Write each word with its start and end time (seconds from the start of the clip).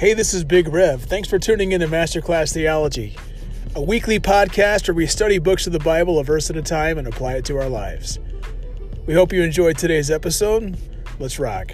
Hey, 0.00 0.14
this 0.14 0.32
is 0.32 0.44
Big 0.44 0.66
Rev. 0.66 1.02
Thanks 1.02 1.28
for 1.28 1.38
tuning 1.38 1.72
in 1.72 1.82
to 1.82 1.86
Masterclass 1.86 2.54
Theology, 2.54 3.18
a 3.74 3.82
weekly 3.82 4.18
podcast 4.18 4.88
where 4.88 4.94
we 4.94 5.06
study 5.06 5.38
books 5.38 5.66
of 5.66 5.74
the 5.74 5.78
Bible 5.78 6.18
a 6.18 6.24
verse 6.24 6.48
at 6.48 6.56
a 6.56 6.62
time 6.62 6.96
and 6.96 7.06
apply 7.06 7.34
it 7.34 7.44
to 7.44 7.58
our 7.58 7.68
lives. 7.68 8.18
We 9.04 9.12
hope 9.12 9.30
you 9.30 9.42
enjoyed 9.42 9.76
today's 9.76 10.10
episode. 10.10 10.78
Let's 11.18 11.38
rock. 11.38 11.72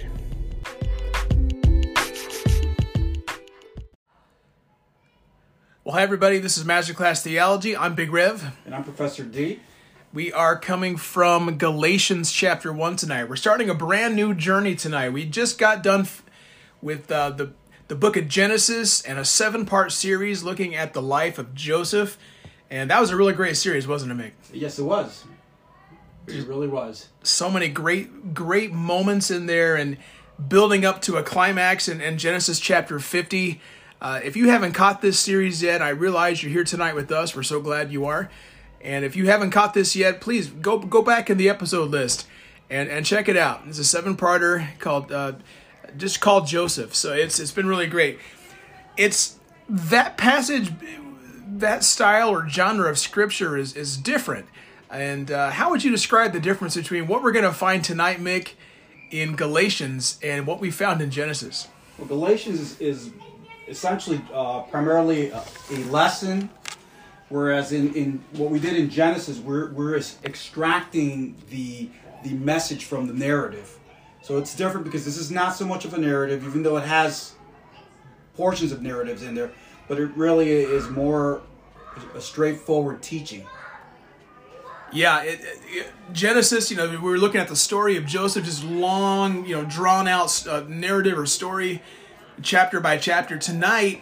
Well, 5.85 5.95
hi, 5.95 6.01
everybody. 6.01 6.39
This 6.39 6.57
is 6.57 6.65
Masterclass 6.65 7.21
Theology. 7.21 7.77
I'm 7.77 7.95
Big 7.95 8.11
Rev. 8.11 8.57
And 8.65 8.75
I'm 8.75 8.83
Professor 8.83 9.23
D. 9.23 9.61
We 10.11 10.33
are 10.33 10.59
coming 10.59 10.97
from 10.97 11.57
Galatians 11.57 12.33
chapter 12.33 12.73
1 12.73 12.97
tonight. 12.97 13.29
We're 13.29 13.37
starting 13.37 13.69
a 13.69 13.73
brand 13.73 14.17
new 14.17 14.33
journey 14.33 14.75
tonight. 14.75 15.11
We 15.11 15.23
just 15.23 15.57
got 15.57 15.81
done 15.81 16.01
f- 16.01 16.25
with 16.81 17.09
uh, 17.09 17.29
the, 17.29 17.53
the 17.87 17.95
book 17.95 18.17
of 18.17 18.27
Genesis 18.27 19.01
and 19.01 19.17
a 19.17 19.25
seven 19.25 19.65
part 19.65 19.91
series 19.91 20.43
looking 20.43 20.75
at 20.75 20.93
the 20.93 21.01
life 21.01 21.37
of 21.37 21.53
Joseph. 21.53 22.17
And 22.69 22.89
that 22.89 22.99
was 22.99 23.11
a 23.11 23.15
really 23.15 23.33
great 23.33 23.55
series, 23.55 23.87
wasn't 23.87 24.11
it, 24.11 24.17
Mick? 24.17 24.31
Yes, 24.53 24.77
it 24.77 24.83
was. 24.83 25.23
It 26.27 26.45
really 26.45 26.67
was. 26.67 27.07
So 27.23 27.49
many 27.49 27.69
great, 27.69 28.33
great 28.33 28.73
moments 28.73 29.31
in 29.31 29.45
there 29.45 29.77
and 29.77 29.97
building 30.49 30.85
up 30.85 31.01
to 31.03 31.15
a 31.15 31.23
climax 31.23 31.87
in, 31.87 32.01
in 32.01 32.17
Genesis 32.17 32.59
chapter 32.59 32.99
50. 32.99 33.61
Uh, 34.01 34.19
if 34.23 34.35
you 34.35 34.49
haven't 34.49 34.73
caught 34.73 35.01
this 35.01 35.17
series 35.19 35.63
yet, 35.63 35.81
I 35.81 35.89
realize 35.89 36.43
you're 36.43 36.51
here 36.51 36.65
tonight 36.65 36.95
with 36.95 37.11
us. 37.11 37.35
We're 37.35 37.43
so 37.43 37.61
glad 37.61 37.91
you 37.91 38.05
are. 38.05 38.29
And 38.81 39.05
if 39.05 39.15
you 39.15 39.27
haven't 39.27 39.51
caught 39.51 39.73
this 39.73 39.95
yet, 39.95 40.21
please 40.21 40.49
go 40.49 40.77
go 40.77 41.01
back 41.01 41.29
in 41.29 41.37
the 41.37 41.49
episode 41.49 41.89
list 41.89 42.27
and, 42.69 42.89
and 42.89 43.05
check 43.05 43.27
it 43.27 43.37
out. 43.37 43.61
It's 43.65 43.79
a 43.79 43.83
seven 43.83 44.15
parter 44.15 44.77
called 44.79 45.11
uh, 45.11 45.33
just 45.97 46.21
called 46.21 46.47
Joseph. 46.47 46.95
So 46.95 47.13
it's 47.13 47.39
it's 47.39 47.51
been 47.51 47.67
really 47.67 47.87
great. 47.87 48.19
It's 48.95 49.37
that 49.69 50.17
passage, 50.17 50.71
that 51.47 51.83
style 51.83 52.29
or 52.29 52.47
genre 52.47 52.89
of 52.89 52.97
scripture 52.97 53.57
is 53.57 53.75
is 53.75 53.97
different. 53.97 54.47
And 54.89 55.31
uh, 55.31 55.49
how 55.51 55.69
would 55.71 55.83
you 55.83 55.91
describe 55.91 56.33
the 56.33 56.39
difference 56.39 56.75
between 56.75 57.07
what 57.07 57.21
we're 57.21 57.33
going 57.33 57.45
to 57.45 57.51
find 57.51 57.83
tonight, 57.83 58.19
Mick, 58.19 58.53
in 59.11 59.35
Galatians 59.35 60.17
and 60.23 60.47
what 60.47 60.59
we 60.59 60.71
found 60.71 61.01
in 61.01 61.11
Genesis? 61.11 61.67
Well, 61.97 62.07
Galatians 62.07 62.79
is, 62.79 63.11
essentially 63.67 64.21
uh, 64.33 64.61
primarily 64.61 65.29
a, 65.29 65.43
a, 65.71 65.77
lesson, 65.89 66.49
whereas 67.27 67.73
in, 67.73 67.93
in 67.95 68.23
what 68.31 68.49
we 68.49 68.59
did 68.59 68.77
in 68.77 68.89
Genesis, 68.89 69.39
we're, 69.39 69.71
we're 69.71 69.97
extracting 70.23 71.35
the, 71.49 71.89
the 72.23 72.33
message 72.35 72.85
from 72.85 73.07
the 73.07 73.13
narrative. 73.13 73.77
So 74.27 74.37
it's 74.37 74.53
different 74.53 74.83
because 74.83 75.05
this 75.05 75.15
is 75.15 75.31
not 75.31 75.55
so 75.55 75.65
much 75.65 75.85
of 75.85 75.93
a 75.93 75.97
narrative, 75.97 76.45
even 76.45 76.61
though 76.61 76.75
it 76.75 76.83
has 76.83 77.31
portions 78.35 78.73
of 78.73 78.81
narratives 78.81 79.23
in 79.23 79.35
there, 79.35 79.51
but 79.87 80.01
it 80.01 80.11
really 80.17 80.49
is 80.49 80.89
more 80.89 81.43
a 82.13 82.19
straightforward 82.19 83.01
teaching. 83.01 83.47
Yeah, 84.91 85.23
it, 85.23 85.39
it, 85.67 85.87
Genesis. 86.11 86.69
You 86.69 86.75
know, 86.75 86.89
we 86.89 86.97
were 86.97 87.17
looking 87.17 87.39
at 87.39 87.47
the 87.47 87.55
story 87.55 87.95
of 87.95 88.05
Joseph, 88.05 88.43
just 88.43 88.65
long, 88.65 89.45
you 89.45 89.55
know, 89.55 89.63
drawn 89.63 90.09
out 90.09 90.45
uh, 90.45 90.65
narrative 90.67 91.17
or 91.17 91.25
story, 91.25 91.81
chapter 92.41 92.81
by 92.81 92.97
chapter. 92.97 93.37
Tonight, 93.37 94.01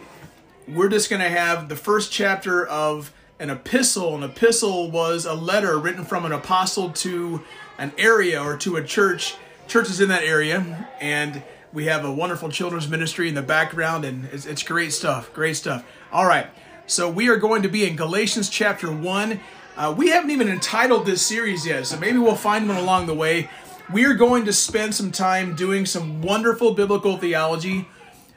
we're 0.66 0.88
just 0.88 1.08
going 1.08 1.22
to 1.22 1.28
have 1.28 1.68
the 1.68 1.76
first 1.76 2.10
chapter 2.10 2.66
of 2.66 3.12
an 3.38 3.48
epistle. 3.48 4.16
An 4.16 4.24
epistle 4.24 4.90
was 4.90 5.24
a 5.24 5.34
letter 5.34 5.78
written 5.78 6.04
from 6.04 6.24
an 6.24 6.32
apostle 6.32 6.90
to 6.90 7.44
an 7.78 7.92
area 7.96 8.42
or 8.42 8.56
to 8.56 8.74
a 8.74 8.82
church. 8.82 9.36
Churches 9.68 10.00
in 10.00 10.08
that 10.10 10.22
area, 10.22 10.88
and 11.00 11.42
we 11.72 11.86
have 11.86 12.04
a 12.04 12.12
wonderful 12.12 12.48
children's 12.48 12.88
ministry 12.88 13.28
in 13.28 13.34
the 13.34 13.42
background, 13.42 14.04
and 14.04 14.26
it's, 14.26 14.46
it's 14.46 14.62
great 14.62 14.92
stuff. 14.92 15.32
Great 15.34 15.56
stuff. 15.56 15.84
All 16.12 16.24
right, 16.24 16.46
so 16.86 17.10
we 17.10 17.28
are 17.28 17.36
going 17.36 17.62
to 17.62 17.68
be 17.68 17.84
in 17.84 17.96
Galatians 17.96 18.48
chapter 18.48 18.90
one. 18.90 19.40
Uh, 19.76 19.92
we 19.96 20.08
haven't 20.10 20.30
even 20.30 20.48
entitled 20.48 21.04
this 21.04 21.20
series 21.20 21.66
yet, 21.66 21.84
so 21.84 21.98
maybe 21.98 22.16
we'll 22.16 22.36
find 22.36 22.68
one 22.68 22.76
along 22.76 23.06
the 23.06 23.14
way. 23.14 23.50
We 23.92 24.04
are 24.06 24.14
going 24.14 24.44
to 24.44 24.52
spend 24.52 24.94
some 24.94 25.10
time 25.10 25.56
doing 25.56 25.84
some 25.84 26.22
wonderful 26.22 26.72
biblical 26.72 27.16
theology 27.16 27.88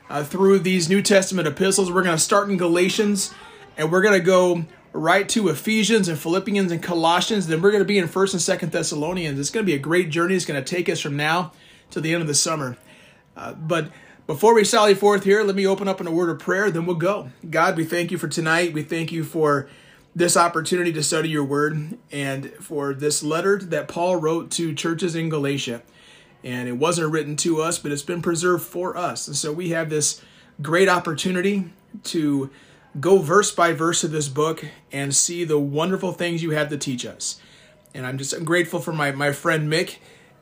uh, 0.09 0.23
through 0.23 0.59
these 0.59 0.89
New 0.89 1.03
Testament 1.03 1.47
epistles. 1.47 1.91
We're 1.91 2.03
going 2.03 2.17
to 2.17 2.23
start 2.23 2.49
in 2.49 2.57
Galatians, 2.57 3.33
and 3.77 3.91
we're 3.91 4.01
going 4.01 4.19
to 4.19 4.25
go 4.25 4.65
right 4.93 5.27
to 5.29 5.49
Ephesians 5.49 6.07
and 6.07 6.17
Philippians 6.17 6.71
and 6.71 6.81
Colossians. 6.81 7.47
Then 7.47 7.61
we're 7.61 7.71
going 7.71 7.83
to 7.83 7.87
be 7.87 7.97
in 7.97 8.07
First 8.07 8.33
and 8.33 8.41
Second 8.41 8.71
Thessalonians. 8.71 9.39
It's 9.39 9.49
going 9.49 9.65
to 9.65 9.71
be 9.71 9.75
a 9.75 9.79
great 9.79 10.09
journey. 10.09 10.35
It's 10.35 10.45
going 10.45 10.63
to 10.63 10.75
take 10.75 10.89
us 10.89 10.99
from 10.99 11.15
now 11.15 11.51
to 11.91 12.01
the 12.01 12.13
end 12.13 12.21
of 12.21 12.27
the 12.27 12.35
summer. 12.35 12.77
Uh, 13.35 13.53
but 13.53 13.91
before 14.27 14.53
we 14.53 14.63
sally 14.63 14.93
forth 14.93 15.23
here, 15.23 15.43
let 15.43 15.55
me 15.55 15.65
open 15.65 15.87
up 15.87 16.01
in 16.01 16.07
a 16.07 16.11
word 16.11 16.29
of 16.29 16.39
prayer. 16.39 16.69
Then 16.69 16.85
we'll 16.85 16.95
go. 16.95 17.31
God, 17.49 17.77
we 17.77 17.83
thank 17.83 18.11
you 18.11 18.17
for 18.17 18.27
tonight. 18.27 18.73
We 18.73 18.83
thank 18.83 19.11
you 19.11 19.23
for 19.23 19.69
this 20.15 20.35
opportunity 20.35 20.91
to 20.93 21.03
study 21.03 21.29
your 21.29 21.43
word 21.43 21.97
and 22.11 22.51
for 22.55 22.93
this 22.93 23.23
letter 23.23 23.57
that 23.57 23.87
Paul 23.87 24.17
wrote 24.17 24.51
to 24.51 24.73
churches 24.73 25.15
in 25.15 25.29
Galatia. 25.29 25.81
And 26.43 26.67
it 26.67 26.77
wasn't 26.77 27.11
written 27.11 27.35
to 27.37 27.61
us, 27.61 27.79
but 27.79 27.91
it's 27.91 28.01
been 28.01 28.21
preserved 28.21 28.63
for 28.63 28.95
us. 28.95 29.27
And 29.27 29.35
so 29.35 29.51
we 29.51 29.69
have 29.69 29.89
this 29.89 30.21
great 30.61 30.89
opportunity 30.89 31.69
to 32.05 32.49
go 32.99 33.19
verse 33.19 33.51
by 33.51 33.73
verse 33.73 34.03
of 34.03 34.11
this 34.11 34.27
book 34.27 34.65
and 34.91 35.15
see 35.15 35.43
the 35.43 35.59
wonderful 35.59 36.11
things 36.11 36.41
you 36.41 36.51
have 36.51 36.69
to 36.69 36.77
teach 36.77 37.05
us. 37.05 37.39
And 37.93 38.05
I'm 38.05 38.17
just 38.17 38.33
I'm 38.33 38.45
grateful 38.45 38.79
for 38.79 38.93
my, 38.93 39.11
my 39.11 39.31
friend 39.31 39.71
Mick 39.71 39.97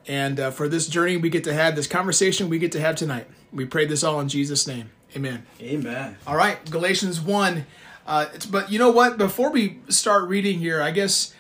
and 0.08 0.40
uh, 0.40 0.52
for 0.52 0.68
this 0.68 0.88
journey 0.88 1.18
we 1.18 1.30
get 1.30 1.44
to 1.46 1.54
have, 1.54 1.76
this 1.76 1.88
conversation 1.88 2.50
we 2.50 2.60
get 2.60 2.72
to 2.74 2.80
have 2.80 2.96
tonight. 2.96 3.28
We 3.52 3.66
pray 3.66 3.86
this 3.86 4.04
all 4.04 4.20
in 4.20 4.30
Jesus' 4.30 4.68
name. 4.68 4.92
Amen. 5.16 5.46
Amen. 5.62 6.18
All 6.28 6.36
right, 6.36 6.64
Galatians 6.70 7.20
1. 7.22 7.66
Uh, 8.06 8.28
but 8.50 8.72
you 8.72 8.80
know 8.80 8.92
what? 8.92 9.18
Before 9.18 9.52
we 9.52 9.80
start 9.90 10.30
reading 10.30 10.60
here, 10.60 10.82
I 10.82 10.92
guess 10.92 11.34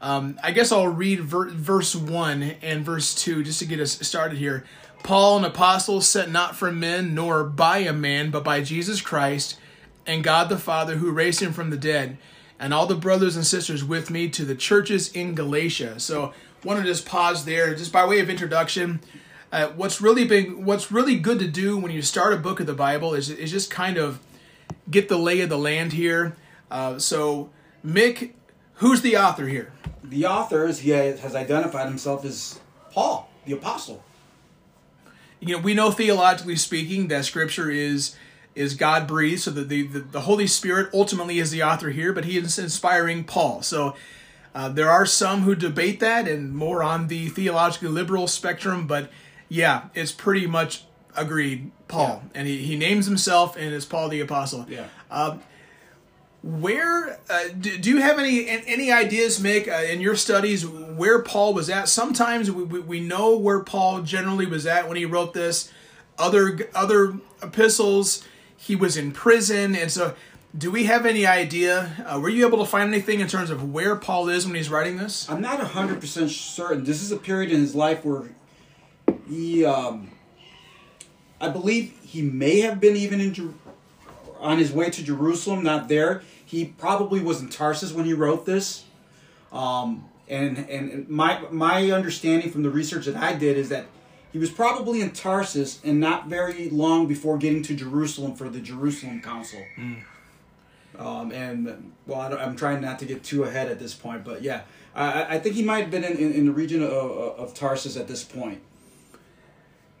um, 0.00 0.38
I 0.42 0.50
guess 0.50 0.72
I'll 0.72 0.88
read 0.88 1.20
ver- 1.20 1.50
verse 1.50 1.94
one 1.94 2.42
and 2.60 2.84
verse 2.84 3.14
two 3.14 3.42
just 3.42 3.60
to 3.60 3.66
get 3.66 3.80
us 3.80 3.92
started 4.06 4.38
here. 4.38 4.64
Paul, 5.02 5.38
an 5.38 5.44
apostle, 5.44 6.00
sent 6.00 6.30
not 6.30 6.54
from 6.54 6.80
men 6.80 7.14
nor 7.14 7.44
by 7.44 7.78
a 7.78 7.92
man, 7.92 8.30
but 8.30 8.44
by 8.44 8.62
Jesus 8.62 9.00
Christ 9.00 9.56
and 10.06 10.24
God 10.24 10.48
the 10.48 10.58
Father, 10.58 10.96
who 10.96 11.10
raised 11.10 11.40
him 11.40 11.52
from 11.52 11.70
the 11.70 11.76
dead, 11.76 12.18
and 12.58 12.72
all 12.72 12.86
the 12.86 12.94
brothers 12.94 13.36
and 13.36 13.46
sisters 13.46 13.84
with 13.84 14.10
me 14.10 14.28
to 14.30 14.44
the 14.44 14.54
churches 14.54 15.10
in 15.12 15.34
Galatia. 15.34 15.98
So, 16.00 16.32
want 16.64 16.80
to 16.80 16.86
just 16.86 17.06
pause 17.06 17.44
there, 17.44 17.74
just 17.74 17.92
by 17.92 18.06
way 18.06 18.20
of 18.20 18.30
introduction. 18.30 19.00
Uh, 19.50 19.68
what's 19.68 20.00
really 20.00 20.24
been, 20.24 20.64
what's 20.64 20.90
really 20.90 21.16
good 21.18 21.38
to 21.38 21.48
do 21.48 21.76
when 21.76 21.92
you 21.92 22.02
start 22.02 22.32
a 22.32 22.36
book 22.36 22.60
of 22.60 22.66
the 22.66 22.74
Bible 22.74 23.14
is 23.14 23.28
is 23.28 23.50
just 23.50 23.70
kind 23.70 23.96
of 23.96 24.20
get 24.90 25.08
the 25.08 25.18
lay 25.18 25.40
of 25.40 25.48
the 25.48 25.58
land 25.58 25.92
here. 25.92 26.36
Uh, 26.70 26.98
so, 26.98 27.50
Mick, 27.84 28.32
who's 28.74 29.02
the 29.02 29.16
author 29.16 29.46
here? 29.46 29.72
The 30.02 30.26
author, 30.26 30.66
is, 30.66 30.80
he 30.80 30.90
has 30.90 31.34
identified 31.34 31.86
himself 31.86 32.24
as 32.24 32.60
Paul, 32.90 33.30
the 33.44 33.52
apostle. 33.52 34.02
You 35.40 35.56
know, 35.56 35.62
we 35.62 35.74
know 35.74 35.90
theologically 35.90 36.56
speaking 36.56 37.08
that 37.08 37.24
Scripture 37.24 37.70
is 37.70 38.16
is 38.54 38.74
God 38.74 39.06
breathed, 39.06 39.42
so 39.42 39.50
that 39.50 39.68
the, 39.68 39.86
the, 39.86 40.00
the 40.00 40.20
Holy 40.22 40.46
Spirit 40.46 40.90
ultimately 40.92 41.38
is 41.38 41.50
the 41.50 41.62
author 41.62 41.90
here, 41.90 42.12
but 42.12 42.24
he 42.24 42.36
is 42.36 42.58
inspiring 42.58 43.24
Paul. 43.24 43.62
So 43.62 43.94
uh, 44.54 44.68
there 44.68 44.90
are 44.90 45.06
some 45.06 45.42
who 45.42 45.54
debate 45.54 46.00
that 46.00 46.28
and 46.28 46.54
more 46.54 46.82
on 46.82 47.08
the 47.08 47.28
theologically 47.28 47.88
liberal 47.88 48.26
spectrum, 48.28 48.86
but 48.86 49.10
yeah, 49.48 49.84
it's 49.94 50.12
pretty 50.12 50.46
much 50.46 50.84
agreed 51.16 51.70
Paul, 51.88 52.22
yeah. 52.24 52.40
and 52.40 52.48
he, 52.48 52.58
he 52.58 52.76
names 52.76 53.06
himself 53.06 53.56
and 53.56 53.72
it's 53.74 53.84
Paul 53.84 54.08
the 54.08 54.20
Apostle. 54.20 54.66
Yeah. 54.68 54.86
Um, 55.10 55.42
where 56.42 57.20
uh, 57.30 57.48
do, 57.58 57.78
do, 57.78 57.90
you 57.90 57.98
have 57.98 58.18
any 58.18 58.48
any 58.48 58.90
ideas, 58.90 59.38
Mick, 59.38 59.68
uh, 59.68 59.84
in 59.84 60.00
your 60.00 60.16
studies 60.16 60.66
where 60.66 61.22
Paul 61.22 61.54
was 61.54 61.70
at? 61.70 61.88
Sometimes 61.88 62.50
we, 62.50 62.64
we, 62.64 62.80
we 62.80 63.00
know 63.00 63.36
where 63.36 63.60
Paul 63.60 64.02
generally 64.02 64.46
was 64.46 64.66
at 64.66 64.88
when 64.88 64.96
he 64.96 65.04
wrote 65.04 65.34
this. 65.34 65.70
Other 66.18 66.68
other 66.74 67.14
epistles, 67.42 68.24
he 68.62 68.76
was 68.76 68.96
in 68.96 69.10
prison, 69.10 69.74
and 69.74 69.90
so 69.90 70.14
do 70.56 70.70
we 70.70 70.84
have 70.84 71.04
any 71.04 71.26
idea? 71.26 72.04
Uh, 72.06 72.20
were 72.20 72.28
you 72.28 72.46
able 72.46 72.58
to 72.58 72.64
find 72.64 72.92
anything 72.92 73.18
in 73.18 73.26
terms 73.26 73.50
of 73.50 73.72
where 73.72 73.96
Paul 73.96 74.28
is 74.28 74.46
when 74.46 74.54
he's 74.54 74.70
writing 74.70 74.98
this? 74.98 75.28
I'm 75.28 75.40
not 75.40 75.58
hundred 75.58 76.00
percent 76.00 76.30
certain. 76.30 76.84
This 76.84 77.02
is 77.02 77.10
a 77.10 77.16
period 77.16 77.50
in 77.50 77.60
his 77.60 77.74
life 77.74 78.04
where 78.04 78.30
he. 79.28 79.64
Um, 79.64 80.12
I 81.40 81.48
believe 81.48 81.98
he 82.04 82.22
may 82.22 82.60
have 82.60 82.78
been 82.78 82.94
even 82.94 83.20
in 83.20 83.34
Jer- 83.34 83.54
on 84.38 84.58
his 84.58 84.70
way 84.70 84.90
to 84.90 85.02
Jerusalem, 85.02 85.64
not 85.64 85.88
there. 85.88 86.22
He 86.44 86.66
probably 86.66 87.20
was 87.20 87.40
in 87.40 87.48
Tarsus 87.48 87.92
when 87.92 88.04
he 88.04 88.12
wrote 88.12 88.46
this. 88.46 88.84
Um, 89.50 90.04
and 90.28 90.58
and 90.58 91.08
my 91.08 91.40
my 91.50 91.90
understanding 91.90 92.52
from 92.52 92.62
the 92.62 92.70
research 92.70 93.06
that 93.06 93.16
I 93.16 93.34
did 93.34 93.56
is 93.56 93.70
that 93.70 93.86
he 94.32 94.38
was 94.38 94.50
probably 94.50 95.00
in 95.00 95.10
Tarsus 95.12 95.80
and 95.84 96.00
not 96.00 96.26
very 96.26 96.70
long 96.70 97.06
before 97.06 97.36
getting 97.38 97.62
to 97.64 97.74
Jerusalem 97.74 98.34
for 98.34 98.48
the 98.48 98.60
Jerusalem 98.60 99.20
Council. 99.20 99.60
Mm. 99.78 100.02
Um, 100.98 101.32
and 101.32 101.92
well, 102.06 102.20
I 102.20 102.42
am 102.42 102.56
trying 102.56 102.80
not 102.80 102.98
to 103.00 103.06
get 103.06 103.22
too 103.22 103.44
ahead 103.44 103.68
at 103.68 103.78
this 103.78 103.94
point, 103.94 104.24
but 104.24 104.42
yeah, 104.42 104.62
I, 104.94 105.36
I 105.36 105.38
think 105.38 105.54
he 105.54 105.62
might 105.62 105.80
have 105.82 105.90
been 105.90 106.04
in, 106.04 106.16
in, 106.16 106.32
in 106.32 106.46
the 106.46 106.52
region 106.52 106.82
of, 106.82 106.90
of 106.90 107.54
Tarsus 107.54 107.96
at 107.96 108.08
this 108.08 108.24
point. 108.24 108.60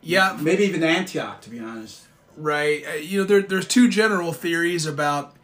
Yeah, 0.02 0.36
maybe 0.40 0.64
even 0.64 0.82
Antioch, 0.82 1.40
to 1.42 1.50
be 1.50 1.60
honest. 1.60 2.02
right? 2.36 2.84
Uh, 2.86 2.92
you 2.94 3.20
know, 3.20 3.24
there, 3.24 3.42
there's 3.42 3.66
two 3.66 3.88
general 3.88 4.32
theories 4.32 4.86
about 4.86 5.34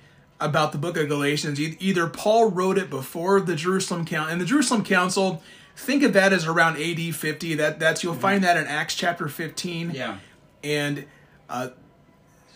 about 0.41 0.73
the 0.73 0.79
book 0.79 0.97
of 0.97 1.09
Galatians. 1.09 1.61
Either 1.61 2.07
Paul 2.07 2.51
wrote 2.51 2.79
it 2.79 2.89
before 2.91 3.41
the 3.41 3.57
Jerusalem 3.57 4.05
Council, 4.05 4.33
and 4.33 4.41
the 4.41 4.45
Jerusalem 4.45 4.85
Council, 4.85 5.43
think 5.79 6.03
of 6.03 6.13
that 6.13 6.33
as 6.33 6.47
around 6.47 6.77
AD 6.77 7.15
50. 7.15 7.55
That 7.55 7.79
that's 7.79 8.03
you'll 8.03 8.15
find 8.15 8.43
that 8.45 8.57
in 8.57 8.67
Acts 8.67 8.95
chapter 8.95 9.29
15. 9.29 9.93
Yeah. 9.93 10.19
and 10.63 11.07
uh, 11.49 11.71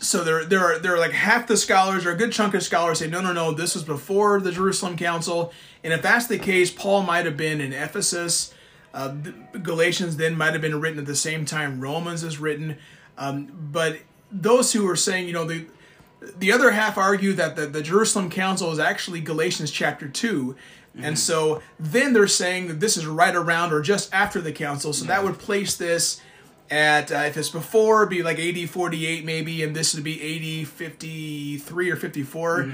so 0.00 0.24
there 0.24 0.44
there 0.44 0.60
are 0.60 0.78
there 0.78 0.94
are 0.94 0.98
like 0.98 1.12
half 1.12 1.46
the 1.46 1.56
scholars 1.56 2.04
or 2.04 2.10
a 2.10 2.16
good 2.16 2.32
chunk 2.32 2.54
of 2.54 2.62
scholars 2.62 2.98
say 2.98 3.06
no 3.06 3.20
no 3.20 3.32
no 3.32 3.52
this 3.52 3.74
was 3.74 3.84
before 3.84 4.40
the 4.40 4.50
Jerusalem 4.50 4.96
Council, 4.96 5.52
and 5.84 5.92
if 5.92 6.02
that's 6.02 6.26
the 6.26 6.38
case, 6.38 6.70
Paul 6.70 7.02
might 7.02 7.24
have 7.24 7.36
been 7.36 7.60
in 7.60 7.72
Ephesus. 7.72 8.52
Uh, 8.92 9.14
Galatians 9.62 10.18
then 10.18 10.36
might 10.36 10.52
have 10.52 10.60
been 10.60 10.78
written 10.78 10.98
at 10.98 11.06
the 11.06 11.16
same 11.16 11.46
time 11.46 11.80
Romans 11.80 12.22
is 12.24 12.38
written, 12.38 12.76
um, 13.16 13.46
but 13.72 14.00
those 14.30 14.72
who 14.72 14.86
are 14.88 14.96
saying 14.96 15.26
you 15.26 15.32
know 15.32 15.44
the 15.44 15.66
the 16.36 16.52
other 16.52 16.72
half 16.72 16.98
argue 16.98 17.32
that 17.34 17.56
the, 17.56 17.66
the 17.66 17.82
Jerusalem 17.82 18.30
Council 18.30 18.70
is 18.70 18.78
actually 18.78 19.20
Galatians 19.20 19.70
chapter 19.70 20.08
2. 20.08 20.54
And 21.00 21.18
so 21.18 21.62
then 21.80 22.12
they're 22.12 22.26
saying 22.28 22.68
that 22.68 22.80
this 22.80 22.96
is 22.98 23.06
right 23.06 23.34
around 23.34 23.72
or 23.72 23.80
just 23.80 24.12
after 24.12 24.40
the 24.42 24.52
council. 24.52 24.92
So 24.92 25.06
that 25.06 25.24
would 25.24 25.38
place 25.38 25.76
this 25.76 26.20
at, 26.70 27.10
uh, 27.10 27.16
if 27.26 27.36
it's 27.36 27.48
before, 27.48 28.02
it'd 28.02 28.10
be 28.10 28.22
like 28.22 28.38
AD 28.38 28.68
48 28.68 29.24
maybe, 29.24 29.62
and 29.62 29.74
this 29.74 29.94
would 29.94 30.04
be 30.04 30.60
AD 30.62 30.68
53 30.68 31.90
or 31.90 31.96
54. 31.96 32.70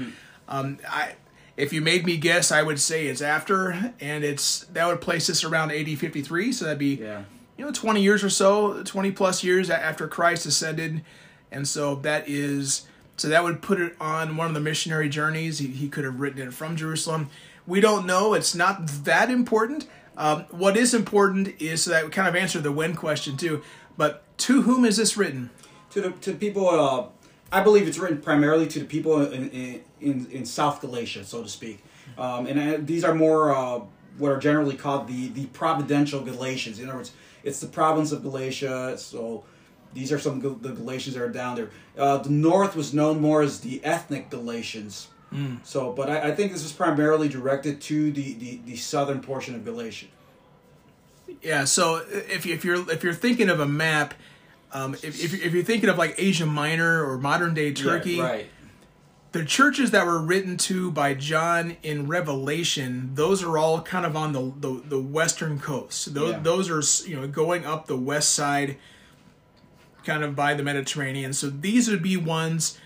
Um, 0.47 0.79
I, 0.87 1.13
if 1.57 1.73
you 1.73 1.81
made 1.81 2.05
me 2.05 2.17
guess, 2.17 2.51
I 2.51 2.61
would 2.61 2.79
say 2.79 3.07
it's 3.07 3.21
after, 3.21 3.93
and 3.99 4.23
it's 4.23 4.61
that 4.73 4.87
would 4.87 5.01
place 5.01 5.27
this 5.27 5.43
around 5.43 5.71
AD 5.71 5.97
53. 5.97 6.51
So 6.51 6.65
that'd 6.65 6.79
be 6.79 6.95
Yeah. 6.95 7.23
you 7.57 7.65
know 7.65 7.71
20 7.71 8.01
years 8.01 8.23
or 8.23 8.29
so 8.29 8.83
20 8.83 9.11
plus 9.11 9.43
years 9.43 9.69
after 9.69 10.07
christ 10.07 10.45
ascended 10.45 11.03
and 11.51 11.67
so 11.67 11.95
that 11.95 12.27
is 12.29 12.85
so 13.17 13.27
that 13.27 13.43
would 13.43 13.61
put 13.61 13.81
it 13.81 13.95
on 13.99 14.37
one 14.37 14.47
of 14.47 14.53
the 14.53 14.61
missionary 14.61 15.09
journeys 15.09 15.59
he, 15.59 15.67
he 15.67 15.89
could 15.89 16.05
have 16.05 16.21
written 16.21 16.41
it 16.47 16.53
from 16.53 16.77
jerusalem 16.77 17.29
we 17.67 17.79
don't 17.79 18.05
know 18.05 18.33
it's 18.33 18.55
not 18.55 18.87
that 19.05 19.29
important 19.29 19.87
um, 20.17 20.43
what 20.49 20.75
is 20.75 20.93
important 20.93 21.61
is 21.61 21.85
that 21.85 22.03
we 22.03 22.11
kind 22.11 22.27
of 22.27 22.35
answer 22.35 22.59
the 22.59 22.71
when 22.71 22.95
question 22.95 23.37
too 23.37 23.61
but 23.99 24.23
to 24.37 24.61
whom 24.61 24.85
is 24.85 24.95
this 24.97 25.17
written 25.17 25.49
To 25.91 26.01
the 26.01 26.11
to 26.11 26.33
people, 26.33 26.69
uh, 26.69 27.05
I 27.51 27.61
believe 27.61 27.87
it's 27.87 27.97
written 27.97 28.21
primarily 28.21 28.67
to 28.67 28.79
the 28.79 28.85
people 28.85 29.21
in 29.31 29.49
in, 29.99 30.27
in, 30.31 30.45
South 30.45 30.79
Galatia, 30.81 31.25
so 31.25 31.43
to 31.43 31.49
speak. 31.49 31.83
Um, 32.17 32.45
and 32.47 32.59
uh, 32.59 32.77
these 32.79 33.03
are 33.03 33.13
more 33.13 33.53
uh, 33.53 33.81
what 34.17 34.31
are 34.31 34.39
generally 34.39 34.75
called 34.75 35.07
the 35.07 35.29
the 35.29 35.47
providential 35.47 36.21
Galatians. 36.21 36.79
In 36.79 36.87
other 36.87 36.99
words, 36.99 37.11
it's 37.43 37.59
the 37.59 37.67
province 37.67 38.11
of 38.11 38.21
Galatia. 38.21 38.97
So 38.97 39.43
these 39.93 40.11
are 40.11 40.19
some 40.19 40.39
the 40.39 40.73
Galatians 40.73 41.15
that 41.15 41.23
are 41.23 41.29
down 41.29 41.55
there. 41.55 41.71
Uh, 41.97 42.17
the 42.17 42.29
north 42.29 42.75
was 42.75 42.93
known 42.93 43.19
more 43.19 43.41
as 43.41 43.61
the 43.61 43.83
ethnic 43.83 44.29
Galatians. 44.29 45.07
So, 45.63 45.91
but 45.93 46.09
I, 46.09 46.29
I 46.29 46.35
think 46.35 46.51
this 46.53 46.63
was 46.63 46.71
primarily 46.71 47.29
directed 47.29 47.81
to 47.81 48.11
the, 48.11 48.33
the, 48.33 48.59
the 48.65 48.75
southern 48.75 49.21
portion 49.21 49.53
of 49.55 49.63
Galatia. 49.63 50.07
yeah 51.43 51.65
so 51.65 51.97
if, 52.09 52.45
if 52.47 52.65
you're 52.65 52.89
if 52.91 53.03
you're 53.03 53.13
thinking 53.13 53.49
of 53.49 53.59
a 53.59 53.65
map 53.67 54.15
um, 54.71 54.93
if, 54.95 55.23
if, 55.23 55.33
if 55.45 55.53
you're 55.53 55.63
thinking 55.63 55.89
of 55.89 55.97
like 55.97 56.15
asia 56.17 56.45
minor 56.45 57.03
or 57.05 57.17
modern 57.19 57.53
day 57.53 57.71
turkey 57.71 58.13
Yeah, 58.13 58.23
right. 58.23 58.49
the 59.31 59.45
churches 59.45 59.91
that 59.91 60.05
were 60.07 60.19
written 60.19 60.57
to 60.57 60.89
by 60.91 61.13
John 61.13 61.77
in 61.83 62.07
Revelation, 62.07 63.11
those 63.13 63.43
are 63.43 63.57
all 63.59 63.81
kind 63.81 64.05
of 64.07 64.15
on 64.15 64.33
the 64.33 64.51
the, 64.59 64.81
the 64.87 64.99
western 64.99 65.59
coast. 65.59 66.13
Those, 66.15 66.31
Yeah. 66.33 66.39
those 66.39 66.69
are 66.71 67.07
you 67.07 67.15
know 67.21 67.27
going 67.27 67.63
up 67.65 67.85
the 67.85 67.97
west 67.97 68.33
side, 68.33 68.77
kind 70.03 70.23
of 70.23 70.35
by 70.35 70.55
the 70.55 70.63
Mediterranean. 70.63 71.33
So 71.33 71.49
these 71.51 71.87
would 71.89 72.01
be 72.01 72.17
ones 72.17 72.77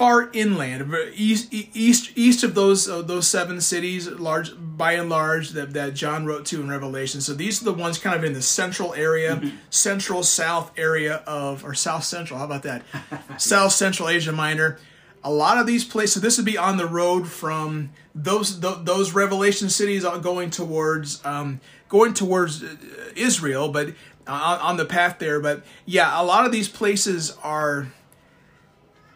far 0.00 0.30
inland, 0.32 0.90
east 1.14 1.52
east 1.52 2.12
east 2.16 2.42
of 2.42 2.54
those 2.54 2.88
uh, 2.88 3.02
those 3.02 3.28
seven 3.28 3.60
cities, 3.60 4.08
large 4.08 4.50
by 4.58 4.92
and 4.92 5.10
large 5.10 5.50
that, 5.50 5.74
that 5.74 5.92
John 5.92 6.24
wrote 6.24 6.46
to 6.46 6.60
in 6.62 6.70
Revelation. 6.70 7.20
So 7.20 7.34
these 7.34 7.60
are 7.60 7.66
the 7.66 7.74
ones 7.74 7.98
kind 7.98 8.16
of 8.16 8.24
in 8.24 8.32
the 8.32 8.40
central 8.40 8.94
area, 8.94 9.52
central 9.68 10.22
south 10.22 10.72
area 10.78 11.16
of 11.26 11.66
or 11.66 11.74
south 11.74 12.04
central. 12.04 12.38
How 12.38 12.46
about 12.46 12.62
that? 12.62 12.82
south 13.36 13.72
central 13.72 14.08
Asia 14.08 14.32
Minor. 14.32 14.78
A 15.22 15.30
lot 15.30 15.58
of 15.58 15.66
these 15.66 15.84
places. 15.84 16.14
So 16.14 16.20
this 16.20 16.38
would 16.38 16.46
be 16.46 16.56
on 16.56 16.78
the 16.78 16.86
road 16.86 17.28
from 17.28 17.90
those 18.14 18.58
th- 18.58 18.78
those 18.84 19.12
Revelation 19.12 19.68
cities 19.68 20.02
going 20.22 20.48
towards 20.48 21.22
um, 21.26 21.60
going 21.90 22.14
towards 22.14 22.62
uh, 22.62 22.74
Israel, 23.16 23.68
but 23.68 23.88
uh, 24.26 24.58
on 24.62 24.78
the 24.78 24.86
path 24.86 25.18
there. 25.18 25.40
But 25.40 25.62
yeah, 25.84 26.18
a 26.18 26.24
lot 26.24 26.46
of 26.46 26.52
these 26.52 26.70
places 26.70 27.36
are 27.42 27.88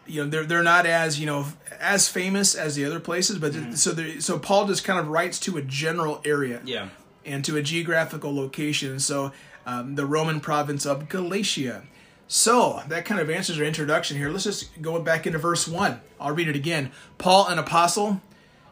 you 0.07 0.23
know 0.25 0.29
they're 0.31 0.45
they're 0.45 0.63
not 0.63 0.87
as 0.87 1.19
you 1.21 1.27
know 1.27 1.47
as 1.81 2.09
famous 2.09 2.55
as 2.55 2.75
the 2.77 2.85
other 2.85 3.01
places 3.01 3.39
but 3.39 3.55
so 3.77 3.93
there 3.93 4.21
so 4.21 4.39
Paul 4.39 4.67
just 4.67 4.85
kind 4.85 4.99
of 4.99 5.09
writes 5.09 5.39
to 5.41 5.57
a 5.57 5.63
general 5.63 6.21
area 6.25 6.61
Yeah. 6.65 6.89
and 7.25 7.45
to 7.45 7.57
a 7.57 7.63
geographical 7.63 8.35
location. 8.35 8.99
So 9.01 9.33
um, 9.67 9.95
the 9.95 10.05
Roman 10.07 10.41
province 10.41 10.85
of 10.87 11.09
Galatia. 11.09 11.85
So 12.29 12.83
that 12.89 13.05
kind 13.05 13.21
of 13.21 13.29
answers 13.31 13.59
our 13.59 13.65
introduction 13.65 14.17
here. 14.17 14.31
Let's 14.31 14.45
just 14.45 14.81
go 14.83 14.99
back 15.01 15.27
into 15.27 15.39
verse 15.39 15.67
1 15.69 16.01
I'll 16.21 16.35
read 16.35 16.49
it 16.49 16.57
again. 16.57 16.91
Paul 17.19 17.49
an 17.49 17.59
apostle 17.59 18.21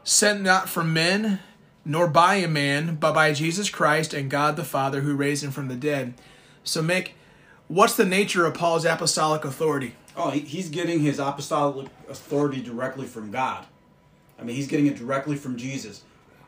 sent 0.05 0.43
not 0.43 0.69
from 0.69 0.93
men 0.93 1.41
nor 1.85 2.07
by 2.09 2.37
a 2.37 2.49
man 2.49 2.95
but 2.97 3.13
by 3.15 3.33
Jesus 3.33 3.69
Christ 3.71 4.15
and 4.15 4.31
God 4.31 4.57
the 4.57 4.65
Father 4.65 5.01
who 5.03 5.15
raised 5.15 5.43
him 5.45 5.51
from 5.51 5.69
the 5.69 5.77
dead. 5.77 6.15
So 6.65 6.83
Mick 6.83 7.11
what's 7.69 7.95
the 7.97 8.05
nature 8.05 8.45
of 8.47 8.55
Paul's 8.55 8.85
apostolic 8.85 9.45
authority 9.45 9.95
Oh, 10.17 10.31
he, 10.31 10.41
he's 10.41 10.69
getting 10.69 11.01
his 11.01 11.19
apostolic 11.19 11.89
authority 12.09 12.63
directly 12.63 13.07
from 13.07 13.31
God. 13.31 13.67
I 14.39 14.45
mean, 14.45 14.57
he's 14.57 14.69
getting 14.69 14.87
it 14.87 14.97
directly 14.97 15.37
from 15.37 15.57
Jesus. 15.57 16.03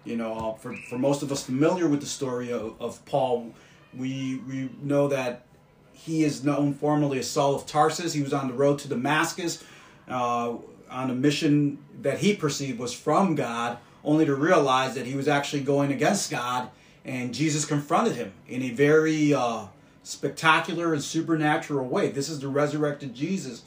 You 0.04 0.16
know, 0.16 0.34
uh, 0.34 0.54
for, 0.54 0.76
for 0.76 0.98
most 0.98 1.22
of 1.22 1.32
us 1.32 1.42
familiar 1.44 1.88
with 1.88 2.00
the 2.00 2.06
story 2.06 2.52
of, 2.52 2.74
of 2.80 3.04
Paul, 3.06 3.54
we 3.96 4.42
we 4.46 4.68
know 4.82 5.08
that 5.08 5.46
he 5.92 6.24
is 6.24 6.44
known 6.44 6.74
formally 6.74 7.18
as 7.18 7.30
Saul 7.30 7.54
of 7.54 7.66
Tarsus. 7.66 8.12
He 8.12 8.22
was 8.22 8.32
on 8.32 8.48
the 8.48 8.54
road 8.54 8.78
to 8.80 8.88
Damascus 8.88 9.64
uh, 10.08 10.54
on 10.90 11.10
a 11.10 11.14
mission 11.14 11.78
that 12.02 12.18
he 12.18 12.34
perceived 12.34 12.78
was 12.78 12.92
from 12.92 13.34
God, 13.34 13.78
only 14.04 14.26
to 14.26 14.34
realize 14.34 14.94
that 14.94 15.06
he 15.06 15.14
was 15.14 15.28
actually 15.28 15.62
going 15.62 15.92
against 15.92 16.30
God, 16.30 16.68
and 17.04 17.32
Jesus 17.32 17.64
confronted 17.64 18.16
him 18.16 18.32
in 18.46 18.62
a 18.62 18.70
very 18.70 19.32
uh, 19.32 19.66
spectacular 20.04 20.92
and 20.92 21.02
supernatural 21.02 21.88
way. 21.88 22.10
This 22.10 22.28
is 22.28 22.38
the 22.38 22.48
resurrected 22.48 23.14
Jesus 23.14 23.62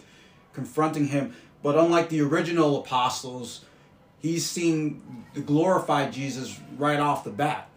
confronting 0.54 1.08
him. 1.08 1.36
But 1.62 1.78
unlike 1.78 2.10
the 2.10 2.22
original 2.22 2.80
apostles, 2.80 3.66
he's 4.20 4.46
seen 4.46 5.26
the 5.34 5.42
glorified 5.42 6.14
Jesus 6.14 6.60
right 6.78 7.00
off 7.00 7.24
the 7.24 7.32
bat. 7.32 7.70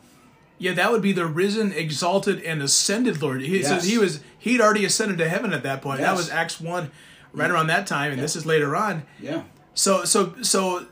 Yeah, 0.59 0.75
that 0.75 0.93
would 0.93 1.01
be 1.01 1.13
the 1.13 1.25
risen, 1.25 1.73
exalted, 1.73 2.43
and 2.43 2.63
ascended 2.63 3.23
Lord. 3.23 3.41
He 3.41 3.63
says 3.63 3.85
he 3.85 3.97
was 3.97 4.21
he'd 4.39 4.61
already 4.61 4.85
ascended 4.85 5.17
to 5.19 5.29
heaven 5.29 5.55
at 5.55 5.63
that 5.63 5.81
point. 5.81 6.01
That 6.01 6.15
was 6.15 6.29
Acts 6.29 6.61
one, 6.61 6.91
right 7.33 7.51
around 7.51 7.69
that 7.69 7.87
time, 7.87 8.13
and 8.13 8.21
this 8.21 8.37
is 8.37 8.45
later 8.45 8.77
on. 8.77 9.05
Yeah. 9.19 9.45
So 9.73 10.05
so 10.05 10.35
so, 10.43 10.81
uh, 10.81 10.85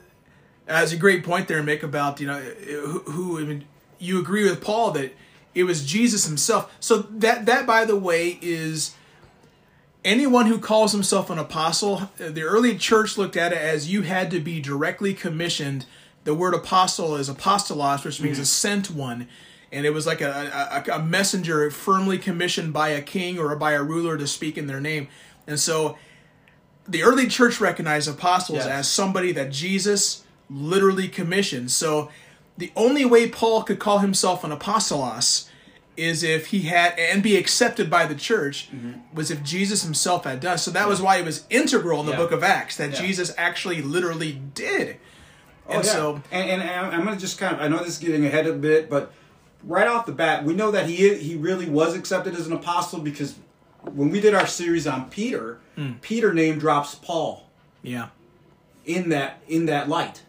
as 0.67 0.95
a 0.95 0.97
great 0.97 1.23
point 1.23 1.49
there, 1.49 1.63
Mick, 1.63 1.83
about 1.83 2.19
you 2.19 2.27
know 2.27 2.41
who, 2.41 2.99
who 3.01 3.39
I 3.39 3.45
mean, 3.45 3.67
you 3.99 4.19
agree 4.19 4.49
with 4.49 4.63
Paul 4.63 4.93
that 4.93 5.13
it 5.55 5.65
was 5.65 5.87
Jesus 5.87 6.27
himself. 6.27 6.75
So 6.81 6.99
that 6.99 7.47
that 7.47 7.67
by 7.67 7.85
the 7.85 7.97
way 7.97 8.39
is 8.41 8.95
anyone 10.05 10.47
who 10.47 10.59
calls 10.59 10.93
himself 10.93 11.31
an 11.31 11.39
apostle. 11.39 12.11
The 12.17 12.43
early 12.43 12.77
church 12.77 13.19
looked 13.19 13.37
at 13.37 13.53
it 13.53 13.59
as 13.59 13.91
you 13.91 14.03
had 14.03 14.31
to 14.31 14.41
be 14.41 14.61
directly 14.61 15.15
commissioned. 15.15 15.87
The 16.25 16.35
word 16.35 16.55
apostle 16.55 17.17
is 17.17 17.29
apostolos, 17.29 18.05
which 18.05 18.21
means 18.21 18.37
mm-hmm. 18.37 18.43
a 18.43 18.47
sent 18.47 18.91
one. 18.91 19.29
And 19.71 19.85
it 19.85 19.91
was 19.91 20.07
like 20.07 20.21
a, 20.23 20.85
a, 20.89 20.97
a 20.97 21.03
messenger 21.03 21.71
firmly 21.71 22.17
commissioned 22.17 22.73
by 22.73 22.91
a 22.91 23.03
king 23.03 23.39
or 23.39 23.55
by 23.57 23.73
a 23.73 23.83
ruler 23.83 24.17
to 24.17 24.27
speak 24.27 24.57
in 24.57 24.67
their 24.67 24.81
name. 24.81 25.09
And 25.47 25.61
so 25.61 25.99
the 26.87 27.03
early 27.03 27.27
church 27.27 27.61
recognized 27.61 28.09
apostles 28.09 28.59
Yes. 28.59 28.67
as 28.67 28.89
somebody 28.89 29.33
that 29.33 29.53
Jesus 29.53 30.25
literally 30.49 31.09
commissioned. 31.09 31.71
So 31.71 32.11
the 32.59 32.71
only 32.77 33.05
way 33.05 33.29
Paul 33.29 33.63
could 33.63 33.79
call 33.79 34.01
himself 34.01 34.45
an 34.45 34.51
apostolos 34.51 35.49
is 35.97 36.23
if 36.23 36.49
he 36.49 36.63
had 36.63 36.97
and 36.99 37.23
be 37.23 37.37
accepted 37.37 37.89
by 37.91 38.05
the 38.07 38.15
church 38.15 38.69
was 39.15 39.31
if 39.31 39.43
Jesus 39.43 39.83
himself 39.83 40.25
had 40.25 40.41
done. 40.41 40.59
So 40.59 40.71
that 40.73 40.87
was 40.89 41.01
why 41.03 41.17
it 41.17 41.25
was 41.25 41.45
integral 41.51 42.01
in 42.01 42.07
the 42.07 42.13
Yeah. 42.13 42.19
book 42.19 42.33
of 42.33 42.45
Acts 42.45 42.77
that 42.77 42.91
Yeah. 42.93 43.01
Jesus 43.01 43.33
actually 43.39 43.81
literally 43.83 44.33
did. 44.55 44.97
And 45.69 45.79
Oh, 45.83 45.83
yeah. 45.83 45.83
so 45.83 46.23
and, 46.31 46.51
and, 46.51 46.63
and 46.63 46.95
I'm 46.95 47.05
going 47.05 47.17
to 47.17 47.21
just 47.21 47.39
kind 47.39 47.55
of, 47.57 47.61
I 47.61 47.67
know 47.69 47.79
this 47.79 47.95
is 47.95 47.99
getting 47.99 48.25
ahead 48.27 48.47
a 48.47 48.53
bit, 48.53 48.89
but 48.91 49.13
right 49.65 49.87
off 49.89 50.07
the 50.07 50.13
bat, 50.13 50.45
we 50.45 50.55
know 50.55 50.71
that 50.71 50.87
he 50.89 51.15
he 51.17 51.35
really 51.37 51.69
was 51.69 51.95
accepted 51.97 52.35
as 52.37 52.47
an 52.47 52.53
apostle 52.53 53.01
because 53.01 53.35
when 53.83 54.11
we 54.11 54.21
did 54.21 54.35
our 54.35 54.47
series 54.47 54.87
on 54.87 55.09
Peter, 55.11 55.59
Hmm. 55.77 55.93
Peter 56.01 56.33
name 56.35 56.59
drops 56.59 56.95
Paul 56.97 57.49
yeah. 57.83 58.09
in 58.85 59.09
that 59.11 59.41
in 59.49 59.67
that 59.67 59.89
light. 59.89 60.23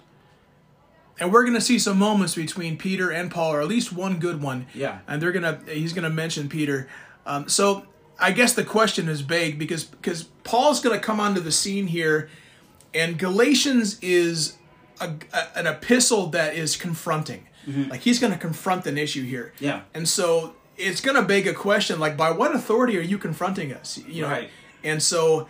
And 1.20 1.32
we're 1.32 1.46
gonna 1.46 1.62
see 1.62 1.78
some 1.80 1.98
moments 1.98 2.36
between 2.36 2.78
Peter 2.78 3.12
and 3.12 3.30
Paul, 3.30 3.54
or 3.54 3.62
at 3.62 3.68
least 3.68 3.92
one 3.92 4.20
good 4.20 4.42
one. 4.42 4.68
Yeah. 4.74 5.00
And 5.08 5.22
they're 5.22 5.32
gonna 5.32 5.60
he's 5.68 5.94
gonna 5.94 6.10
mention 6.10 6.50
Peter. 6.50 6.88
Um, 7.26 7.48
so 7.50 7.86
I 8.20 8.32
guess 8.32 8.54
the 8.54 8.64
question 8.64 9.08
is 9.10 9.22
vague 9.22 9.58
because 9.60 9.84
because 9.84 10.24
Paul's 10.44 10.82
going 10.82 10.98
to 11.00 11.06
come 11.06 11.20
onto 11.20 11.40
the 11.40 11.52
scene 11.52 11.88
here, 11.88 12.30
and 12.94 13.18
Galatians 13.18 13.98
is 14.02 14.58
a, 15.00 15.12
a- 15.32 15.58
an 15.60 15.68
epistle 15.68 16.28
that 16.28 16.56
is 16.56 16.76
confronting. 16.76 17.46
Like 17.68 18.02
he's 18.02 18.18
going 18.20 18.34
to 18.34 18.40
confront 18.40 18.88
an 18.88 18.98
issue 18.98 19.24
here. 19.24 19.54
Mm-hmm. 19.58 19.66
Yeah. 19.66 19.82
And 19.94 20.10
so 20.10 20.56
it's 20.76 21.02
going 21.02 21.16
to 21.18 21.22
beg 21.22 21.46
a 21.46 21.54
question 21.54 22.00
like, 22.00 22.18
by 22.18 22.32
what 22.32 22.56
authority 22.56 22.98
are 22.98 23.02
you 23.02 23.20
confronting 23.20 23.72
us? 23.72 24.00
You 24.08 24.24
know. 24.24 24.30
Right. 24.30 24.50
And 24.84 25.04
so, 25.04 25.48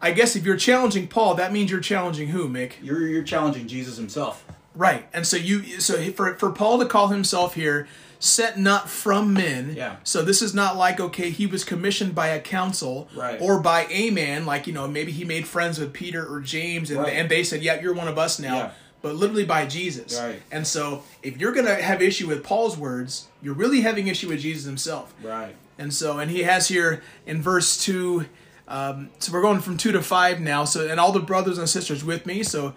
I 0.00 0.10
guess 0.10 0.34
if 0.34 0.44
you're 0.44 0.56
challenging 0.56 1.06
Paul, 1.06 1.36
that 1.36 1.52
means 1.52 1.70
you're 1.70 1.78
challenging 1.80 2.28
who, 2.28 2.48
Mick? 2.48 2.72
You're 2.82 3.06
you're 3.06 3.22
challenging 3.22 3.68
Jesus 3.68 3.96
himself. 3.96 4.44
Right. 4.74 5.06
And 5.12 5.26
so 5.26 5.36
you 5.36 5.80
so 5.80 6.00
for 6.12 6.34
for 6.34 6.50
Paul 6.50 6.78
to 6.78 6.86
call 6.86 7.08
himself 7.08 7.54
here 7.54 7.86
set 8.18 8.56
not 8.58 8.88
from 8.88 9.32
men. 9.32 9.74
Yeah. 9.76 9.96
So 10.04 10.22
this 10.22 10.42
is 10.42 10.54
not 10.54 10.76
like 10.76 11.00
okay, 11.00 11.30
he 11.30 11.46
was 11.46 11.64
commissioned 11.64 12.14
by 12.14 12.28
a 12.28 12.40
council 12.40 13.08
Right. 13.16 13.40
or 13.40 13.60
by 13.60 13.86
a 13.90 14.10
man 14.10 14.46
like 14.46 14.66
you 14.66 14.72
know 14.72 14.86
maybe 14.88 15.12
he 15.12 15.24
made 15.24 15.46
friends 15.46 15.78
with 15.78 15.92
Peter 15.92 16.24
or 16.26 16.40
James 16.40 16.90
and, 16.90 17.00
Right. 17.00 17.12
and 17.14 17.28
they 17.28 17.42
said, 17.44 17.62
"Yeah, 17.62 17.80
you're 17.80 17.94
one 17.94 18.08
of 18.08 18.18
us 18.18 18.38
now." 18.38 18.56
Yeah. 18.56 18.70
But 19.02 19.16
literally 19.16 19.44
by 19.44 19.66
Jesus. 19.66 20.16
Right. 20.18 20.40
And 20.52 20.64
so 20.64 21.02
if 21.24 21.36
you're 21.38 21.50
going 21.50 21.66
to 21.66 21.74
have 21.74 22.00
issue 22.00 22.28
with 22.28 22.44
Paul's 22.44 22.76
words, 22.78 23.26
you're 23.42 23.52
really 23.54 23.80
having 23.80 24.06
issue 24.06 24.28
with 24.28 24.38
Jesus 24.38 24.64
himself. 24.64 25.12
Right. 25.20 25.56
And 25.76 25.92
so, 25.92 26.20
and 26.20 26.30
he 26.30 26.44
has 26.44 26.68
here 26.68 27.02
in 27.26 27.42
verse 27.42 27.76
two. 27.82 28.26
Um, 28.68 29.10
so 29.18 29.32
we're 29.32 29.42
going 29.42 29.58
from 29.60 29.76
two 29.76 29.90
to 29.90 30.00
five 30.02 30.38
now. 30.40 30.64
So, 30.64 30.86
and 30.86 31.00
all 31.00 31.10
the 31.10 31.18
brothers 31.18 31.58
and 31.58 31.68
sisters 31.68 32.04
with 32.04 32.26
me. 32.26 32.44
So, 32.44 32.74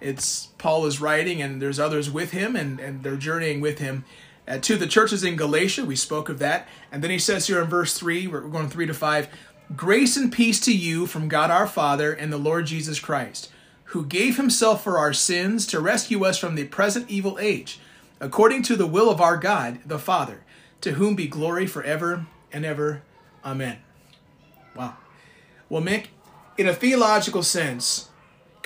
it's 0.00 0.46
Paul 0.58 0.86
is 0.86 1.00
writing, 1.00 1.42
and 1.42 1.60
there's 1.60 1.78
others 1.78 2.10
with 2.10 2.30
him, 2.30 2.56
and 2.56 2.80
and 2.80 3.02
they're 3.02 3.16
journeying 3.16 3.60
with 3.60 3.78
him. 3.78 4.04
Uh, 4.46 4.58
to 4.58 4.76
the 4.76 4.86
churches 4.86 5.22
in 5.22 5.36
Galatia, 5.36 5.84
we 5.84 5.96
spoke 5.96 6.28
of 6.28 6.38
that, 6.38 6.66
and 6.90 7.02
then 7.02 7.10
he 7.10 7.18
says 7.18 7.46
here 7.46 7.60
in 7.60 7.68
verse 7.68 7.92
three, 7.98 8.26
we're 8.26 8.42
we're 8.42 8.48
going 8.48 8.70
three 8.70 8.86
to 8.86 8.94
five. 8.94 9.28
Grace 9.76 10.16
and 10.16 10.32
peace 10.32 10.60
to 10.60 10.74
you 10.74 11.04
from 11.04 11.28
God 11.28 11.50
our 11.50 11.66
Father 11.66 12.12
and 12.12 12.32
the 12.32 12.38
Lord 12.38 12.64
Jesus 12.64 12.98
Christ, 12.98 13.50
who 13.84 14.06
gave 14.06 14.38
himself 14.38 14.82
for 14.82 14.96
our 14.96 15.12
sins 15.12 15.66
to 15.66 15.80
rescue 15.80 16.24
us 16.24 16.38
from 16.38 16.54
the 16.54 16.64
present 16.64 17.10
evil 17.10 17.38
age, 17.38 17.78
according 18.18 18.62
to 18.62 18.76
the 18.76 18.86
will 18.86 19.10
of 19.10 19.20
our 19.20 19.36
God, 19.36 19.80
the 19.84 19.98
Father, 19.98 20.40
to 20.80 20.92
whom 20.92 21.14
be 21.14 21.26
glory 21.26 21.66
forever 21.66 22.26
and 22.50 22.64
ever. 22.64 23.02
Amen. 23.44 23.78
Wow. 24.74 24.96
Well, 25.68 25.82
Mick, 25.82 26.06
in 26.56 26.66
a 26.66 26.74
theological 26.74 27.42
sense, 27.42 28.07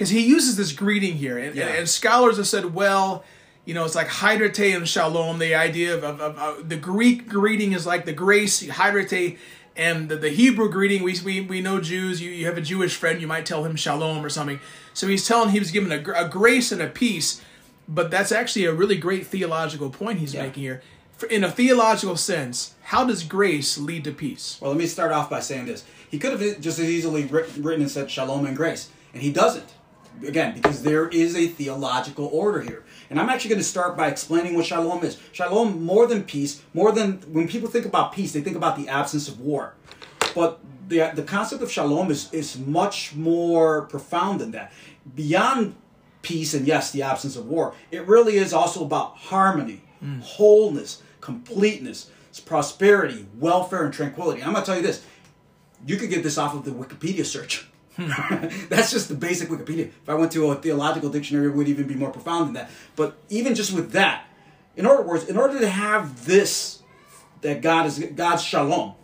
because 0.02 0.10
he 0.10 0.26
uses 0.26 0.56
this 0.56 0.72
greeting 0.72 1.14
here, 1.14 1.38
and, 1.38 1.54
Yeah. 1.54 1.68
and, 1.68 1.78
and 1.78 1.88
scholars 1.88 2.36
have 2.38 2.48
said, 2.48 2.74
well, 2.74 3.22
you 3.64 3.72
know, 3.72 3.84
it's 3.84 3.94
like 3.94 4.08
hydrate 4.08 4.58
and 4.74 4.88
shalom, 4.88 5.38
the 5.38 5.54
idea 5.54 5.94
of, 5.96 6.02
of, 6.02 6.20
of, 6.20 6.36
of- 6.38 6.68
the 6.68 6.74
Greek 6.76 7.28
greeting 7.28 7.72
is 7.72 7.86
like 7.86 8.04
the 8.04 8.12
grace, 8.12 8.68
hydrate, 8.68 9.38
and 9.76 10.08
the, 10.08 10.16
the 10.16 10.30
Hebrew 10.30 10.68
greeting, 10.68 11.04
we, 11.04 11.14
we, 11.24 11.40
we 11.42 11.60
know 11.60 11.80
Jews, 11.80 12.20
you, 12.20 12.32
you 12.32 12.46
have 12.46 12.58
a 12.58 12.60
Jewish 12.60 12.96
friend, 12.96 13.20
you 13.20 13.28
might 13.28 13.46
tell 13.46 13.64
him 13.64 13.76
shalom 13.76 14.24
or 14.24 14.28
something. 14.28 14.58
So 14.92 15.06
he's 15.06 15.24
telling 15.24 15.50
he 15.50 15.60
was 15.60 15.70
given 15.70 15.92
a, 15.92 16.24
a 16.24 16.28
grace 16.28 16.72
and 16.72 16.82
a 16.82 16.88
peace, 16.88 17.40
but 17.88 18.10
that's 18.10 18.32
actually 18.32 18.64
a 18.64 18.72
really 18.72 18.96
great 18.96 19.24
theological 19.24 19.88
point 19.88 20.18
he's 20.18 20.34
Yeah. 20.34 20.42
making 20.42 20.64
here. 20.64 20.82
For- 21.16 21.28
In 21.28 21.44
a 21.44 21.50
theological 21.52 22.16
sense, 22.16 22.74
how 22.82 23.04
does 23.04 23.22
grace 23.22 23.78
lead 23.78 24.02
to 24.02 24.10
peace? 24.10 24.58
Well, 24.60 24.72
let 24.72 24.78
me 24.78 24.86
start 24.88 25.12
off 25.12 25.30
by 25.30 25.38
saying 25.38 25.66
this. 25.66 25.84
He 26.10 26.18
could 26.18 26.32
have 26.32 26.60
just 26.60 26.80
as 26.80 26.90
easily 26.90 27.24
written 27.26 27.82
and 27.82 27.88
said 27.90 28.10
shalom 28.10 28.44
and 28.46 28.56
grace, 28.56 28.88
and 29.14 29.22
he 29.22 29.30
doesn't. 29.32 29.74
Again, 30.26 30.54
because 30.54 30.82
there 30.82 31.08
is 31.08 31.36
a 31.36 31.48
theological 31.48 32.26
order 32.26 32.60
here. 32.60 32.84
And 33.10 33.20
I'm 33.20 33.28
actually 33.28 33.50
going 33.50 33.60
to 33.60 33.66
start 33.66 33.96
by 33.96 34.08
explaining 34.08 34.54
what 34.54 34.66
shalom 34.66 35.02
is. 35.04 35.18
Shalom, 35.32 35.82
more 35.82 36.06
than 36.06 36.22
peace, 36.24 36.62
more 36.74 36.92
than 36.92 37.18
when 37.32 37.48
people 37.48 37.68
think 37.68 37.86
about 37.86 38.12
peace, 38.12 38.32
they 38.32 38.40
think 38.40 38.56
about 38.56 38.76
the 38.76 38.88
absence 38.88 39.28
of 39.28 39.40
war. 39.40 39.74
But 40.34 40.60
the, 40.88 41.10
the 41.14 41.22
concept 41.22 41.62
of 41.62 41.70
shalom 41.70 42.10
is, 42.10 42.32
is 42.32 42.58
much 42.58 43.14
more 43.14 43.82
profound 43.82 44.40
than 44.40 44.52
that. 44.52 44.72
Beyond 45.14 45.74
peace 46.22 46.54
and 46.54 46.66
yes, 46.66 46.92
the 46.92 47.02
absence 47.02 47.36
of 47.36 47.46
war, 47.46 47.74
it 47.90 48.06
really 48.06 48.36
is 48.36 48.52
also 48.52 48.84
about 48.84 49.16
harmony, 49.16 49.82
hmm. 50.00 50.20
wholeness, 50.20 51.02
completeness, 51.20 52.10
prosperity, 52.46 53.26
welfare, 53.38 53.84
and 53.84 53.92
tranquility. 53.92 54.42
I'm 54.42 54.52
going 54.52 54.62
to 54.62 54.66
tell 54.66 54.76
you 54.76 54.86
this 54.86 55.04
you 55.86 55.96
could 55.96 56.10
get 56.10 56.22
this 56.22 56.38
off 56.38 56.54
of 56.54 56.64
the 56.64 56.70
Wikipedia 56.70 57.24
search. 57.24 57.66
That's 58.68 58.90
just 58.90 59.08
the 59.08 59.14
basic 59.14 59.48
Wikipedia. 59.48 59.88
If 59.88 60.08
I 60.08 60.14
went 60.14 60.32
to 60.32 60.50
a 60.50 60.54
theological 60.54 61.10
dictionary, 61.10 61.48
it 61.48 61.54
would 61.54 61.68
even 61.68 61.86
be 61.86 61.94
more 61.94 62.10
profound 62.10 62.48
than 62.48 62.54
that. 62.54 62.70
But 62.96 63.16
even 63.28 63.54
just 63.54 63.72
with 63.72 63.92
that, 63.92 64.24
in 64.76 64.86
other 64.86 65.02
words, 65.02 65.24
in 65.24 65.36
order 65.36 65.58
to 65.60 65.68
have 65.68 66.24
this, 66.24 66.82
that 67.42 67.60
God 67.60 67.86
is 67.86 67.98
God's 67.98 68.42
shalom, 68.42 68.94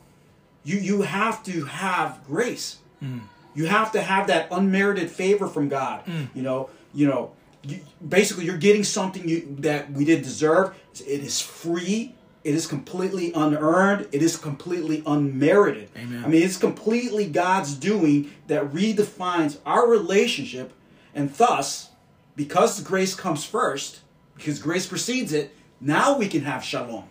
you 0.64 0.78
you 0.78 1.02
have 1.02 1.42
to 1.44 1.64
have 1.64 2.24
grace. 2.26 2.78
Hmm. 3.00 3.18
You 3.54 3.66
have 3.66 3.92
to 3.92 4.00
have 4.00 4.28
that 4.28 4.48
unmerited 4.50 5.10
favor 5.10 5.48
from 5.48 5.68
God. 5.68 6.02
Hmm. 6.02 6.24
You 6.34 6.42
know, 6.42 6.70
you 6.94 7.06
know. 7.06 7.32
You, 7.64 7.80
basically, 8.06 8.44
you're 8.44 8.56
getting 8.56 8.84
something 8.84 9.28
you, 9.28 9.56
that 9.58 9.90
we 9.90 10.04
didn't 10.04 10.22
deserve. 10.22 10.76
It 10.94 11.24
is 11.24 11.40
free. 11.40 12.14
It 12.48 12.54
is 12.54 12.66
completely 12.66 13.30
unearned. 13.34 14.08
It 14.10 14.22
is 14.22 14.38
completely 14.38 15.02
unmerited. 15.06 15.90
Amen. 15.94 16.24
I 16.24 16.28
mean, 16.28 16.42
it's 16.42 16.56
completely 16.56 17.26
God's 17.26 17.74
doing 17.74 18.30
that 18.46 18.72
redefines 18.72 19.58
our 19.66 19.86
relationship, 19.86 20.72
and 21.14 21.32
thus, 21.34 21.90
because 22.36 22.80
grace 22.80 23.14
comes 23.14 23.44
first, 23.44 24.00
because 24.34 24.58
grace 24.60 24.86
precedes 24.86 25.34
it, 25.34 25.54
now 25.78 26.16
we 26.16 26.26
can 26.26 26.40
have 26.42 26.64
shalom. 26.64 27.04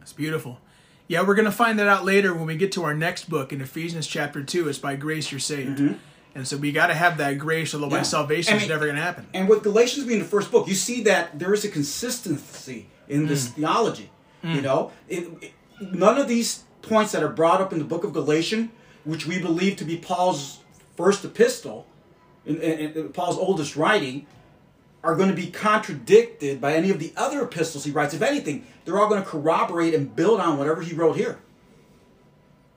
It's 0.00 0.14
beautiful. 0.14 0.58
Yeah, 1.06 1.20
we're 1.26 1.34
going 1.34 1.44
to 1.44 1.52
find 1.52 1.78
that 1.78 1.86
out 1.88 2.06
later 2.06 2.32
when 2.34 2.46
we 2.46 2.56
get 2.56 2.72
to 2.72 2.84
our 2.84 2.94
next 2.94 3.28
book 3.28 3.52
in 3.52 3.60
Ephesians 3.60 4.06
chapter 4.06 4.42
2. 4.42 4.70
It's 4.70 4.78
by 4.78 4.96
grace 4.96 5.30
you're 5.30 5.38
saved. 5.38 5.96
And 6.34 6.48
so 6.48 6.56
we 6.56 6.72
got 6.72 6.86
to 6.86 6.94
have 6.94 7.18
that 7.18 7.36
grace, 7.38 7.74
Mm-hmm. 7.74 7.90
Yeah. 7.92 8.02
salvation 8.02 8.54
I 8.54 8.56
is 8.56 8.62
mean- 8.62 8.70
never 8.70 8.84
going 8.86 8.96
to 8.96 9.02
happen. 9.02 9.26
And 9.34 9.50
with 9.50 9.62
Galatians 9.62 10.06
being 10.06 10.20
the 10.20 10.24
first 10.24 10.50
book, 10.50 10.66
you 10.66 10.74
see 10.74 11.02
that 11.02 11.38
there 11.38 11.52
is 11.52 11.62
a 11.66 11.68
consistency 11.68 12.86
in 13.06 13.26
this 13.26 13.48
theology. 13.48 14.10
You 14.44 14.60
know, 14.60 14.92
it, 15.08 15.26
it- 15.40 15.52
none 15.80 16.18
of 16.18 16.28
these 16.28 16.64
points 16.82 17.12
that 17.12 17.22
are 17.22 17.28
brought 17.30 17.60
up 17.62 17.72
in 17.72 17.78
the 17.78 17.84
book 17.84 18.04
of 18.04 18.12
Galatians, 18.12 18.68
which 19.04 19.26
we 19.26 19.38
believe 19.40 19.76
to 19.76 19.84
be 19.84 19.96
Paul's 19.96 20.58
first 20.96 21.24
epistle, 21.24 21.86
in, 22.44 22.56
in- 22.60 22.92
in 22.92 23.08
Paul's 23.08 23.38
oldest 23.38 23.74
writing, 23.74 24.26
are 25.02 25.14
going 25.16 25.28
to 25.30 25.34
be 25.34 25.46
contradicted 25.50 26.60
by 26.60 26.74
any 26.74 26.90
of 26.90 26.98
the 26.98 27.12
other 27.16 27.42
epistles 27.42 27.84
he 27.84 27.90
writes. 27.90 28.12
If 28.14 28.22
anything, 28.22 28.66
they're 28.84 28.98
all 28.98 29.08
going 29.08 29.22
to 29.22 29.28
corroborate 29.28 29.94
and 29.94 30.14
build 30.14 30.40
on 30.40 30.58
whatever 30.58 30.82
he 30.82 30.94
wrote 30.94 31.16
here. 31.16 31.38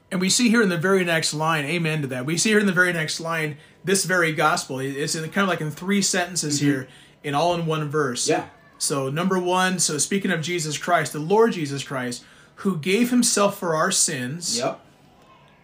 And 0.10 0.22
we 0.22 0.30
see 0.30 0.50
here 0.50 0.62
in 0.62 0.70
the 0.70 0.78
very 0.78 1.04
next 1.04 1.34
line, 1.34 1.66
amen 1.66 2.02
to 2.02 2.08
that. 2.08 2.26
We 2.26 2.38
see 2.38 2.50
here 2.52 2.60
in 2.60 2.66
the 2.66 2.72
very 2.72 2.94
next 2.94 3.20
line 3.20 3.58
this 3.84 4.06
very 4.06 4.32
gospel. 4.32 4.80
It's 4.80 5.16
in 5.16 5.24
kind 5.32 5.44
of 5.44 5.50
like 5.50 5.60
in 5.62 5.70
three 5.72 6.02
sentences 6.02 6.60
here, 6.62 6.88
in 7.24 7.36
all 7.36 7.54
in 7.56 7.66
one 7.66 7.90
verse. 7.90 8.24
Mm-hmm. 8.30 8.42
Yeah. 8.42 8.50
So 8.78 9.10
number 9.10 9.40
one, 9.40 9.80
so 9.80 9.98
speaking 9.98 10.32
of 10.32 10.42
Jesus 10.42 10.78
Christ, 10.78 11.14
the 11.14 11.20
Lord 11.20 11.54
Jesus 11.54 11.84
Christ, 11.84 12.24
who 12.58 12.78
gave 12.78 13.10
himself 13.10 13.58
for 13.58 13.76
our 13.76 13.92
sins 13.92 14.58
Yep. 14.58 14.80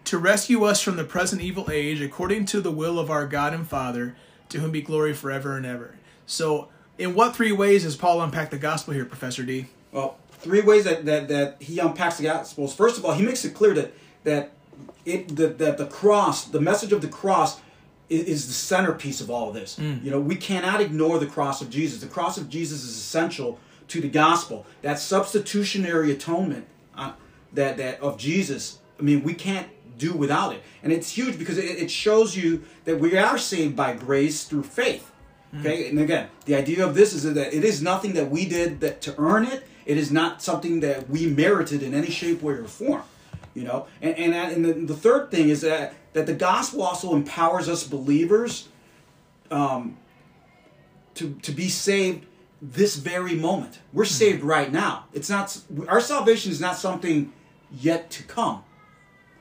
to 0.04 0.18
rescue 0.18 0.64
us 0.64 0.80
from 0.80 0.96
the 0.96 1.04
present 1.04 1.42
evil 1.42 1.68
age, 1.70 2.00
according 2.00 2.46
to 2.46 2.60
the 2.60 2.70
will 2.70 2.98
of 2.98 3.10
our 3.10 3.26
God 3.26 3.52
and 3.54 3.66
Father, 3.66 4.16
to 4.48 4.60
whom 4.60 4.70
be 4.70 4.82
glory 4.82 5.12
forever 5.14 5.56
and 5.56 5.64
ever. 5.66 5.96
So, 6.26 6.68
in 6.98 7.14
what 7.14 7.34
three 7.34 7.52
ways 7.52 7.82
does 7.82 7.96
Paul 7.96 8.20
unpack 8.22 8.50
the 8.50 8.58
gospel 8.58 8.94
here, 8.94 9.04
Professor 9.04 9.42
D? 9.42 9.66
Well, 9.90 10.16
three 10.30 10.60
ways 10.60 10.84
that, 10.84 11.04
that, 11.06 11.28
that 11.28 11.56
he 11.60 11.78
unpacks 11.78 12.18
the 12.18 12.24
Gospels. 12.24 12.74
First 12.74 12.98
of 12.98 13.04
all, 13.04 13.12
he 13.14 13.24
makes 13.24 13.44
it 13.44 13.54
clear 13.54 13.74
that 13.74 13.92
that 14.24 14.52
it 15.04 15.34
that, 15.36 15.58
that 15.58 15.78
the 15.78 15.86
cross, 15.86 16.44
the 16.44 16.60
message 16.60 16.92
of 16.92 17.00
the 17.02 17.08
cross, 17.08 17.60
is, 18.08 18.46
the 18.46 18.52
centerpiece 18.52 19.20
of 19.20 19.30
all 19.30 19.48
of 19.48 19.54
this. 19.54 19.78
You 19.78 20.10
know, 20.10 20.20
we 20.20 20.36
cannot 20.36 20.80
ignore 20.80 21.18
the 21.18 21.26
cross 21.26 21.62
of 21.62 21.70
Jesus. 21.70 22.00
The 22.00 22.06
cross 22.06 22.36
of 22.38 22.48
Jesus 22.48 22.84
is 22.84 22.96
essential 22.96 23.58
to 23.88 24.00
the 24.00 24.08
gospel. 24.08 24.66
That 24.82 24.98
substitutionary 24.98 26.12
atonement 26.12 26.66
uh, 26.96 27.12
that 27.52 27.76
that 27.76 28.00
of 28.00 28.18
Jesus. 28.18 28.78
I 28.98 29.02
mean, 29.02 29.22
we 29.22 29.34
can't 29.34 29.68
do 29.98 30.12
without 30.12 30.52
it, 30.52 30.62
and 30.82 30.92
it's 30.92 31.10
huge 31.10 31.38
because 31.38 31.58
it, 31.58 31.64
it 31.64 31.90
shows 31.90 32.36
you 32.36 32.64
that 32.84 32.98
we 32.98 33.16
are 33.16 33.38
saved 33.38 33.76
by 33.76 33.94
grace 33.94 34.44
through 34.44 34.64
faith. 34.64 35.10
Okay, 35.60 35.88
and 35.88 36.00
again, 36.00 36.28
the 36.46 36.56
idea 36.56 36.84
of 36.84 36.96
this 36.96 37.12
is 37.12 37.22
that 37.32 37.54
it 37.54 37.64
is 37.64 37.80
nothing 37.80 38.14
that 38.14 38.28
we 38.28 38.44
did 38.44 38.80
that 38.80 39.00
to 39.02 39.14
earn 39.18 39.44
it. 39.44 39.64
It 39.86 39.96
is 39.96 40.10
not 40.10 40.42
something 40.42 40.80
that 40.80 41.08
we 41.08 41.26
merited 41.26 41.80
in 41.82 41.94
any 41.94 42.10
shape, 42.10 42.42
way, 42.42 42.54
or 42.54 42.64
form. 42.64 43.02
You 43.54 43.64
know, 43.64 43.86
and 44.02 44.16
and, 44.16 44.34
and 44.34 44.64
the, 44.64 44.72
the 44.72 44.96
third 44.96 45.30
thing 45.30 45.48
is 45.48 45.60
that 45.60 45.94
that 46.12 46.26
the 46.26 46.34
gospel 46.34 46.82
also 46.82 47.14
empowers 47.14 47.68
us 47.68 47.84
believers, 47.84 48.68
um, 49.50 49.96
to 51.14 51.34
to 51.42 51.52
be 51.52 51.68
saved 51.68 52.26
this 52.60 52.96
very 52.96 53.34
moment. 53.34 53.78
We're 53.92 54.04
saved 54.04 54.42
right 54.42 54.72
now. 54.72 55.04
It's 55.12 55.30
not 55.30 55.56
our 55.86 56.00
salvation 56.00 56.50
is 56.50 56.60
not 56.60 56.76
something 56.76 57.32
yet 57.70 58.10
to 58.10 58.22
come. 58.24 58.64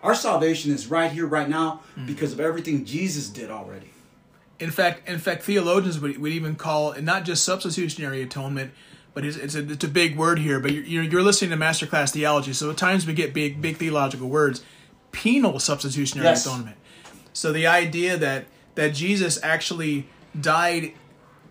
Our 0.04 0.16
salvation 0.16 0.74
is 0.74 0.88
right 0.88 1.12
here, 1.12 1.26
right 1.26 1.48
now, 1.48 1.82
because 2.06 2.34
of 2.34 2.42
everything 2.42 2.84
Jesus 2.84 3.30
did 3.30 3.50
already. 3.50 3.92
In 4.60 4.70
fact, 4.70 5.08
in 5.08 5.18
fact, 5.18 5.44
theologians 5.44 6.00
would, 6.00 6.18
would 6.18 6.34
even 6.34 6.56
call 6.56 6.92
it 6.92 7.04
not 7.04 7.24
just 7.24 7.46
substitutionary 7.46 8.22
atonement, 8.22 8.72
but 9.14 9.26
it's, 9.26 9.38
it's, 9.38 9.56
a, 9.56 9.72
it's 9.72 9.84
a 9.84 9.88
big 9.88 10.18
word 10.18 10.40
here. 10.40 10.60
But 10.60 10.72
you're, 10.72 10.84
you're, 10.84 11.04
you're 11.04 11.22
listening 11.24 11.52
to 11.52 11.58
Masterclass 11.58 12.12
Theology, 12.12 12.54
so 12.54 12.70
at 12.72 12.78
times 12.78 13.06
we 13.06 13.14
get 13.14 13.34
big, 13.34 13.62
big 13.62 13.78
theological 13.78 14.30
words. 14.30 14.64
penal 15.12 15.60
substitutionary 15.60 16.28
Yes. 16.30 16.46
atonement. 16.46 16.78
So 17.34 17.52
the 17.52 17.68
idea 17.68 18.18
that 18.18 18.46
that 18.76 18.94
Jesus 18.96 19.40
actually 19.44 20.08
died 20.40 20.94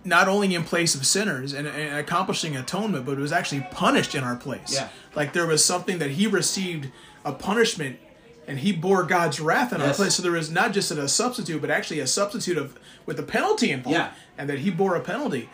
not 0.04 0.26
only 0.26 0.52
in 0.54 0.64
place 0.64 0.96
of 0.96 1.06
sinners 1.06 1.52
and, 1.52 1.68
and 1.68 1.96
accomplishing 1.98 2.56
atonement, 2.56 3.06
but 3.06 3.16
was 3.18 3.30
actually 3.30 3.64
punished 3.70 4.16
in 4.16 4.24
our 4.24 4.34
place. 4.34 4.74
Yeah. 4.74 4.88
Like 5.14 5.32
there 5.32 5.46
was 5.46 5.64
something 5.64 5.98
that 6.00 6.10
he 6.10 6.26
received 6.26 6.90
a 7.24 7.32
punishment 7.32 8.00
and 8.48 8.58
he 8.58 8.72
bore 8.72 9.04
God's 9.04 9.38
wrath 9.38 9.72
in 9.72 9.80
our 9.80 9.94
place. 9.94 10.16
So 10.16 10.22
there 10.24 10.32
was 10.32 10.50
not 10.50 10.72
just 10.72 10.90
a 10.90 11.06
substitute, 11.08 11.60
but 11.60 11.70
actually 11.70 12.00
a 12.00 12.08
substitute 12.08 12.58
of 12.58 12.76
with 13.06 13.20
a 13.20 13.22
penalty 13.22 13.70
involved. 13.70 13.96
Yeah. 13.96 14.10
And 14.36 14.50
that 14.50 14.58
he 14.58 14.70
bore 14.70 14.96
a 14.96 15.00
penalty. 15.00 15.48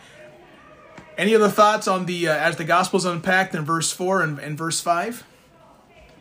Any 1.19 1.35
other 1.35 1.49
thoughts 1.49 1.85
on 1.85 2.05
the 2.05 2.29
uh, 2.29 2.33
as 2.33 2.55
the 2.55 2.63
gospel's 2.63 3.03
unpacked 3.03 3.53
in 3.53 3.65
verse 3.65 3.91
four 3.91 4.21
and, 4.23 4.39
and 4.39 4.57
verse 4.57 4.79
five? 4.79 5.25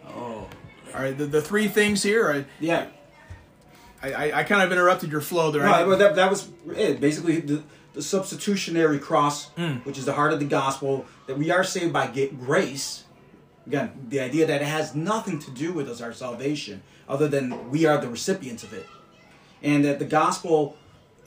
Oh, 0.09 0.49
All 0.93 1.01
right, 1.01 1.17
the, 1.17 1.27
the 1.27 1.41
three 1.41 1.69
things 1.69 2.03
here. 2.03 2.47
Yeah. 2.59 2.89
I, 4.03 4.13
I, 4.13 4.39
I 4.41 4.43
kind 4.43 4.61
of 4.61 4.73
interrupted 4.73 5.13
your 5.13 5.21
flow 5.21 5.53
there. 5.53 5.63
Right, 5.63 5.87
well, 5.87 5.99
that, 5.99 6.17
that 6.17 6.29
was 6.29 6.49
it. 6.75 7.01
Basically, 7.01 7.39
the, 7.39 7.63
the 7.93 8.03
substitutionary 8.03 8.99
cross, 8.99 9.51
which 9.85 9.99
is 9.99 10.05
the 10.05 10.15
heart 10.15 10.33
of 10.33 10.41
the 10.41 10.47
gospel, 10.47 11.07
that 11.29 11.39
we 11.39 11.53
are 11.53 11.63
saved 11.63 11.93
by 11.93 12.09
grace. 12.41 13.05
Again, 13.69 13.93
the 14.09 14.19
idea 14.19 14.47
that 14.47 14.63
it 14.63 14.67
has 14.67 14.97
nothing 14.97 15.39
to 15.39 15.51
do 15.53 15.73
with 15.73 15.89
us, 15.89 16.01
our 16.01 16.13
salvation, 16.13 16.83
other 17.09 17.29
than 17.29 17.71
we 17.71 17.87
are 17.87 17.99
the 18.01 18.09
recipients 18.09 18.65
of 18.65 18.73
it. 18.73 18.87
And 19.63 19.85
that 19.85 20.01
the 20.01 20.07
gospel 20.07 20.77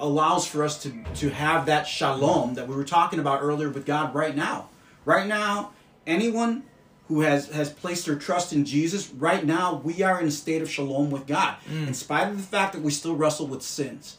allows 0.01 0.47
for 0.47 0.63
us 0.63 0.81
to, 0.83 0.91
to 1.15 1.29
have 1.29 1.67
that 1.67 1.87
shalom 1.87 2.55
that 2.55 2.67
we 2.67 2.75
were 2.75 2.83
talking 2.83 3.19
about 3.19 3.41
earlier 3.41 3.69
with 3.69 3.85
God 3.85 4.13
right 4.13 4.35
now. 4.35 4.69
Right 5.05 5.27
now, 5.27 5.71
anyone 6.05 6.63
who 7.07 7.21
has, 7.21 7.49
has 7.49 7.69
placed 7.69 8.05
their 8.05 8.15
trust 8.15 8.51
in 8.51 8.65
Jesus, 8.65 9.09
right 9.11 9.45
now 9.45 9.81
we 9.83 10.01
are 10.01 10.19
in 10.19 10.27
a 10.27 10.31
state 10.31 10.61
of 10.61 10.69
shalom 10.69 11.11
with 11.11 11.27
God, 11.27 11.55
mm. 11.69 11.87
in 11.87 11.93
spite 11.93 12.27
of 12.27 12.37
the 12.37 12.43
fact 12.43 12.73
that 12.73 12.81
we 12.81 12.91
still 12.91 13.15
wrestle 13.15 13.47
with 13.47 13.61
sins. 13.61 14.17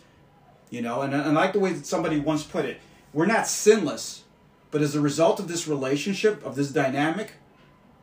You 0.70 0.82
know, 0.82 1.02
and 1.02 1.14
I, 1.14 1.24
I 1.24 1.28
like 1.28 1.52
the 1.52 1.60
way 1.60 1.72
that 1.72 1.84
somebody 1.84 2.18
once 2.18 2.44
put 2.44 2.64
it. 2.64 2.80
We're 3.12 3.26
not 3.26 3.46
sinless, 3.46 4.24
but 4.70 4.80
as 4.80 4.94
a 4.94 5.00
result 5.00 5.38
of 5.38 5.48
this 5.48 5.68
relationship, 5.68 6.44
of 6.44 6.54
this 6.54 6.70
dynamic, 6.70 7.32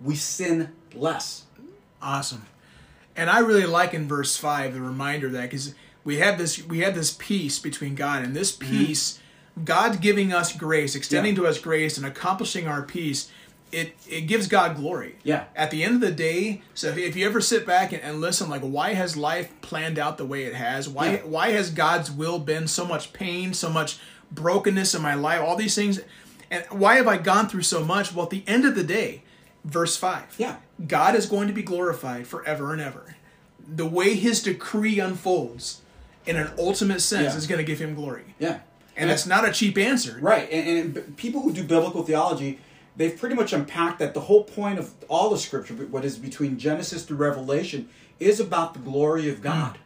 we 0.02 0.16
sin 0.16 0.70
less. 0.94 1.46
Awesome. 2.02 2.46
And 3.16 3.30
I 3.30 3.40
really 3.40 3.66
like 3.66 3.94
in 3.94 4.08
verse 4.08 4.38
five 4.38 4.74
the 4.74 4.82
reminder 4.82 5.30
that 5.30 5.42
because 5.42 5.74
we 6.04 6.18
have 6.18 6.38
this 6.38 6.66
we 6.66 6.80
have 6.80 6.96
this 6.96 7.12
peace 7.12 7.60
between 7.60 7.96
God 7.96 8.24
and 8.24 8.36
this 8.36 8.52
peace, 8.52 9.20
God 9.64 10.02
giving 10.02 10.34
us 10.34 10.56
grace, 10.56 10.96
extending 10.96 11.34
Mm-hmm. 11.34 11.44
Yeah. 11.44 11.50
to 11.50 11.56
us 11.58 11.62
grace, 11.62 11.98
and 11.98 12.06
accomplishing 12.06 12.68
our 12.68 12.82
peace. 12.82 13.30
It 13.72 13.94
it 14.08 14.22
gives 14.22 14.48
God 14.48 14.76
glory. 14.78 15.18
Yeah. 15.24 15.44
At 15.56 15.70
the 15.70 15.84
end 15.84 15.94
of 15.96 16.02
the 16.02 16.12
day, 16.12 16.64
so 16.74 16.88
if, 16.88 16.98
if 16.98 17.16
you 17.16 17.26
ever 17.28 17.40
sit 17.40 17.68
back 17.68 17.94
and, 17.94 18.02
and 18.02 18.20
listen, 18.20 18.50
like 18.50 18.62
why 18.62 18.94
has 18.96 19.16
life 19.16 19.52
planned 19.62 20.00
out 20.00 20.18
the 20.18 20.26
way 20.26 20.46
it 20.46 20.56
has? 20.56 20.90
Why 20.90 21.12
Yeah. 21.12 21.18
why 21.26 21.52
has 21.52 21.70
God's 21.70 22.10
will 22.10 22.40
been 22.40 22.68
so 22.68 22.84
much 22.86 23.14
pain, 23.14 23.54
so 23.54 23.70
much 23.70 24.00
brokenness 24.32 24.96
in 24.96 25.04
my 25.04 25.14
life? 25.14 25.42
All 25.42 25.56
these 25.56 25.76
things, 25.76 26.00
and 26.50 26.64
why 26.72 26.96
have 26.96 27.08
I 27.08 27.18
gone 27.18 27.48
through 27.48 27.62
so 27.62 27.84
much? 27.86 28.12
Well, 28.14 28.24
at 28.24 28.32
the 28.32 28.44
end 28.48 28.66
of 28.66 28.74
the 28.74 28.84
day, 28.84 29.22
verse 29.64 29.96
five. 29.96 30.34
Yeah. 30.40 30.56
God 30.88 31.14
is 31.14 31.28
going 31.28 31.48
to 31.48 31.54
be 31.54 31.62
glorified 31.62 32.26
forever 32.26 32.72
and 32.74 32.82
ever. 32.82 33.16
The 33.68 33.86
way 33.86 34.16
his 34.16 34.42
decree 34.42 35.00
unfolds 35.00 35.82
in 36.30 36.38
an 36.38 36.52
ultimate 36.58 37.02
sense 37.02 37.34
Yeah. 37.34 37.38
is 37.38 37.48
going 37.48 37.58
to 37.60 37.66
give 37.66 37.80
him 37.80 37.96
glory. 37.96 38.24
Yeah. 38.40 38.60
And 38.96 39.10
that's 39.10 39.26
not 39.26 39.48
a 39.48 39.52
cheap 39.52 39.78
answer. 39.78 40.18
Right, 40.22 40.50
and, 40.52 40.96
and 40.98 41.18
people 41.18 41.42
who 41.42 41.52
do 41.54 41.64
biblical 41.64 42.04
theology, 42.04 42.60
they've 42.98 43.18
pretty 43.18 43.36
much 43.36 43.54
unpacked 43.54 44.00
that 44.00 44.14
the 44.14 44.20
whole 44.22 44.44
point 44.44 44.78
of 44.78 44.94
all 45.08 45.30
the 45.30 45.38
scripture, 45.38 45.74
what 45.74 46.04
is 46.06 46.18
between 46.18 46.58
Genesis 46.60 47.06
to 47.06 47.16
Revelation, 47.16 47.90
is 48.20 48.40
about 48.40 48.74
the 48.74 48.80
glory 48.80 49.30
of 49.30 49.42
God. 49.42 49.78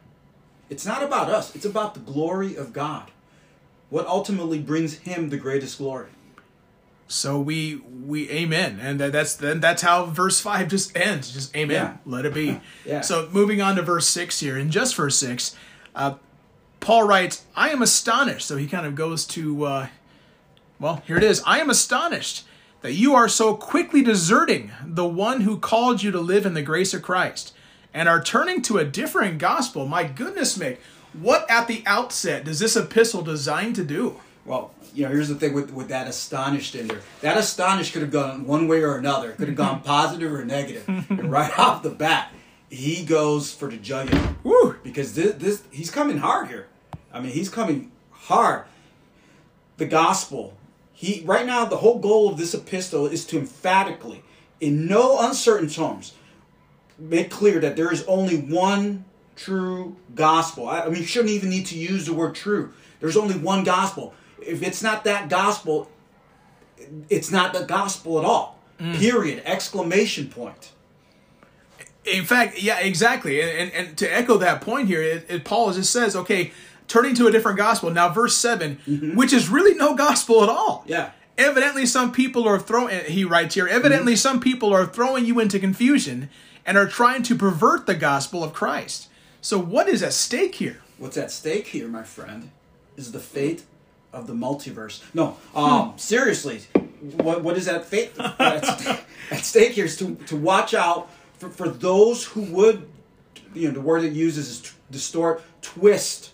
It's 0.68 0.84
not 0.84 1.02
about 1.02 1.30
us, 1.30 1.54
it's 1.54 1.64
about 1.64 1.94
the 1.94 2.00
glory 2.00 2.56
of 2.56 2.72
God. 2.72 3.10
What 3.90 4.06
ultimately 4.06 4.58
brings 4.58 4.98
him 4.98 5.30
the 5.30 5.36
greatest 5.36 5.78
glory. 5.78 6.08
So 7.06 7.38
we 7.38 7.76
we 8.06 8.28
amen, 8.30 8.80
and 8.82 8.98
that's 8.98 9.34
then 9.36 9.60
that's 9.60 9.82
how 9.82 10.06
verse 10.06 10.40
five 10.40 10.68
just 10.68 10.96
ends. 10.96 11.30
Just 11.32 11.54
amen. 11.54 11.76
Yeah. 11.76 11.96
Let 12.06 12.24
it 12.24 12.34
be. 12.34 12.60
Yeah. 12.86 13.02
So 13.02 13.28
moving 13.30 13.60
on 13.62 13.76
to 13.76 13.82
verse 13.82 14.08
six 14.08 14.40
here, 14.40 14.56
in 14.58 14.70
just 14.70 14.96
verse 14.96 15.16
six, 15.16 15.54
uh, 15.94 16.14
Paul 16.84 17.04
writes, 17.04 17.44
"I 17.56 17.70
am 17.70 17.80
astonished." 17.80 18.46
So 18.46 18.56
he 18.58 18.66
kind 18.66 18.86
of 18.86 18.94
goes 18.94 19.24
to, 19.28 19.64
uh, 19.64 19.86
well, 20.78 21.02
here 21.06 21.16
it 21.16 21.24
is. 21.24 21.42
I 21.46 21.58
am 21.58 21.70
astonished 21.70 22.44
that 22.82 22.92
you 22.92 23.14
are 23.14 23.26
so 23.26 23.56
quickly 23.56 24.02
deserting 24.02 24.70
the 24.84 25.06
one 25.06 25.40
who 25.40 25.58
called 25.58 26.02
you 26.02 26.10
to 26.10 26.20
live 26.20 26.44
in 26.44 26.52
the 26.52 26.60
grace 26.60 26.92
of 26.92 27.00
Christ, 27.00 27.54
and 27.94 28.06
are 28.06 28.22
turning 28.22 28.60
to 28.62 28.76
a 28.76 28.84
different 28.84 29.38
gospel. 29.38 29.88
My 29.88 30.04
goodness, 30.04 30.58
Mick, 30.58 30.76
what 31.14 31.50
at 31.50 31.68
the 31.68 31.82
outset 31.86 32.44
does 32.44 32.58
this 32.58 32.76
epistle 32.76 33.22
designed 33.22 33.76
to 33.76 33.84
do? 33.84 34.20
Well, 34.44 34.74
you 34.92 35.04
know, 35.04 35.08
here's 35.08 35.28
the 35.28 35.36
thing 35.36 35.54
with, 35.54 35.72
with 35.72 35.88
that 35.88 36.06
astonished 36.06 36.74
in 36.74 36.88
there. 36.88 37.00
That 37.22 37.38
astonished 37.38 37.94
could 37.94 38.02
have 38.02 38.10
gone 38.10 38.46
one 38.46 38.68
way 38.68 38.82
or 38.82 38.98
another. 38.98 39.30
It 39.30 39.38
could 39.38 39.48
have 39.48 39.56
gone 39.56 39.80
positive 39.84 40.30
or 40.30 40.44
negative. 40.44 40.86
and 41.08 41.32
right 41.32 41.58
off 41.58 41.82
the 41.82 41.88
bat, 41.88 42.30
he 42.68 43.04
goes 43.04 43.52
for 43.54 43.70
the 43.70 43.78
jugular. 43.78 44.34
Woo! 44.42 44.76
Because 44.82 45.14
this, 45.14 45.34
this 45.36 45.62
he's 45.70 45.90
coming 45.90 46.18
hard 46.18 46.48
here. 46.48 46.66
I 47.14 47.20
mean, 47.20 47.32
he's 47.32 47.48
coming 47.48 47.92
hard. 48.10 48.64
The 49.78 49.86
gospel. 49.86 50.56
He 50.92 51.22
right 51.24 51.46
now 51.46 51.64
the 51.64 51.78
whole 51.78 51.98
goal 51.98 52.28
of 52.28 52.36
this 52.36 52.52
epistle 52.54 53.06
is 53.06 53.24
to 53.26 53.38
emphatically, 53.38 54.22
in 54.60 54.86
no 54.86 55.20
uncertain 55.20 55.68
terms, 55.68 56.14
make 56.98 57.30
clear 57.30 57.60
that 57.60 57.76
there 57.76 57.92
is 57.92 58.04
only 58.04 58.36
one 58.36 59.04
true 59.36 59.96
gospel. 60.14 60.68
I, 60.68 60.82
I 60.82 60.88
mean, 60.88 61.00
you 61.00 61.06
shouldn't 61.06 61.32
even 61.32 61.50
need 61.50 61.66
to 61.66 61.78
use 61.78 62.06
the 62.06 62.12
word 62.12 62.34
true. 62.34 62.72
There's 63.00 63.16
only 63.16 63.36
one 63.36 63.64
gospel. 63.64 64.14
If 64.40 64.62
it's 64.62 64.82
not 64.82 65.04
that 65.04 65.28
gospel, 65.28 65.90
it's 67.08 67.30
not 67.30 67.52
the 67.52 67.64
gospel 67.64 68.18
at 68.18 68.24
all. 68.24 68.58
Mm. 68.78 68.96
Period. 68.96 69.42
Exclamation 69.44 70.28
point. 70.28 70.72
In 72.04 72.24
fact, 72.24 72.62
yeah, 72.62 72.80
exactly. 72.80 73.40
And, 73.40 73.50
and, 73.50 73.72
and 73.72 73.98
to 73.98 74.06
echo 74.06 74.36
that 74.38 74.60
point 74.60 74.88
here, 74.88 75.02
it, 75.02 75.26
it, 75.28 75.44
Paul 75.44 75.72
just 75.72 75.90
says, 75.92 76.14
okay, 76.14 76.52
turning 76.88 77.14
to 77.16 77.26
a 77.26 77.30
different 77.30 77.58
gospel. 77.58 77.90
Now, 77.90 78.08
verse 78.08 78.36
7, 78.36 78.78
mm-hmm. 78.86 79.16
which 79.16 79.32
is 79.32 79.48
really 79.48 79.74
no 79.74 79.94
gospel 79.94 80.42
at 80.42 80.48
all. 80.48 80.84
Yeah. 80.86 81.10
Evidently, 81.36 81.86
some 81.86 82.12
people 82.12 82.46
are 82.46 82.58
throwing, 82.58 83.04
he 83.06 83.24
writes 83.24 83.54
here, 83.54 83.66
evidently, 83.66 84.12
mm-hmm. 84.12 84.18
some 84.18 84.40
people 84.40 84.72
are 84.72 84.86
throwing 84.86 85.24
you 85.24 85.40
into 85.40 85.58
confusion 85.58 86.30
and 86.64 86.78
are 86.78 86.86
trying 86.86 87.22
to 87.24 87.34
pervert 87.34 87.86
the 87.86 87.94
gospel 87.94 88.44
of 88.44 88.52
Christ. 88.52 89.08
So, 89.40 89.58
what 89.58 89.88
is 89.88 90.02
at 90.02 90.12
stake 90.12 90.54
here? 90.54 90.80
What's 90.96 91.16
at 91.16 91.30
stake 91.30 91.68
here, 91.68 91.88
my 91.88 92.04
friend, 92.04 92.50
is 92.96 93.12
the 93.12 93.18
fate 93.18 93.64
of 94.12 94.26
the 94.26 94.32
multiverse. 94.32 95.02
No, 95.12 95.36
um, 95.54 95.90
hmm. 95.90 95.98
seriously, 95.98 96.62
what 97.16 97.42
what 97.42 97.56
is 97.56 97.68
at 97.68 97.84
fate 97.84 98.12
at, 98.18 98.64
at 99.30 99.44
stake 99.44 99.72
here 99.72 99.84
is 99.84 99.96
to 99.98 100.14
to 100.26 100.36
watch 100.36 100.72
out 100.72 101.10
for, 101.38 101.50
for 101.50 101.68
those 101.68 102.24
who 102.24 102.42
would, 102.42 102.88
you 103.52 103.68
know, 103.68 103.74
the 103.74 103.80
word 103.80 104.04
it 104.04 104.12
uses 104.12 104.48
is 104.48 104.60
t- 104.60 104.70
distort, 104.90 105.42
twist 105.60 106.30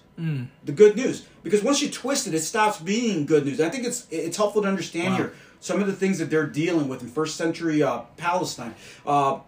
the 0.64 0.72
good 0.72 0.96
news. 0.96 1.26
Because 1.42 1.62
once 1.62 1.80
you 1.82 1.90
twist 1.90 2.26
it, 2.26 2.34
it 2.34 2.40
stops 2.40 2.78
being 2.78 3.26
good 3.26 3.44
news. 3.46 3.60
I 3.60 3.68
think 3.70 3.84
it's 3.86 4.06
it's 4.10 4.36
helpful 4.36 4.62
to 4.62 4.68
understand 4.68 5.12
Wow. 5.12 5.16
here 5.16 5.32
some 5.60 5.80
of 5.80 5.86
the 5.86 5.92
things 5.92 6.18
that 6.18 6.30
they're 6.30 6.46
dealing 6.46 6.88
with 6.88 7.02
in 7.02 7.08
first 7.08 7.36
century 7.36 7.82
uh, 7.82 7.98
Palestine. 8.16 8.74
Uh, 9.06 9.40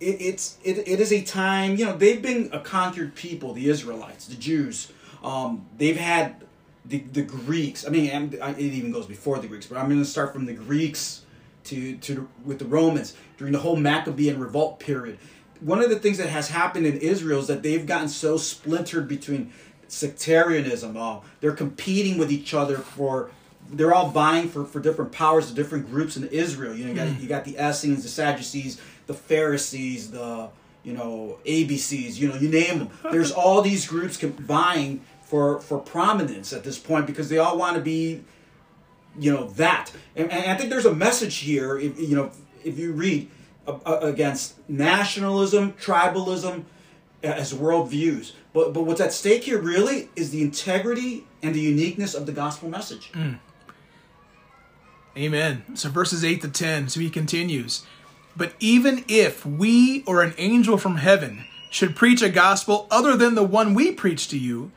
it, 0.00 0.20
it's 0.20 0.58
it, 0.62 0.78
it 0.86 1.00
is 1.00 1.12
a 1.12 1.22
time 1.22 1.76
you 1.76 1.84
know 1.84 1.96
they've 1.96 2.22
been 2.22 2.50
a 2.52 2.60
conquered 2.60 3.14
people 3.14 3.52
the 3.52 3.68
israelites 3.68 4.26
the 4.26 4.36
jews 4.36 4.92
um, 5.24 5.66
they've 5.76 5.96
had 5.96 6.44
the, 6.84 6.98
the 7.12 7.22
greeks 7.22 7.84
i 7.86 7.90
mean 7.90 8.08
and 8.10 8.34
it 8.34 8.58
even 8.60 8.92
goes 8.92 9.06
before 9.06 9.38
the 9.40 9.48
greeks 9.48 9.66
but 9.66 9.76
i'm 9.76 9.88
going 9.88 9.98
to 9.98 10.04
start 10.08 10.32
from 10.32 10.46
the 10.46 10.52
greeks 10.54 11.22
to 11.64 11.96
to 11.96 12.28
with 12.44 12.60
the 12.60 12.64
romans 12.64 13.14
during 13.38 13.52
the 13.52 13.58
whole 13.58 13.74
maccabean 13.76 14.38
revolt 14.38 14.78
period 14.78 15.18
one 15.60 15.82
of 15.82 15.90
the 15.90 15.98
things 15.98 16.18
that 16.18 16.28
has 16.28 16.48
happened 16.50 16.86
in 16.86 16.96
israel 16.98 17.40
is 17.40 17.48
that 17.48 17.64
they've 17.64 17.84
gotten 17.84 18.08
so 18.08 18.36
splintered 18.36 19.08
between 19.08 19.52
sectarianism 19.88 20.96
uh, 20.96 21.20
they're 21.40 21.52
competing 21.52 22.18
with 22.18 22.30
each 22.30 22.54
other 22.54 22.76
for 22.78 23.30
they're 23.70 23.92
all 23.92 24.08
vying 24.10 24.48
for, 24.48 24.64
for 24.64 24.80
different 24.80 25.12
powers, 25.12 25.50
different 25.50 25.90
groups 25.90 26.16
in 26.16 26.24
Israel. 26.28 26.74
You 26.74 26.86
know, 26.86 26.90
you 26.90 26.96
got, 26.96 27.20
you 27.20 27.28
got 27.28 27.44
the 27.44 27.56
Essenes, 27.56 28.02
the 28.02 28.08
Sadducees, 28.08 28.80
the 29.06 29.14
Pharisees, 29.14 30.10
the 30.10 30.48
you 30.84 30.92
know 30.92 31.38
ABCs. 31.44 32.18
You 32.18 32.28
know, 32.28 32.36
you 32.36 32.48
name 32.48 32.78
them. 32.78 32.90
There's 33.12 33.30
all 33.30 33.62
these 33.62 33.86
groups 33.86 34.16
vying 34.16 35.02
for 35.22 35.60
for 35.60 35.78
prominence 35.78 36.52
at 36.52 36.64
this 36.64 36.78
point 36.78 37.06
because 37.06 37.28
they 37.28 37.38
all 37.38 37.58
want 37.58 37.76
to 37.76 37.82
be, 37.82 38.22
you 39.18 39.32
know, 39.32 39.48
that. 39.50 39.92
And, 40.16 40.30
and 40.30 40.50
I 40.50 40.56
think 40.56 40.70
there's 40.70 40.86
a 40.86 40.94
message 40.94 41.36
here. 41.38 41.78
If 41.78 41.98
you 42.00 42.16
know, 42.16 42.30
if 42.64 42.78
you 42.78 42.92
read 42.92 43.28
uh, 43.66 43.98
against 44.00 44.56
nationalism, 44.68 45.72
tribalism, 45.74 46.64
as 47.22 47.52
worldviews. 47.52 48.32
But 48.58 48.72
but 48.72 48.86
what's 48.86 49.00
at 49.00 49.12
stake 49.12 49.44
here 49.44 49.60
really 49.60 50.08
is 50.16 50.30
the 50.30 50.42
integrity 50.42 51.24
and 51.44 51.54
the 51.54 51.60
uniqueness 51.60 52.12
of 52.12 52.26
the 52.26 52.32
gospel 52.32 52.68
message. 52.68 53.12
Mm. 53.12 53.38
Amen. 55.16 55.76
So 55.76 55.88
verses 55.90 56.24
8 56.24 56.42
to 56.42 56.48
10. 56.48 56.88
So 56.88 56.98
he 56.98 57.08
continues. 57.08 57.86
But 58.36 58.54
even 58.58 59.04
if 59.06 59.46
we 59.46 60.02
or 60.08 60.24
an 60.24 60.34
angel 60.38 60.76
from 60.76 60.96
heaven 60.96 61.44
should 61.70 61.94
preach 61.94 62.20
a 62.20 62.28
gospel 62.28 62.88
other 62.90 63.16
than 63.16 63.36
the 63.36 63.44
one 63.44 63.74
we 63.74 63.92
preach 63.92 64.26
to 64.30 64.38
you, 64.38 64.72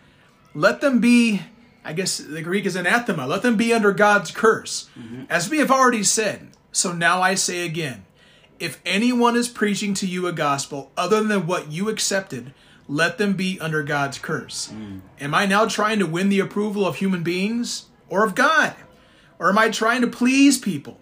let 0.53 0.81
them 0.81 0.99
be, 0.99 1.41
I 1.83 1.93
guess 1.93 2.19
the 2.19 2.43
Greek 2.43 2.67
is 2.67 2.75
anathema, 2.75 3.25
let 3.25 3.41
them 3.41 3.57
be 3.57 3.73
under 3.73 3.91
God's 3.93 4.29
curse. 4.29 4.91
Mm-hmm. 4.95 5.23
As 5.27 5.49
we 5.49 5.57
have 5.57 5.71
already 5.71 6.03
said, 6.03 6.49
so 6.71 6.91
now 6.91 7.19
I 7.19 7.33
say 7.33 7.65
again 7.65 8.05
if 8.59 8.79
anyone 8.85 9.35
is 9.35 9.49
preaching 9.49 9.95
to 9.95 10.05
you 10.05 10.27
a 10.27 10.31
gospel 10.31 10.91
other 10.95 11.23
than 11.23 11.47
what 11.47 11.71
you 11.71 11.89
accepted, 11.89 12.53
let 12.91 13.17
them 13.17 13.33
be 13.33 13.57
under 13.61 13.83
God's 13.83 14.19
curse. 14.19 14.71
Mm. 14.73 14.99
Am 15.21 15.33
I 15.33 15.45
now 15.45 15.65
trying 15.65 15.99
to 15.99 16.05
win 16.05 16.27
the 16.27 16.41
approval 16.41 16.85
of 16.85 16.97
human 16.97 17.23
beings 17.23 17.85
or 18.09 18.25
of 18.25 18.35
God? 18.35 18.75
Or 19.39 19.49
am 19.49 19.57
I 19.57 19.69
trying 19.69 20.01
to 20.01 20.07
please 20.07 20.57
people? 20.57 20.99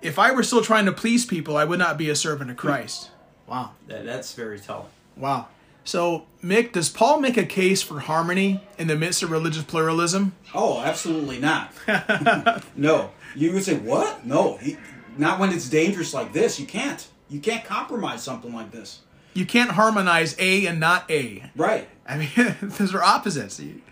If 0.00 0.16
I 0.16 0.30
were 0.30 0.44
still 0.44 0.62
trying 0.62 0.86
to 0.86 0.92
please 0.92 1.26
people, 1.26 1.56
I 1.56 1.64
would 1.64 1.80
not 1.80 1.98
be 1.98 2.08
a 2.08 2.14
servant 2.14 2.52
of 2.52 2.56
Christ. 2.56 3.10
Wow. 3.48 3.72
That, 3.88 4.04
that's 4.04 4.34
very 4.34 4.60
telling. 4.60 4.86
Wow. 5.16 5.48
So, 5.82 6.26
Mick, 6.42 6.72
does 6.72 6.88
Paul 6.88 7.20
make 7.20 7.36
a 7.36 7.44
case 7.44 7.82
for 7.82 7.98
harmony 8.00 8.60
in 8.78 8.86
the 8.86 8.96
midst 8.96 9.24
of 9.24 9.32
religious 9.32 9.64
pluralism? 9.64 10.36
Oh, 10.54 10.80
absolutely 10.80 11.40
not. 11.40 11.72
no. 12.76 13.10
You 13.34 13.52
would 13.52 13.64
say, 13.64 13.76
what? 13.76 14.24
No. 14.24 14.56
He, 14.58 14.76
not 15.18 15.40
when 15.40 15.52
it's 15.52 15.68
dangerous 15.68 16.14
like 16.14 16.32
this. 16.32 16.60
You 16.60 16.66
can't. 16.66 17.06
You 17.28 17.40
can't 17.40 17.64
compromise 17.64 18.22
something 18.22 18.54
like 18.54 18.70
this. 18.70 19.00
You 19.36 19.46
can't 19.46 19.70
harmonize 19.72 20.34
A 20.38 20.66
and 20.66 20.80
not 20.80 21.10
A. 21.10 21.50
Right. 21.54 21.88
I 22.08 22.16
mean, 22.18 22.56
those 22.62 22.94
are 22.94 23.02
opposites. 23.02 23.60
You- 23.60 23.82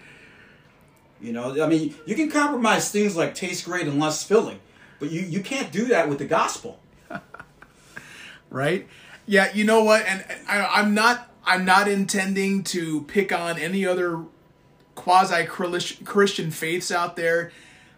You 1.20 1.32
know, 1.32 1.62
I 1.62 1.66
mean, 1.68 1.94
you 2.06 2.14
can 2.14 2.30
compromise 2.30 2.90
things 2.90 3.16
like 3.16 3.34
taste 3.34 3.64
great 3.64 3.86
and 3.86 3.98
less 4.00 4.22
filling, 4.24 4.58
but 4.98 5.10
you, 5.10 5.22
you 5.22 5.40
can't 5.40 5.72
do 5.72 5.86
that 5.86 6.08
with 6.08 6.18
the 6.18 6.26
gospel. 6.26 6.80
right? 8.50 8.86
Yeah, 9.26 9.52
you 9.54 9.64
know 9.64 9.82
what? 9.84 10.04
And 10.06 10.24
I, 10.48 10.64
I'm 10.66 10.94
not 10.94 11.30
I'm 11.46 11.64
not 11.64 11.88
intending 11.88 12.62
to 12.64 13.02
pick 13.02 13.32
on 13.32 13.58
any 13.58 13.86
other 13.86 14.22
quasi 14.94 15.44
Christian 15.44 16.50
faiths 16.50 16.90
out 16.92 17.16
there, 17.16 17.52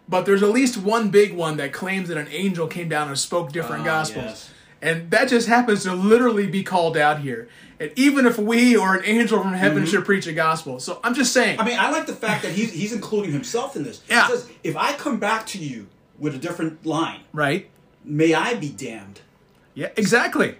but 0.07 0.25
there's 0.25 0.43
at 0.43 0.49
least 0.49 0.77
one 0.77 1.09
big 1.09 1.33
one 1.33 1.57
that 1.57 1.73
claims 1.73 2.07
that 2.09 2.17
an 2.17 2.27
angel 2.29 2.67
came 2.67 2.89
down 2.89 3.07
and 3.09 3.17
spoke 3.19 3.51
different 3.51 3.81
Ah, 3.83 3.85
gospels. 3.85 4.25
yes. 4.25 4.49
And 4.81 5.09
that 5.11 5.29
just 5.29 5.47
happens 5.47 5.83
to 5.83 5.93
literally 5.93 6.47
be 6.47 6.63
called 6.63 6.97
out 6.97 7.19
here. 7.19 7.49
And 7.79 7.91
even 7.95 8.25
if 8.25 8.37
we 8.37 8.75
or 8.75 8.95
an 8.95 9.05
angel 9.05 9.41
from 9.41 9.53
heaven 9.53 9.85
should 9.85 10.05
preach 10.05 10.27
a 10.27 10.33
gospel. 10.33 10.79
So 10.79 10.99
I'm 11.03 11.13
just 11.13 11.33
saying. 11.33 11.57
Mm-hmm. 11.57 11.67
I 11.67 11.69
mean, 11.69 11.79
I 11.79 11.91
like 11.91 12.07
the 12.07 12.13
fact 12.15 12.43
that 12.43 12.51
he's, 12.53 12.73
he's 12.73 12.93
including 12.93 13.31
himself 13.31 13.75
in 13.75 13.83
this. 13.83 14.01
Yeah. 14.09 14.27
He 14.27 14.33
says, 14.33 14.49
if 14.63 14.75
I 14.75 14.93
come 14.93 15.19
back 15.19 15.45
to 15.47 15.59
you 15.59 15.87
with 16.17 16.33
a 16.35 16.39
different 16.39 16.85
line, 16.85 17.21
right? 17.33 17.69
may 18.03 18.33
I 18.33 18.55
be 18.55 18.69
damned. 18.69 19.21
Yeah, 19.75 19.89
exactly. 19.95 20.55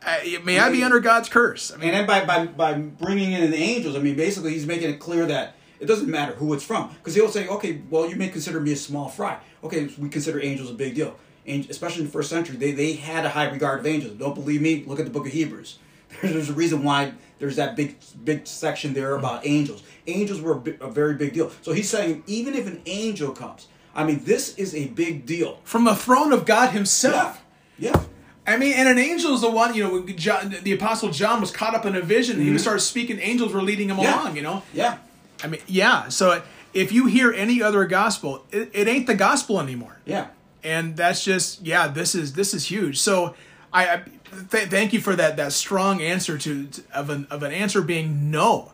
Uh, 0.00 0.18
may 0.44 0.60
I 0.60 0.70
be 0.70 0.84
under 0.84 1.00
God's 1.00 1.28
curse? 1.28 1.72
I 1.72 1.76
mean, 1.76 1.92
And 1.92 2.06
by, 2.06 2.24
by, 2.24 2.46
by 2.46 2.74
bringing 2.74 3.32
in 3.32 3.50
the 3.50 3.56
angels, 3.56 3.96
I 3.96 3.98
mean, 3.98 4.14
basically 4.14 4.52
he's 4.52 4.66
making 4.66 4.90
it 4.90 5.00
clear 5.00 5.26
that 5.26 5.56
it 5.80 5.86
doesn't 5.86 6.08
matter 6.08 6.34
who 6.34 6.54
it's 6.54 6.62
from. 6.62 6.90
Because 6.90 7.16
he'll 7.16 7.28
say, 7.28 7.48
okay, 7.48 7.82
well, 7.90 8.08
you 8.08 8.14
may 8.14 8.28
consider 8.28 8.60
me 8.60 8.72
a 8.72 8.76
small 8.76 9.08
fry. 9.08 9.38
Okay, 9.64 9.88
we 9.98 10.08
consider 10.08 10.40
angels 10.40 10.70
a 10.70 10.74
big 10.74 10.94
deal. 10.94 11.16
And 11.48 11.68
especially 11.70 12.00
in 12.02 12.06
the 12.06 12.12
first 12.12 12.30
century, 12.30 12.56
they, 12.56 12.72
they 12.72 12.92
had 12.92 13.24
a 13.24 13.30
high 13.30 13.48
regard 13.48 13.80
of 13.80 13.86
angels. 13.86 14.12
Don't 14.18 14.34
believe 14.34 14.60
me? 14.62 14.84
Look 14.86 14.98
at 15.00 15.04
the 15.06 15.10
book 15.10 15.26
of 15.26 15.32
Hebrews. 15.32 15.78
There's 16.22 16.48
a 16.50 16.52
reason 16.52 16.84
why 16.84 17.12
there's 17.38 17.56
that 17.56 17.76
big 17.76 17.96
big 18.24 18.46
section 18.46 18.94
there 18.94 19.14
about 19.14 19.46
angels. 19.46 19.82
Angels 20.06 20.40
were 20.40 20.54
a, 20.80 20.86
a 20.86 20.90
very 20.90 21.14
big 21.14 21.32
deal. 21.34 21.50
So 21.62 21.72
he's 21.72 21.88
saying, 21.88 22.22
even 22.26 22.54
if 22.54 22.66
an 22.66 22.80
angel 22.86 23.32
comes, 23.32 23.68
I 23.94 24.04
mean, 24.04 24.24
this 24.24 24.56
is 24.56 24.74
a 24.74 24.88
big 24.88 25.24
deal. 25.26 25.60
from 25.64 25.84
the 25.84 25.94
throne 25.94 26.32
of 26.32 26.44
God 26.46 26.70
Himself. 26.70 27.40
Yeah. 27.78 27.90
Yeah. 27.92 28.02
I 28.46 28.56
mean, 28.56 28.72
and 28.74 28.88
an 28.88 28.98
angel 28.98 29.34
is 29.34 29.42
the 29.42 29.50
one, 29.50 29.74
you 29.74 29.84
know, 29.84 30.06
John, 30.06 30.56
the 30.62 30.72
apostle 30.72 31.10
John 31.10 31.40
was 31.40 31.50
caught 31.50 31.74
up 31.74 31.84
in 31.84 31.94
a 31.94 32.00
vision. 32.00 32.40
He 32.40 32.50
would 32.50 32.60
start 32.60 32.80
speaking, 32.80 33.18
angels 33.20 33.52
were 33.52 33.62
leading 33.62 33.88
him 33.90 33.96
Mm-hmm. 33.98 34.04
Yeah. 34.04 34.22
along, 34.22 34.36
you 34.36 34.42
know? 34.42 34.62
Yeah. 34.72 34.98
I 35.44 35.46
mean, 35.48 35.60
yeah. 35.66 36.08
So 36.08 36.42
if 36.72 36.90
you 36.90 37.06
hear 37.06 37.30
any 37.32 37.62
other 37.62 37.84
gospel, 37.84 38.44
it, 38.50 38.70
it 38.72 38.88
ain't 38.88 39.06
the 39.06 39.14
gospel 39.14 39.60
anymore. 39.60 39.98
Yeah. 40.06 40.28
And 40.64 40.96
that's 40.96 41.24
just, 41.24 41.64
yeah, 41.64 41.88
this 41.88 42.14
is 42.14 42.32
this 42.32 42.52
is 42.54 42.66
huge. 42.66 42.98
So 42.98 43.34
I, 43.72 43.88
I 43.88 44.02
th- 44.50 44.68
thank 44.68 44.92
you 44.92 45.00
for 45.00 45.14
that 45.16 45.36
that 45.36 45.52
strong 45.52 46.00
answer 46.02 46.36
to, 46.38 46.66
to 46.66 46.82
of 46.94 47.10
an 47.10 47.26
of 47.30 47.42
an 47.42 47.52
answer 47.52 47.82
being 47.82 48.30
no. 48.30 48.72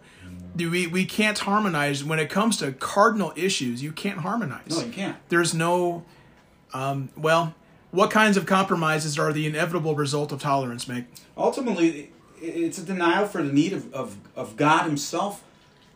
We, 0.57 0.87
we 0.87 1.05
can't 1.05 1.37
harmonize 1.37 2.05
when 2.05 2.21
it 2.21 2.31
comes 2.31 2.59
to 2.59 2.71
cardinal 2.73 3.33
issues. 3.35 3.83
You 3.83 3.91
can't 3.91 4.19
harmonize. 4.21 4.69
No, 4.69 4.85
you 4.85 4.93
can't. 4.93 5.17
There's 5.29 5.53
no, 5.53 6.05
um, 6.73 7.09
well, 7.17 7.57
what 7.91 8.13
kinds 8.13 8.37
of 8.37 8.47
compromises 8.47 9.19
are 9.19 9.33
the 9.33 9.49
inevitable 9.49 9.97
result 9.97 10.31
of 10.31 10.41
tolerance, 10.41 10.85
Mick? 10.85 11.07
ultimately 11.37 12.13
it's 12.41 12.79
a 12.79 12.83
denial 12.85 13.27
for 13.27 13.43
the 13.43 13.53
need 13.53 13.73
of, 13.73 13.93
of, 13.95 14.17
of 14.37 14.57
god 14.57 14.85
himself 14.85 15.43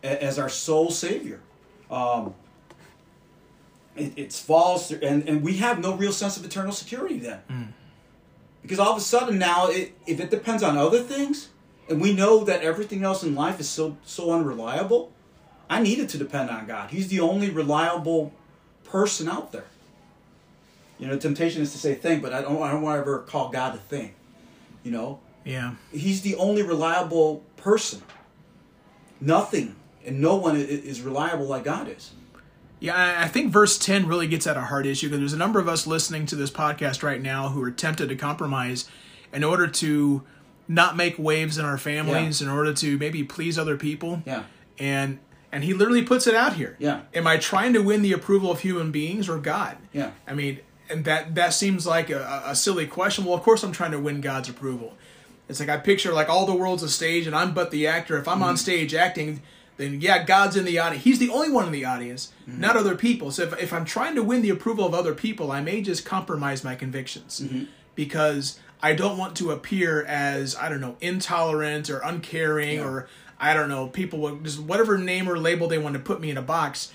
as 0.03 0.39
our 0.39 0.49
sole 0.49 0.89
savior 0.91 1.39
um, 1.91 2.33
it, 3.99 4.13
it's 4.15 4.39
false 4.39 4.91
and, 4.91 5.27
and 5.27 5.43
we 5.43 5.57
have 5.57 5.79
no 5.79 5.95
real 5.95 6.11
sense 6.11 6.37
of 6.37 6.45
eternal 6.45 6.71
security 6.71 7.17
then 7.19 7.39
hmm. 7.49 7.63
because 8.61 8.79
all 8.79 8.91
of 8.91 8.97
a 8.97 9.01
sudden 9.01 9.37
now 9.37 9.67
it, 9.67 9.93
if 10.07 10.19
it 10.19 10.29
depends 10.29 10.63
on 10.63 10.77
other 10.77 11.01
things 11.01 11.49
and 11.89 11.99
we 12.01 12.13
know 12.13 12.43
that 12.43 12.61
everything 12.61 13.03
else 13.03 13.23
in 13.23 13.35
life 13.35 13.59
is 13.59 13.69
so 13.69 13.97
so 14.03 14.31
unreliable 14.31 15.11
i 15.69 15.81
needed 15.81 16.07
to 16.09 16.17
depend 16.17 16.49
on 16.49 16.65
god 16.65 16.89
he's 16.91 17.07
the 17.09 17.19
only 17.19 17.49
reliable 17.49 18.31
person 18.83 19.27
out 19.29 19.51
there 19.51 19.65
you 20.97 21.07
know 21.07 21.17
temptation 21.17 21.61
is 21.61 21.71
to 21.71 21.77
say 21.77 21.93
thing 21.95 22.21
but 22.21 22.33
i 22.33 22.41
don't, 22.41 22.61
I 22.61 22.71
don't 22.71 22.81
want 22.81 22.95
to 22.97 23.01
ever 23.01 23.19
call 23.19 23.49
god 23.49 23.75
a 23.75 23.77
thing 23.77 24.13
you 24.83 24.91
know 24.91 25.19
Yeah. 25.45 25.75
he's 25.91 26.21
the 26.21 26.35
only 26.35 26.63
reliable 26.63 27.43
person. 27.57 28.01
Nothing 29.21 29.75
and 30.05 30.21
no 30.21 30.35
one 30.37 30.55
is 30.55 31.01
reliable 31.01 31.45
like 31.45 31.63
God 31.65 31.89
is. 31.89 32.11
Yeah, 32.79 33.21
I- 33.21 33.27
think 33.27 33.51
verse 33.51 33.77
10 33.77 34.07
really 34.07 34.27
gets 34.27 34.47
at 34.47 34.57
a 34.57 34.61
hard 34.61 34.85
issue 34.85 35.07
because 35.07 35.19
there's 35.19 35.33
a 35.33 35.37
number 35.37 35.59
of 35.59 35.67
us 35.67 35.85
listening 35.85 36.25
to 36.27 36.35
this 36.35 36.49
podcast 36.51 37.03
right 37.03 37.21
now 37.21 37.49
who 37.49 37.61
are 37.61 37.71
tempted 37.71 38.09
to 38.09 38.15
compromise 38.15 38.89
in 39.33 39.43
order 39.43 39.67
to 39.67 40.23
not 40.67 40.95
make 40.95 41.17
waves 41.17 41.57
in 41.57 41.65
our 41.65 41.77
families, 41.77 42.41
in 42.41 42.47
order 42.47 42.73
to 42.73 42.97
maybe 42.97 43.23
please 43.23 43.57
other 43.57 43.75
people. 43.75 44.21
Yeah. 44.25 44.43
And 44.77 45.19
and 45.51 45.63
he 45.63 45.73
literally 45.73 46.03
puts 46.03 46.27
it 46.27 46.35
out 46.35 46.53
here. 46.53 46.75
Yeah. 46.79 47.01
Am 47.13 47.25
I 47.25 47.37
trying 47.37 47.73
to 47.73 47.81
win 47.81 48.03
the 48.03 48.13
approval 48.13 48.51
of 48.51 48.59
human 48.59 48.91
beings 48.91 49.27
or 49.27 49.39
God? 49.39 49.77
Yeah. 49.91 50.11
I 50.27 50.33
mean, 50.35 50.59
and 50.89 51.05
that 51.05 51.35
that 51.35 51.53
seems 51.53 51.87
like 51.87 52.09
a, 52.09 52.43
a 52.45 52.55
silly 52.55 52.87
question. 52.87 53.25
Well, 53.25 53.33
of 53.33 53.41
course 53.41 53.63
I'm 53.63 53.71
trying 53.71 53.91
to 53.91 53.99
win 53.99 54.21
God's 54.21 54.47
approval. 54.47 54.95
It's 55.49 55.59
like 55.59 55.69
I 55.69 55.77
picture 55.77 56.13
like 56.13 56.29
all 56.29 56.45
the 56.45 56.55
world's 56.55 56.83
a 56.83 56.89
stage 56.89 57.25
and 57.25 57.35
I'm 57.35 57.53
but 57.53 57.71
the 57.71 57.87
actor. 57.87 58.17
If 58.17 58.27
I'm 58.27 58.43
on 58.43 58.49
mm-hmm. 58.49 58.57
stage 58.57 58.93
acting, 58.93 59.41
then 59.79 60.01
yeah, 60.01 60.23
God's 60.23 60.57
in 60.57 60.65
the 60.65 60.77
audience. 60.77 61.05
He's 61.05 61.19
the 61.19 61.29
only 61.29 61.49
one 61.49 61.65
in 61.65 61.71
the 61.71 61.85
audience, 61.85 62.33
mm-hmm. 62.47 62.59
not 62.59 62.75
other 62.75 62.95
people. 62.95 63.31
So 63.31 63.43
if, 63.43 63.57
if 63.63 63.73
I'm 63.73 63.85
trying 63.85 64.13
to 64.15 64.21
win 64.21 64.41
the 64.41 64.49
approval 64.49 64.85
of 64.85 64.93
other 64.93 65.15
people, 65.15 65.53
I 65.53 65.61
may 65.61 65.81
just 65.81 66.05
compromise 66.05 66.65
my 66.65 66.75
convictions 66.75 67.39
mm-hmm. 67.39 67.63
because 67.95 68.59
I 68.83 68.93
don't 68.93 69.17
want 69.17 69.37
to 69.37 69.51
appear 69.51 70.03
as 70.03 70.53
I 70.57 70.67
don't 70.67 70.81
know 70.81 70.97
intolerant 70.99 71.89
or 71.89 71.99
uncaring 71.99 72.75
Yeah. 72.75 72.85
or 72.85 73.07
I 73.39 73.53
don't 73.53 73.69
know 73.69 73.87
people 73.87 74.19
will 74.19 74.35
just 74.39 74.59
whatever 74.59 74.97
name 74.97 75.29
or 75.29 75.39
label 75.39 75.69
they 75.69 75.77
want 75.77 75.93
to 75.93 75.99
put 76.01 76.19
me 76.19 76.29
in 76.29 76.37
a 76.37 76.41
box. 76.41 76.91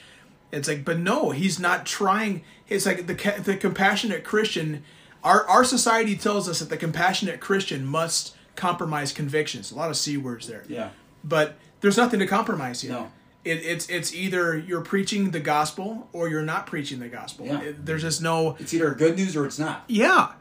It's 0.52 0.68
like, 0.68 0.84
but 0.84 0.98
no, 0.98 1.30
he's 1.30 1.58
not 1.58 1.86
trying. 1.86 2.44
It's 2.68 2.84
like 2.84 3.06
the 3.06 3.14
the 3.42 3.56
compassionate 3.56 4.24
Christian. 4.24 4.84
Our 5.22 5.46
our 5.48 5.64
society 5.64 6.16
tells 6.16 6.50
us 6.50 6.58
that 6.58 6.68
the 6.68 6.76
compassionate 6.76 7.40
Christian 7.40 7.86
must 7.86 8.36
compromise 8.56 9.10
convictions. 9.10 9.72
A 9.72 9.74
lot 9.74 9.88
of 9.88 9.96
c 9.96 10.18
words 10.18 10.46
there. 10.46 10.64
Yeah. 10.68 10.90
But 11.24 11.56
there's 11.84 11.96
nothing 11.98 12.18
to 12.20 12.26
compromise 12.26 12.80
here. 12.80 12.92
No. 12.92 13.12
It, 13.44 13.58
it's 13.62 13.88
it's 13.90 14.14
either 14.14 14.56
you're 14.56 14.80
preaching 14.80 15.30
the 15.30 15.40
gospel 15.40 16.08
or 16.14 16.28
you're 16.30 16.42
not 16.42 16.66
preaching 16.66 16.98
the 16.98 17.08
gospel. 17.08 17.44
Yeah. 17.46 17.60
It- 17.60 17.84
there's 17.86 18.00
just 18.02 18.22
no 18.22 18.56
It's 18.58 18.72
either 18.72 18.94
good 18.94 19.16
news 19.16 19.36
or 19.36 19.44
it's 19.46 19.58
not. 19.58 19.84
yeah. 19.86 20.32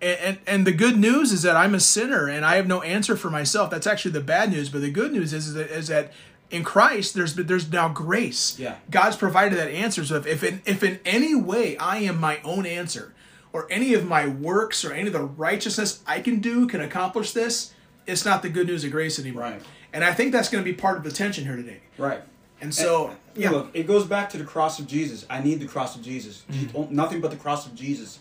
And, 0.00 0.18
and 0.20 0.38
and 0.46 0.66
the 0.66 0.72
good 0.72 0.96
news 0.98 1.32
is 1.32 1.42
that 1.42 1.56
I'm 1.56 1.74
a 1.74 1.80
sinner 1.80 2.28
and 2.28 2.44
I 2.44 2.56
have 2.56 2.66
no 2.66 2.80
answer 2.82 3.16
for 3.16 3.30
myself. 3.30 3.70
That's 3.70 3.86
actually 3.86 4.12
the 4.12 4.20
bad 4.22 4.50
news. 4.50 4.68
But 4.70 4.80
the 4.82 4.90
good 4.90 5.12
news 5.12 5.32
is, 5.32 5.48
is 5.48 5.54
that, 5.54 5.70
is 5.70 5.88
that 5.88 6.12
in 6.50 6.64
Christ 6.64 7.14
there's 7.14 7.34
there's 7.34 7.70
now 7.70 7.88
grace. 7.90 8.58
Yeah. 8.58 8.76
God's 8.90 9.16
provided 9.16 9.58
that 9.58 9.68
answer. 9.70 10.04
So 10.04 10.16
if 10.16 10.26
if 10.26 10.42
in, 10.42 10.62
if 10.64 10.82
in 10.82 10.98
any 11.04 11.34
way 11.34 11.76
I 11.78 11.98
am 11.98 12.18
my 12.20 12.40
own 12.44 12.64
answer, 12.66 13.14
or 13.52 13.66
any 13.70 13.94
of 13.94 14.06
my 14.06 14.26
works 14.26 14.84
or 14.84 14.92
any 14.92 15.06
of 15.08 15.12
the 15.14 15.22
righteousness 15.24 16.02
I 16.06 16.20
can 16.20 16.40
do 16.40 16.66
can 16.66 16.80
accomplish 16.82 17.32
this, 17.32 17.72
it's 18.06 18.24
not 18.24 18.42
the 18.42 18.50
good 18.50 18.66
news 18.66 18.84
of 18.84 18.90
grace 18.92 19.18
anymore. 19.18 19.42
Right. 19.44 19.62
And 19.96 20.04
I 20.04 20.12
think 20.12 20.30
that's 20.30 20.50
going 20.50 20.62
to 20.62 20.70
be 20.70 20.76
part 20.76 20.98
of 20.98 21.04
the 21.04 21.10
tension 21.10 21.46
here 21.46 21.56
today. 21.56 21.80
Right. 21.96 22.20
And 22.60 22.74
so 22.74 23.08
And, 23.08 23.16
yeah, 23.34 23.48
Look, 23.48 23.70
it 23.72 23.86
goes 23.86 24.04
back 24.04 24.28
to 24.28 24.36
the 24.36 24.44
cross 24.44 24.78
of 24.78 24.86
Jesus. 24.86 25.24
I 25.30 25.40
need 25.40 25.58
the 25.58 25.66
cross 25.66 25.96
of 25.96 26.02
Jesus. 26.02 26.44
Mm-hmm. 26.52 26.94
Nothing 26.94 27.22
but 27.22 27.30
the 27.30 27.38
cross 27.38 27.66
of 27.66 27.74
Jesus. 27.74 28.18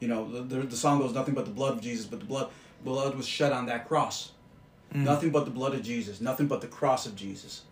You 0.00 0.08
know, 0.08 0.42
the, 0.42 0.58
the, 0.58 0.76
song 0.76 0.98
goes, 0.98 1.14
nothing 1.14 1.32
but 1.32 1.46
the 1.46 1.50
blood 1.50 1.72
of 1.72 1.80
Jesus, 1.80 2.04
but 2.04 2.20
the 2.20 2.26
blood 2.26 2.50
blood 2.84 3.14
was 3.14 3.26
shed 3.26 3.52
on 3.52 3.64
that 3.66 3.88
cross. 3.88 4.32
Mm. 4.92 5.04
Nothing 5.04 5.30
but 5.30 5.46
the 5.46 5.50
blood 5.50 5.72
of 5.72 5.82
Jesus. 5.82 6.20
Nothing 6.20 6.46
but 6.46 6.60
the 6.60 6.66
cross 6.66 7.06
of 7.06 7.16
Jesus. 7.16 7.62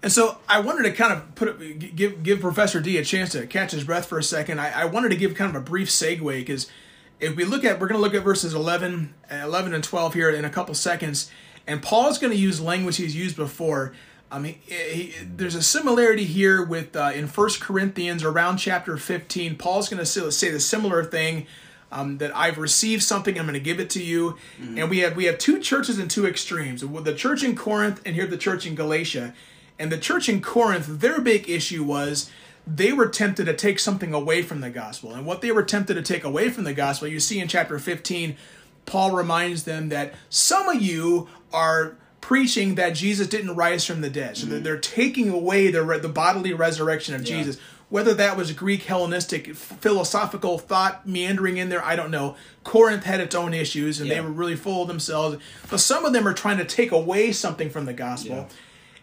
And 0.00 0.12
so 0.12 0.38
I 0.48 0.60
wanted 0.60 0.84
to 0.84 0.92
kind 0.92 1.12
of 1.12 1.34
put 1.34 1.60
it, 1.60 1.96
give 1.96 2.22
give 2.22 2.38
Professor 2.38 2.80
D 2.80 2.98
a 2.98 3.04
chance 3.04 3.30
to 3.30 3.48
catch 3.48 3.72
his 3.72 3.82
breath 3.82 4.06
for 4.06 4.18
a 4.18 4.22
second. 4.22 4.60
I, 4.60 4.82
I 4.82 4.84
wanted 4.84 5.08
to 5.08 5.16
give 5.16 5.34
kind 5.34 5.50
of 5.50 5.60
a 5.60 5.64
brief 5.64 5.88
segue 5.88 6.36
because 6.36 6.70
if 7.18 7.34
we 7.34 7.44
look 7.44 7.64
at, 7.64 7.80
we're 7.80 7.88
going 7.88 7.98
to 7.98 8.02
look 8.02 8.14
at 8.14 8.22
verses 8.22 8.54
11, 8.54 9.12
11 9.28 9.74
and 9.74 9.82
12 9.82 10.14
here 10.14 10.30
in 10.30 10.44
a 10.44 10.50
couple 10.50 10.74
seconds, 10.74 11.28
and 11.66 11.82
Paul's 11.82 12.18
going 12.18 12.32
to 12.32 12.38
use 12.38 12.60
language 12.60 12.96
he's 12.96 13.16
used 13.16 13.36
before. 13.36 13.92
I 14.30 14.38
mean, 14.38 14.56
he, 14.64 14.74
he, 14.74 15.24
there's 15.24 15.54
a 15.54 15.62
similarity 15.62 16.24
here 16.24 16.64
with 16.64 16.96
uh, 16.96 17.12
in 17.14 17.26
First 17.26 17.60
Corinthians 17.60 18.24
around 18.24 18.58
chapter 18.58 18.96
15. 18.96 19.56
Paul's 19.56 19.88
going 19.88 20.02
to 20.02 20.32
say 20.32 20.50
the 20.50 20.60
similar 20.60 21.04
thing 21.04 21.46
um, 21.92 22.18
that 22.18 22.34
I've 22.34 22.58
received 22.58 23.02
something, 23.02 23.38
I'm 23.38 23.44
going 23.44 23.54
to 23.54 23.60
give 23.60 23.78
it 23.78 23.90
to 23.90 24.02
you. 24.02 24.38
Mm-hmm. 24.60 24.78
And 24.78 24.90
we 24.90 24.98
have 25.00 25.14
we 25.14 25.26
have 25.26 25.38
two 25.38 25.60
churches 25.60 25.98
in 25.98 26.08
two 26.08 26.26
extremes: 26.26 26.80
the 26.80 27.14
church 27.14 27.44
in 27.44 27.54
Corinth 27.54 28.00
and 28.06 28.14
here 28.14 28.26
the 28.26 28.38
church 28.38 28.66
in 28.66 28.74
Galatia. 28.74 29.34
And 29.78 29.90
the 29.90 29.98
church 29.98 30.28
in 30.28 30.40
Corinth, 30.40 31.00
their 31.00 31.20
big 31.20 31.48
issue 31.48 31.82
was 31.82 32.30
they 32.66 32.92
were 32.92 33.08
tempted 33.08 33.46
to 33.46 33.54
take 33.54 33.78
something 33.78 34.14
away 34.14 34.42
from 34.42 34.60
the 34.60 34.70
gospel. 34.70 35.12
And 35.12 35.26
what 35.26 35.40
they 35.40 35.50
were 35.50 35.64
tempted 35.64 35.94
to 35.94 36.02
take 36.02 36.24
away 36.24 36.50
from 36.50 36.64
the 36.64 36.74
gospel, 36.74 37.08
you 37.08 37.18
see 37.18 37.40
in 37.40 37.48
chapter 37.48 37.78
15, 37.78 38.36
Paul 38.86 39.12
reminds 39.12 39.64
them 39.64 39.88
that 39.90 40.14
some 40.28 40.68
of 40.68 40.82
you 40.82 41.28
are 41.52 41.96
preaching 42.20 42.76
that 42.76 42.90
Jesus 42.90 43.26
didn't 43.26 43.56
rise 43.56 43.84
from 43.84 44.00
the 44.00 44.08
dead. 44.08 44.36
So 44.36 44.46
mm-hmm. 44.46 44.62
they're 44.62 44.78
taking 44.78 45.28
away 45.28 45.70
the, 45.70 45.82
the 46.00 46.08
bodily 46.08 46.52
resurrection 46.54 47.14
of 47.14 47.22
yeah. 47.22 47.36
Jesus. 47.36 47.58
Whether 47.90 48.14
that 48.14 48.38
was 48.38 48.52
Greek 48.52 48.84
Hellenistic 48.84 49.54
philosophical 49.54 50.56
thought 50.56 51.06
meandering 51.06 51.58
in 51.58 51.68
there, 51.68 51.84
I 51.84 51.94
don't 51.94 52.10
know. 52.10 52.36
Corinth 52.64 53.04
had 53.04 53.20
its 53.20 53.34
own 53.34 53.52
issues 53.52 54.00
and 54.00 54.08
yeah. 54.08 54.14
they 54.14 54.20
were 54.22 54.30
really 54.30 54.56
full 54.56 54.82
of 54.82 54.88
themselves. 54.88 55.36
But 55.68 55.80
some 55.80 56.06
of 56.06 56.14
them 56.14 56.26
are 56.26 56.32
trying 56.32 56.56
to 56.56 56.64
take 56.64 56.90
away 56.90 57.32
something 57.32 57.68
from 57.68 57.84
the 57.84 57.92
gospel. 57.92 58.48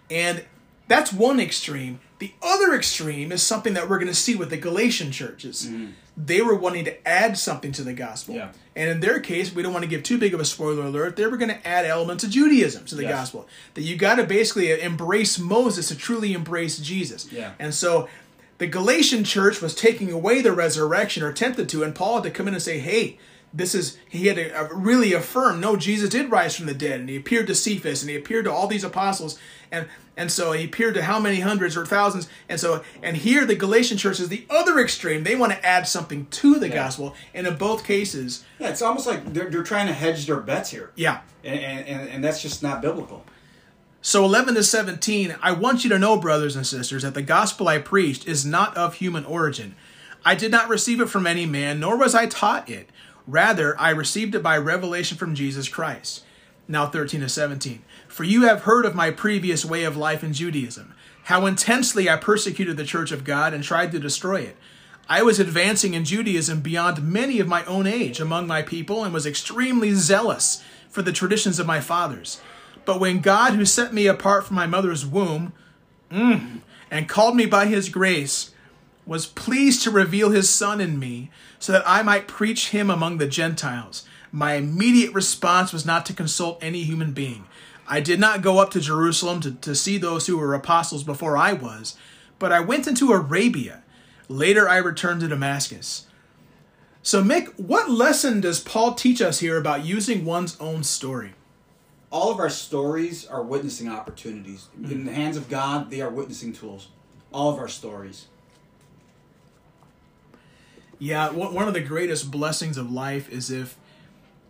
Yeah. 0.09 0.31
And 0.31 0.45
that's 0.87 1.13
one 1.13 1.39
extreme. 1.39 1.99
The 2.17 2.33
other 2.41 2.73
extreme 2.73 3.31
is 3.31 3.43
something 3.43 3.75
that 3.75 3.87
we're 3.87 3.99
going 3.99 4.07
to 4.07 4.15
see 4.15 4.35
with 4.35 4.49
the 4.49 4.57
Galatian 4.57 5.11
churches. 5.11 5.67
Mm. 5.67 5.91
They 6.21 6.41
were 6.41 6.55
wanting 6.55 6.83
to 6.85 7.07
add 7.07 7.37
something 7.37 7.71
to 7.71 7.81
the 7.81 7.93
gospel. 7.93 8.35
Yeah. 8.35 8.51
And 8.75 8.89
in 8.89 8.99
their 8.99 9.21
case, 9.21 9.55
we 9.55 9.63
don't 9.63 9.71
want 9.71 9.83
to 9.83 9.89
give 9.89 10.03
too 10.03 10.17
big 10.17 10.33
of 10.33 10.41
a 10.41 10.45
spoiler 10.45 10.85
alert. 10.85 11.15
They 11.15 11.25
were 11.25 11.37
going 11.37 11.49
to 11.49 11.67
add 11.67 11.85
elements 11.85 12.25
of 12.25 12.29
Judaism 12.29 12.85
to 12.85 12.95
the 12.95 13.03
yes. 13.03 13.11
gospel. 13.11 13.47
That 13.73 13.83
you 13.83 13.95
got 13.95 14.15
to 14.15 14.25
basically 14.25 14.69
embrace 14.81 15.39
Moses 15.39 15.87
to 15.87 15.95
truly 15.95 16.33
embrace 16.33 16.77
Jesus. 16.77 17.31
Yeah. 17.31 17.53
And 17.57 17.73
so 17.73 18.09
the 18.57 18.67
Galatian 18.67 19.23
church 19.23 19.61
was 19.61 19.73
taking 19.73 20.11
away 20.11 20.41
the 20.41 20.51
resurrection 20.51 21.23
or 21.23 21.29
attempted 21.29 21.69
to, 21.69 21.83
and 21.83 21.95
Paul 21.95 22.15
had 22.15 22.23
to 22.23 22.31
come 22.31 22.47
in 22.49 22.53
and 22.53 22.61
say, 22.61 22.79
hey, 22.79 23.17
this 23.53 23.73
is 23.73 23.97
he 24.07 24.27
had 24.27 24.35
to 24.35 24.51
uh, 24.51 24.67
really 24.73 25.13
affirm 25.13 25.59
no 25.59 25.75
jesus 25.75 26.09
did 26.09 26.29
rise 26.29 26.55
from 26.55 26.67
the 26.67 26.73
dead 26.73 26.99
and 26.99 27.09
he 27.09 27.15
appeared 27.15 27.47
to 27.47 27.55
cephas 27.55 28.01
and 28.01 28.09
he 28.09 28.15
appeared 28.15 28.45
to 28.45 28.51
all 28.51 28.67
these 28.67 28.83
apostles 28.83 29.39
and 29.71 29.87
and 30.17 30.31
so 30.31 30.51
he 30.51 30.65
appeared 30.65 30.93
to 30.93 31.03
how 31.03 31.19
many 31.19 31.39
hundreds 31.39 31.77
or 31.77 31.85
thousands 31.85 32.27
and 32.47 32.59
so 32.59 32.83
and 33.01 33.17
here 33.17 33.45
the 33.45 33.55
galatian 33.55 33.97
church 33.97 34.19
is 34.19 34.29
the 34.29 34.45
other 34.49 34.79
extreme 34.79 35.23
they 35.23 35.35
want 35.35 35.51
to 35.51 35.65
add 35.65 35.87
something 35.87 36.25
to 36.27 36.59
the 36.59 36.67
yeah. 36.67 36.75
gospel 36.75 37.15
and 37.33 37.47
in 37.47 37.55
both 37.57 37.83
cases 37.83 38.43
yeah 38.59 38.69
it's 38.69 38.81
almost 38.81 39.07
like 39.07 39.33
they're, 39.33 39.49
they're 39.49 39.63
trying 39.63 39.87
to 39.87 39.93
hedge 39.93 40.25
their 40.25 40.39
bets 40.39 40.69
here 40.69 40.91
yeah 40.95 41.21
and, 41.43 41.59
and 41.59 42.09
and 42.09 42.23
that's 42.23 42.41
just 42.41 42.63
not 42.63 42.81
biblical 42.81 43.23
so 44.01 44.23
11 44.23 44.55
to 44.55 44.63
17, 44.63 45.35
I 45.41 45.51
want 45.51 45.83
you 45.83 45.89
to 45.89 45.99
know, 45.99 46.17
brothers 46.17 46.55
and 46.55 46.65
sisters, 46.65 47.03
that 47.03 47.15
the 47.15 47.21
gospel 47.21 47.67
I 47.67 47.79
preached 47.79 48.27
is 48.27 48.45
not 48.45 48.77
of 48.77 48.93
human 48.93 49.25
origin. 49.25 49.75
I 50.23 50.35
did 50.35 50.51
not 50.51 50.69
receive 50.69 51.01
it 51.01 51.09
from 51.09 51.27
any 51.27 51.45
man, 51.45 51.81
nor 51.81 51.97
was 51.97 52.15
I 52.15 52.25
taught 52.25 52.69
it. 52.69 52.89
Rather, 53.27 53.79
I 53.79 53.89
received 53.89 54.35
it 54.35 54.43
by 54.43 54.57
revelation 54.57 55.17
from 55.17 55.35
Jesus 55.35 55.67
Christ. 55.67 56.23
Now 56.67 56.87
13 56.87 57.19
to 57.21 57.29
17. 57.29 57.83
For 58.09 58.23
you 58.23 58.41
have 58.41 58.63
heard 58.63 58.85
of 58.85 58.95
my 58.95 59.11
previous 59.11 59.63
way 59.63 59.83
of 59.83 59.95
life 59.95 60.23
in 60.23 60.33
Judaism, 60.33 60.93
how 61.25 61.45
intensely 61.45 62.09
I 62.09 62.17
persecuted 62.17 62.75
the 62.75 62.83
church 62.83 63.11
of 63.11 63.23
God 63.23 63.53
and 63.53 63.63
tried 63.63 63.91
to 63.91 63.99
destroy 63.99 64.41
it. 64.41 64.57
I 65.07 65.21
was 65.21 65.39
advancing 65.39 65.93
in 65.93 66.05
Judaism 66.05 66.61
beyond 66.61 67.03
many 67.03 67.39
of 67.39 67.47
my 67.47 67.63
own 67.65 67.85
age 67.85 68.19
among 68.19 68.47
my 68.47 68.63
people 68.63 69.03
and 69.03 69.13
was 69.13 69.27
extremely 69.27 69.93
zealous 69.93 70.63
for 70.89 71.03
the 71.03 71.11
traditions 71.11 71.59
of 71.59 71.67
my 71.67 71.79
fathers. 71.79 72.41
But 72.83 72.99
when 72.99 73.19
God, 73.21 73.53
who 73.53 73.63
set 73.63 73.93
me 73.93 74.07
apart 74.07 74.45
from 74.45 74.55
my 74.55 74.65
mother's 74.65 75.05
womb, 75.05 75.53
mm, 76.11 76.61
and 76.89 77.07
called 77.07 77.35
me 77.35 77.45
by 77.45 77.67
his 77.67 77.89
grace, 77.89 78.51
was 79.05 79.27
pleased 79.27 79.83
to 79.83 79.91
reveal 79.91 80.31
his 80.31 80.49
Son 80.49 80.81
in 80.81 80.97
me, 80.97 81.29
so 81.59 81.71
that 81.71 81.83
I 81.85 82.01
might 82.01 82.27
preach 82.27 82.69
him 82.69 82.89
among 82.89 83.17
the 83.19 83.27
Gentiles, 83.27 84.05
my 84.31 84.53
immediate 84.53 85.13
response 85.13 85.71
was 85.71 85.85
not 85.85 86.05
to 86.07 86.13
consult 86.13 86.63
any 86.63 86.83
human 86.83 87.11
being. 87.11 87.45
I 87.89 87.99
did 87.99 88.19
not 88.19 88.41
go 88.41 88.59
up 88.59 88.69
to 88.71 88.79
Jerusalem 88.79 89.41
to, 89.41 89.51
to 89.51 89.75
see 89.75 89.97
those 89.97 90.27
who 90.27 90.37
were 90.37 90.53
apostles 90.53 91.03
before 91.03 91.35
I 91.35 91.53
was, 91.53 91.97
but 92.37 92.51
I 92.53 92.61
went 92.61 92.87
into 92.87 93.11
Arabia. 93.11 93.83
Later 94.29 94.69
I 94.69 94.77
returned 94.77 95.21
to 95.21 95.27
Damascus. 95.27 96.05
So, 97.01 97.23
Mick, 97.23 97.57
what 97.57 97.89
lesson 97.89 98.41
does 98.41 98.59
Paul 98.59 98.93
teach 98.93 99.21
us 99.21 99.39
here 99.39 99.57
about 99.57 99.83
using 99.83 100.23
one's 100.23 100.59
own 100.59 100.83
story? 100.83 101.33
all 102.11 102.31
of 102.31 102.39
our 102.39 102.49
stories 102.49 103.25
are 103.27 103.43
witnessing 103.43 103.87
opportunities. 103.87 104.67
Mm-hmm. 104.79 104.91
In 104.91 105.05
the 105.05 105.13
hands 105.13 105.37
of 105.37 105.49
God, 105.49 105.91
they 105.91 106.01
are 106.01 106.09
witnessing 106.09 106.53
tools. 106.53 106.89
All 107.31 107.53
of 107.53 107.59
our 107.59 107.67
stories. 107.67 108.27
Yeah, 110.97 111.29
one 111.29 111.67
of 111.67 111.73
the 111.73 111.81
greatest 111.81 112.29
blessings 112.29 112.77
of 112.77 112.91
life 112.91 113.29
is 113.29 113.49
if 113.51 113.77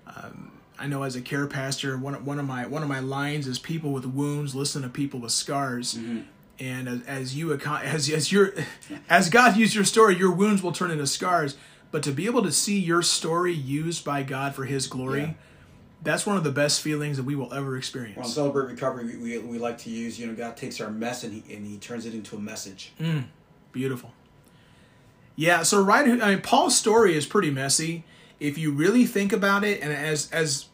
um, 0.08 0.48
I 0.79 0.87
know 0.87 1.03
as 1.03 1.15
a 1.15 1.21
care 1.21 1.47
pastor, 1.47 1.97
one 1.97 2.25
one 2.25 2.39
of 2.39 2.45
my 2.45 2.65
one 2.67 2.83
of 2.83 2.89
my 2.89 2.99
lines 2.99 3.47
is 3.47 3.59
people 3.59 3.91
with 3.91 4.05
wounds 4.05 4.55
listen 4.55 4.81
to 4.83 4.89
people 4.89 5.19
with 5.19 5.31
scars. 5.31 5.95
Mm-hmm. 5.95 6.21
And 6.61 6.89
as, 6.89 7.01
as 7.05 7.35
you 7.35 7.53
as 7.53 8.09
as 8.09 8.31
your 8.31 8.53
as 9.09 9.29
God 9.29 9.57
used 9.57 9.75
your 9.75 9.85
story, 9.85 10.15
your 10.15 10.31
wounds 10.31 10.63
will 10.63 10.71
turn 10.71 10.91
into 10.91 11.07
scars. 11.07 11.57
But 11.91 12.03
to 12.03 12.11
be 12.11 12.27
able 12.27 12.43
to 12.43 12.51
see 12.51 12.77
your 12.77 13.01
story 13.01 13.51
used 13.51 14.05
by 14.05 14.21
God 14.21 14.53
for 14.53 14.65
His 14.65 14.85
glory, 14.87 15.21
yeah 15.21 15.33
that's 16.01 16.25
one 16.25 16.37
of 16.37 16.43
the 16.43 16.51
best 16.51 16.81
feelings 16.81 17.17
that 17.17 17.23
we 17.23 17.35
will 17.35 17.53
ever 17.53 17.77
experience. 17.77 18.15
Well, 18.15 18.25
on 18.25 18.31
Celebrate 18.31 18.71
Recovery, 18.71 19.05
we, 19.05 19.17
we, 19.17 19.37
we, 19.39 19.59
like 19.59 19.77
to 19.79 19.89
use, 19.89 20.19
you 20.19 20.27
know, 20.27 20.33
God 20.33 20.55
takes 20.55 20.79
our 20.79 20.89
mess 20.89 21.23
and 21.23 21.33
he, 21.33 21.53
and 21.53 21.65
he 21.65 21.77
turns 21.77 22.05
it 22.05 22.13
into 22.13 22.35
a 22.35 22.39
message. 22.39 22.93
Mm, 22.99 23.25
beautiful. 23.71 24.13
Yeah, 25.35 25.63
so 25.63 25.81
right, 25.81 26.07
I 26.07 26.31
mean, 26.31 26.41
Paul's 26.41 26.77
story 26.77 27.15
is 27.15 27.25
pretty 27.25 27.51
messy. 27.51 28.03
If 28.39 28.57
you 28.57 28.71
really 28.71 29.05
think 29.05 29.33
about 29.33 29.63
it, 29.63 29.81
and 29.81 29.91
as 29.91 30.29
as 30.31 30.65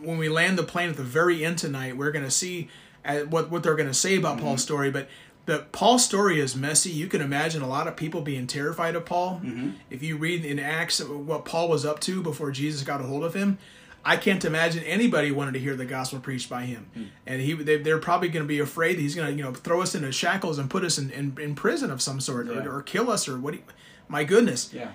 when 0.00 0.18
we 0.18 0.28
land 0.28 0.58
the 0.58 0.62
plane 0.62 0.90
at 0.90 0.96
the 0.96 1.02
very 1.02 1.44
end 1.44 1.58
tonight, 1.58 1.96
we're 1.96 2.12
going 2.12 2.24
to 2.24 2.30
see 2.30 2.68
uh, 3.04 3.20
what 3.20 3.50
what 3.50 3.62
they're 3.62 3.76
going 3.76 3.88
to 3.88 3.94
say 3.94 4.16
about 4.16 4.36
mm-hmm. 4.36 4.46
Paul's 4.46 4.62
story. 4.62 4.90
But 4.90 5.08
the 5.46 5.60
Paul's 5.72 6.04
story 6.04 6.40
is 6.40 6.54
messy. 6.54 6.90
You 6.90 7.06
can 7.06 7.22
imagine 7.22 7.62
a 7.62 7.68
lot 7.68 7.88
of 7.88 7.96
people 7.96 8.20
being 8.20 8.46
terrified 8.46 8.94
of 8.94 9.04
Paul. 9.04 9.40
Mm-hmm. 9.44 9.70
If 9.90 10.02
you 10.02 10.16
read 10.16 10.44
in 10.44 10.58
Acts 10.58 11.02
what 11.02 11.44
Paul 11.44 11.68
was 11.68 11.84
up 11.84 12.00
to 12.00 12.22
before 12.22 12.50
Jesus 12.50 12.82
got 12.82 13.00
a 13.00 13.04
hold 13.04 13.24
of 13.24 13.34
him, 13.34 13.58
I 14.04 14.16
can't 14.16 14.44
imagine 14.44 14.84
anybody 14.84 15.30
wanted 15.30 15.52
to 15.52 15.58
hear 15.58 15.74
the 15.74 15.84
gospel 15.84 16.20
preached 16.20 16.48
by 16.48 16.62
him. 16.62 16.86
Mm. 16.96 17.08
And 17.26 17.42
he 17.42 17.54
they, 17.54 17.90
are 17.90 17.98
probably 17.98 18.28
going 18.28 18.44
to 18.44 18.48
be 18.48 18.60
afraid 18.60 18.96
that 18.96 19.02
he's 19.02 19.14
going 19.14 19.30
to 19.30 19.36
you 19.36 19.42
know 19.42 19.52
throw 19.52 19.82
us 19.82 19.94
into 19.94 20.12
shackles 20.12 20.58
and 20.58 20.70
put 20.70 20.84
us 20.84 20.98
in, 20.98 21.10
in, 21.10 21.36
in 21.40 21.54
prison 21.54 21.90
of 21.90 22.00
some 22.00 22.20
sort 22.20 22.46
yeah. 22.46 22.64
or, 22.64 22.76
or, 22.76 22.82
kill 22.82 23.10
us 23.10 23.28
or 23.28 23.38
what. 23.38 23.54
He, 23.54 23.62
my 24.08 24.24
goodness. 24.24 24.72
Yeah. 24.72 24.92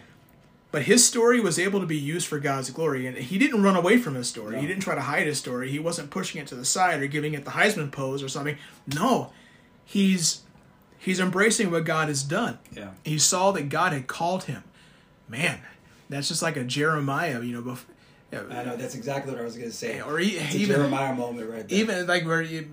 But 0.74 0.86
his 0.86 1.06
story 1.06 1.40
was 1.40 1.60
able 1.60 1.82
to 1.82 1.86
be 1.86 2.00
used 2.00 2.26
for 2.26 2.40
God's 2.40 2.72
glory, 2.72 3.06
and 3.06 3.16
he 3.16 3.38
didn't 3.38 3.62
run 3.62 3.76
away 3.76 4.00
from 4.00 4.16
his 4.16 4.28
story. 4.28 4.56
No. 4.56 4.62
He 4.62 4.66
didn't 4.66 4.82
try 4.82 4.96
to 4.96 5.02
hide 5.02 5.28
his 5.28 5.38
story. 5.38 5.70
He 5.70 5.78
wasn't 5.78 6.10
pushing 6.10 6.42
it 6.42 6.48
to 6.48 6.56
the 6.56 6.66
side 6.66 7.00
or 7.00 7.06
giving 7.06 7.36
it 7.36 7.46
the 7.46 7.52
Heisman 7.52 7.92
pose 7.92 8.24
or 8.24 8.28
something. 8.28 8.58
No, 8.88 9.32
he's 9.86 10.42
he's 10.98 11.20
embracing 11.20 11.70
what 11.70 11.86
God 11.86 12.08
has 12.08 12.24
done. 12.24 12.58
Yeah. 12.76 12.90
He 13.06 13.20
saw 13.20 13.52
that 13.52 13.70
God 13.70 13.94
had 13.94 14.08
called 14.08 14.46
him. 14.46 14.64
Man, 15.28 15.60
that's 16.10 16.30
just 16.30 16.42
like 16.42 16.58
a 16.58 16.64
Jeremiah, 16.64 17.44
you 17.44 17.54
know, 17.54 17.78
I 18.32 18.64
know 18.64 18.76
that's 18.76 18.96
exactly 18.96 19.32
what 19.32 19.40
I 19.40 19.44
was 19.44 19.56
going 19.56 19.70
to 19.70 19.76
say. 19.76 20.02
Or 20.02 20.20
even 20.20 20.66
Jeremiah 20.66 21.14
moment 21.14 21.52
right 21.52 21.70
there. 21.70 21.78
Even 21.78 22.08
like 22.08 22.26
where 22.26 22.42
you 22.42 22.68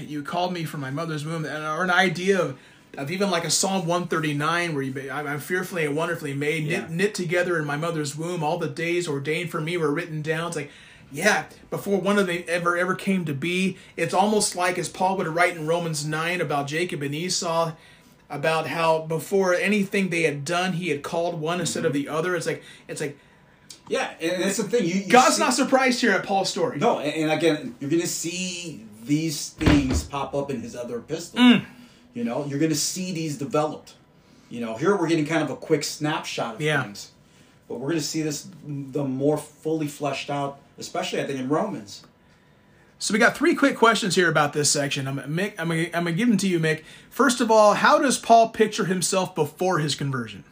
you 0.00 0.22
called 0.22 0.54
me 0.54 0.64
from 0.64 0.80
my 0.80 0.90
mother's 0.90 1.26
womb, 1.26 1.44
or 1.44 1.84
an 1.84 1.90
idea 1.90 2.40
of 2.40 2.58
of 2.96 3.10
even 3.10 3.30
like 3.30 3.44
a 3.44 3.50
Psalm 3.50 3.86
139 3.86 4.74
where 4.74 4.82
you, 4.82 5.10
I'm 5.10 5.40
fearfully 5.40 5.86
and 5.86 5.96
wonderfully 5.96 6.34
made, 6.34 6.64
yeah. 6.64 6.80
knit, 6.80 6.90
knit 6.90 7.14
together 7.14 7.58
in 7.58 7.64
my 7.64 7.76
mother's 7.76 8.16
womb. 8.16 8.42
All 8.42 8.58
the 8.58 8.68
days 8.68 9.08
ordained 9.08 9.50
for 9.50 9.60
me 9.60 9.76
were 9.76 9.92
written 9.92 10.22
down. 10.22 10.48
It's 10.48 10.56
like, 10.56 10.70
yeah, 11.12 11.46
before 11.70 12.00
one 12.00 12.18
of 12.18 12.26
them 12.26 12.44
ever 12.46 12.76
ever 12.76 12.94
came 12.94 13.24
to 13.24 13.34
be. 13.34 13.76
It's 13.96 14.14
almost 14.14 14.54
like 14.54 14.78
as 14.78 14.88
Paul 14.88 15.16
would 15.16 15.26
write 15.26 15.56
in 15.56 15.66
Romans 15.66 16.06
9 16.06 16.40
about 16.40 16.68
Jacob 16.68 17.02
and 17.02 17.14
Esau, 17.14 17.72
about 18.28 18.68
how 18.68 19.00
before 19.00 19.54
anything 19.54 20.10
they 20.10 20.22
had 20.22 20.44
done, 20.44 20.74
he 20.74 20.88
had 20.90 21.02
called 21.02 21.40
one 21.40 21.54
mm-hmm. 21.54 21.62
instead 21.62 21.84
of 21.84 21.92
the 21.92 22.08
other. 22.08 22.36
It's 22.36 22.46
like 22.46 22.62
it's 22.86 23.00
like 23.00 23.18
yeah, 23.88 24.12
and 24.20 24.44
that's 24.44 24.58
the 24.58 24.64
thing. 24.64 24.84
You, 24.84 24.94
you 24.94 25.08
God's 25.08 25.36
see, 25.36 25.42
not 25.42 25.52
surprised 25.52 26.00
here 26.00 26.12
at 26.12 26.24
Paul's 26.24 26.48
story. 26.48 26.78
No, 26.78 27.00
and, 27.00 27.12
and 27.12 27.32
again, 27.32 27.74
you're 27.80 27.90
going 27.90 28.02
to 28.02 28.08
see 28.08 28.86
these 29.02 29.48
things 29.50 30.04
pop 30.04 30.32
up 30.32 30.48
in 30.48 30.60
his 30.60 30.76
other 30.76 30.98
epistles. 30.98 31.42
Mm. 31.42 31.64
You 32.14 32.24
know, 32.24 32.44
you're 32.46 32.58
going 32.58 32.70
to 32.70 32.76
see 32.76 33.12
these 33.12 33.38
developed. 33.38 33.94
You 34.48 34.60
know, 34.60 34.76
here 34.76 34.96
we're 34.96 35.06
getting 35.06 35.26
kind 35.26 35.42
of 35.42 35.50
a 35.50 35.56
quick 35.56 35.84
snapshot 35.84 36.56
of 36.56 36.60
yeah. 36.60 36.82
things, 36.82 37.12
but 37.68 37.76
we're 37.76 37.88
going 37.88 38.00
to 38.00 38.04
see 38.04 38.22
this 38.22 38.48
the 38.66 39.04
more 39.04 39.38
fully 39.38 39.86
fleshed 39.86 40.28
out, 40.28 40.58
especially 40.76 41.20
I 41.20 41.26
think 41.26 41.38
in 41.38 41.48
Romans. 41.48 42.04
So 42.98 43.14
we 43.14 43.18
got 43.18 43.34
three 43.34 43.54
quick 43.54 43.76
questions 43.78 44.14
here 44.14 44.28
about 44.28 44.52
this 44.52 44.70
section. 44.70 45.08
I'm 45.08 45.16
Mick, 45.20 45.54
I'm 45.58 45.68
gonna, 45.68 45.84
I'm 45.94 46.04
gonna 46.04 46.12
give 46.12 46.28
them 46.28 46.36
to 46.36 46.46
you, 46.46 46.60
Mick. 46.60 46.82
First 47.08 47.40
of 47.40 47.50
all, 47.50 47.72
how 47.72 47.98
does 47.98 48.18
Paul 48.18 48.50
picture 48.50 48.84
himself 48.84 49.34
before 49.34 49.78
his 49.78 49.94
conversion? 49.94 50.44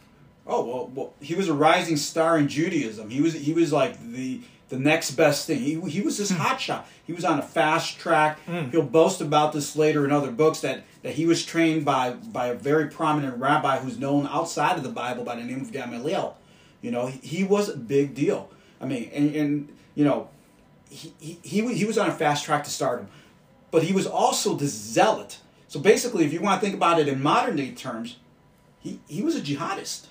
Oh 0.47 0.65
well, 0.65 0.91
well, 0.95 1.13
he 1.21 1.35
was 1.35 1.47
a 1.47 1.53
rising 1.53 1.95
star 1.95 2.39
in 2.39 2.47
Judaism. 2.47 3.11
He 3.11 3.21
was 3.21 3.35
he 3.35 3.53
was 3.53 3.71
like 3.71 4.01
the 4.01 4.41
the 4.69 4.79
next 4.79 5.11
best 5.11 5.47
thing. 5.47 5.59
He 5.59 5.79
he 5.89 6.01
was 6.01 6.17
this 6.17 6.31
hmm. 6.31 6.37
hotshot. 6.37 6.83
He 7.05 7.13
was 7.13 7.25
on 7.25 7.39
a 7.39 7.41
fast 7.41 7.99
track. 7.99 8.39
Hmm. 8.41 8.69
He'll 8.69 8.83
boast 8.83 9.19
about 9.19 9.51
this 9.51 9.75
later 9.75 10.05
in 10.05 10.11
other 10.11 10.31
books 10.31 10.61
that 10.61 10.83
that 11.03 11.15
he 11.15 11.25
was 11.25 11.45
trained 11.45 11.83
by 11.83 12.11
by 12.11 12.47
a 12.47 12.53
very 12.53 12.87
prominent 12.87 13.37
rabbi 13.37 13.79
who's 13.79 13.99
known 13.99 14.27
outside 14.27 14.77
of 14.77 14.83
the 14.83 14.89
Bible 14.89 15.23
by 15.23 15.35
the 15.35 15.43
name 15.43 15.61
of 15.61 15.71
Gamaliel. 15.71 16.37
You 16.81 16.91
know, 16.91 17.07
he, 17.07 17.19
he 17.37 17.43
was 17.43 17.67
a 17.69 17.75
big 17.75 18.15
deal. 18.15 18.49
I 18.79 18.85
mean, 18.85 19.09
and, 19.13 19.35
and 19.35 19.77
you 19.95 20.05
know, 20.05 20.29
he, 20.89 21.13
he 21.19 21.39
he 21.43 21.73
he 21.73 21.85
was 21.85 21.97
on 21.97 22.09
a 22.09 22.13
fast 22.13 22.45
track 22.45 22.63
to 22.63 22.69
stardom, 22.69 23.07
but 23.71 23.83
he 23.83 23.93
was 23.93 24.07
also 24.07 24.55
the 24.55 24.67
zealot. 24.67 25.39
So 25.67 25.79
basically, 25.79 26.25
if 26.25 26.33
you 26.33 26.41
want 26.41 26.61
to 26.61 26.65
think 26.65 26.75
about 26.75 26.99
it 26.99 27.07
in 27.07 27.21
modern 27.21 27.55
day 27.55 27.71
terms, 27.71 28.17
he 28.79 28.99
he 29.07 29.21
was 29.21 29.35
a 29.35 29.41
jihadist. 29.41 30.05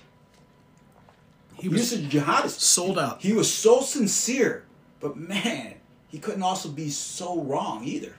He 1.59 1.67
He 1.67 1.69
was 1.69 1.91
was 1.91 1.93
a 1.93 2.03
jihadist. 2.03 2.59
sold 2.59 2.97
out. 2.97 3.21
He 3.21 3.33
was 3.33 3.51
so 3.53 3.81
sincere, 3.81 4.65
but 4.99 5.15
man, 5.17 5.75
he 6.07 6.17
couldn't 6.19 6.43
also 6.43 6.69
be 6.69 6.89
so 6.89 7.41
wrong 7.41 7.83
either. 7.83 8.13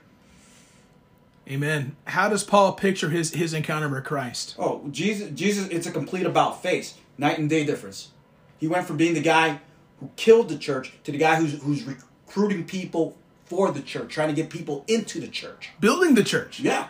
Amen. 1.48 1.96
How 2.04 2.28
does 2.28 2.44
Paul 2.44 2.72
picture 2.74 3.08
his 3.10 3.32
his 3.34 3.52
encounter 3.54 3.88
with 3.88 4.04
Christ? 4.04 4.54
Oh, 4.58 4.86
Jesus! 4.90 5.30
Jesus, 5.34 5.68
it's 5.68 5.86
a 5.86 5.90
complete 5.90 6.26
about 6.26 6.62
face, 6.62 6.94
night 7.18 7.38
and 7.38 7.48
day 7.50 7.64
difference. 7.64 8.10
He 8.58 8.68
went 8.68 8.86
from 8.86 8.96
being 8.98 9.14
the 9.14 9.20
guy 9.22 9.60
who 9.98 10.10
killed 10.16 10.48
the 10.48 10.58
church 10.58 10.92
to 11.04 11.10
the 11.12 11.18
guy 11.18 11.36
who's 11.36 11.60
who's 11.62 11.82
recruiting 11.84 12.64
people 12.64 13.16
for 13.46 13.72
the 13.72 13.80
church, 13.80 14.12
trying 14.12 14.28
to 14.28 14.34
get 14.34 14.48
people 14.50 14.84
into 14.86 15.18
the 15.20 15.26
church. 15.28 15.70
Building 15.80 16.14
the 16.14 16.22
church. 16.22 16.60
Yeah, 16.60 16.86